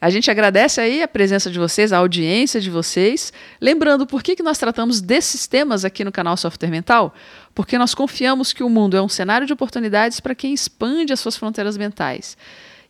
A 0.00 0.08
gente 0.08 0.30
agradece 0.30 0.80
aí 0.80 1.02
a 1.02 1.08
presença 1.08 1.50
de 1.50 1.58
vocês, 1.58 1.92
a 1.92 1.98
audiência 1.98 2.58
de 2.58 2.70
vocês. 2.70 3.30
Lembrando, 3.60 4.06
por 4.06 4.22
que, 4.22 4.34
que 4.34 4.42
nós 4.42 4.56
tratamos 4.56 5.02
desses 5.02 5.46
temas 5.46 5.84
aqui 5.84 6.04
no 6.04 6.12
canal 6.12 6.36
Software 6.38 6.70
Mental? 6.70 7.14
Porque 7.54 7.76
nós 7.76 7.94
confiamos 7.94 8.52
que 8.52 8.62
o 8.62 8.70
mundo 8.70 8.96
é 8.96 9.02
um 9.02 9.08
cenário 9.08 9.46
de 9.46 9.52
oportunidades 9.52 10.20
para 10.20 10.34
quem 10.34 10.54
expande 10.54 11.12
as 11.12 11.20
suas 11.20 11.36
fronteiras 11.36 11.76
mentais. 11.76 12.36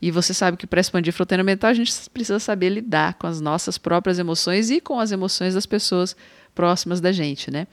E 0.04 0.10
você 0.10 0.34
sabe 0.34 0.58
que 0.58 0.66
para 0.66 0.82
expandir 0.82 1.14
fronteira 1.14 1.42
mental, 1.42 1.70
a 1.70 1.72
gente 1.72 1.90
precisa 2.10 2.38
saber 2.38 2.68
lidar 2.68 3.14
com 3.14 3.26
as 3.26 3.40
nossas 3.40 3.78
próprias 3.78 4.18
emoções 4.18 4.68
e 4.68 4.78
com 4.78 5.00
as 5.00 5.10
emoções 5.10 5.54
das 5.54 5.64
pessoas 5.64 6.14
próximas 6.54 7.00
da 7.00 7.10
gente, 7.10 7.50
né? 7.50 7.66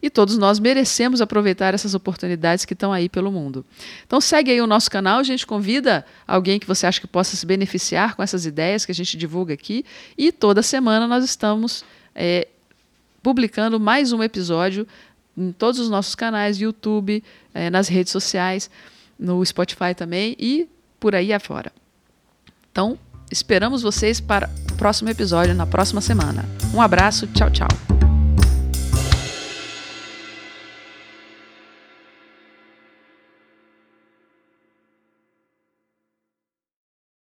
E 0.00 0.08
todos 0.08 0.38
nós 0.38 0.60
merecemos 0.60 1.20
aproveitar 1.20 1.74
essas 1.74 1.92
oportunidades 1.92 2.64
que 2.64 2.72
estão 2.72 2.92
aí 2.92 3.08
pelo 3.08 3.32
mundo. 3.32 3.66
Então 4.06 4.20
segue 4.20 4.52
aí 4.52 4.60
o 4.60 4.66
nosso 4.68 4.88
canal, 4.88 5.18
a 5.18 5.24
gente 5.24 5.44
convida 5.44 6.06
alguém 6.24 6.60
que 6.60 6.68
você 6.68 6.86
acha 6.86 7.00
que 7.00 7.06
possa 7.08 7.34
se 7.34 7.44
beneficiar 7.44 8.14
com 8.14 8.22
essas 8.22 8.46
ideias 8.46 8.86
que 8.86 8.92
a 8.92 8.94
gente 8.94 9.16
divulga 9.16 9.52
aqui. 9.52 9.84
E 10.16 10.30
toda 10.30 10.62
semana 10.62 11.08
nós 11.08 11.24
estamos 11.24 11.84
é, 12.14 12.46
publicando 13.24 13.80
mais 13.80 14.12
um 14.12 14.22
episódio 14.22 14.86
em 15.36 15.50
todos 15.50 15.80
os 15.80 15.90
nossos 15.90 16.14
canais, 16.14 16.60
YouTube, 16.60 17.24
é, 17.52 17.68
nas 17.70 17.88
redes 17.88 18.12
sociais, 18.12 18.70
no 19.18 19.44
Spotify 19.44 19.96
também 19.96 20.36
e 20.38 20.68
por 21.02 21.16
aí 21.16 21.32
afora. 21.32 21.72
Então, 22.70 22.96
esperamos 23.28 23.82
vocês 23.82 24.20
para 24.20 24.48
o 24.70 24.76
próximo 24.76 25.10
episódio 25.10 25.52
na 25.52 25.66
próxima 25.66 26.00
semana. 26.00 26.44
Um 26.72 26.80
abraço, 26.80 27.26
tchau, 27.26 27.50
tchau. 27.50 28.11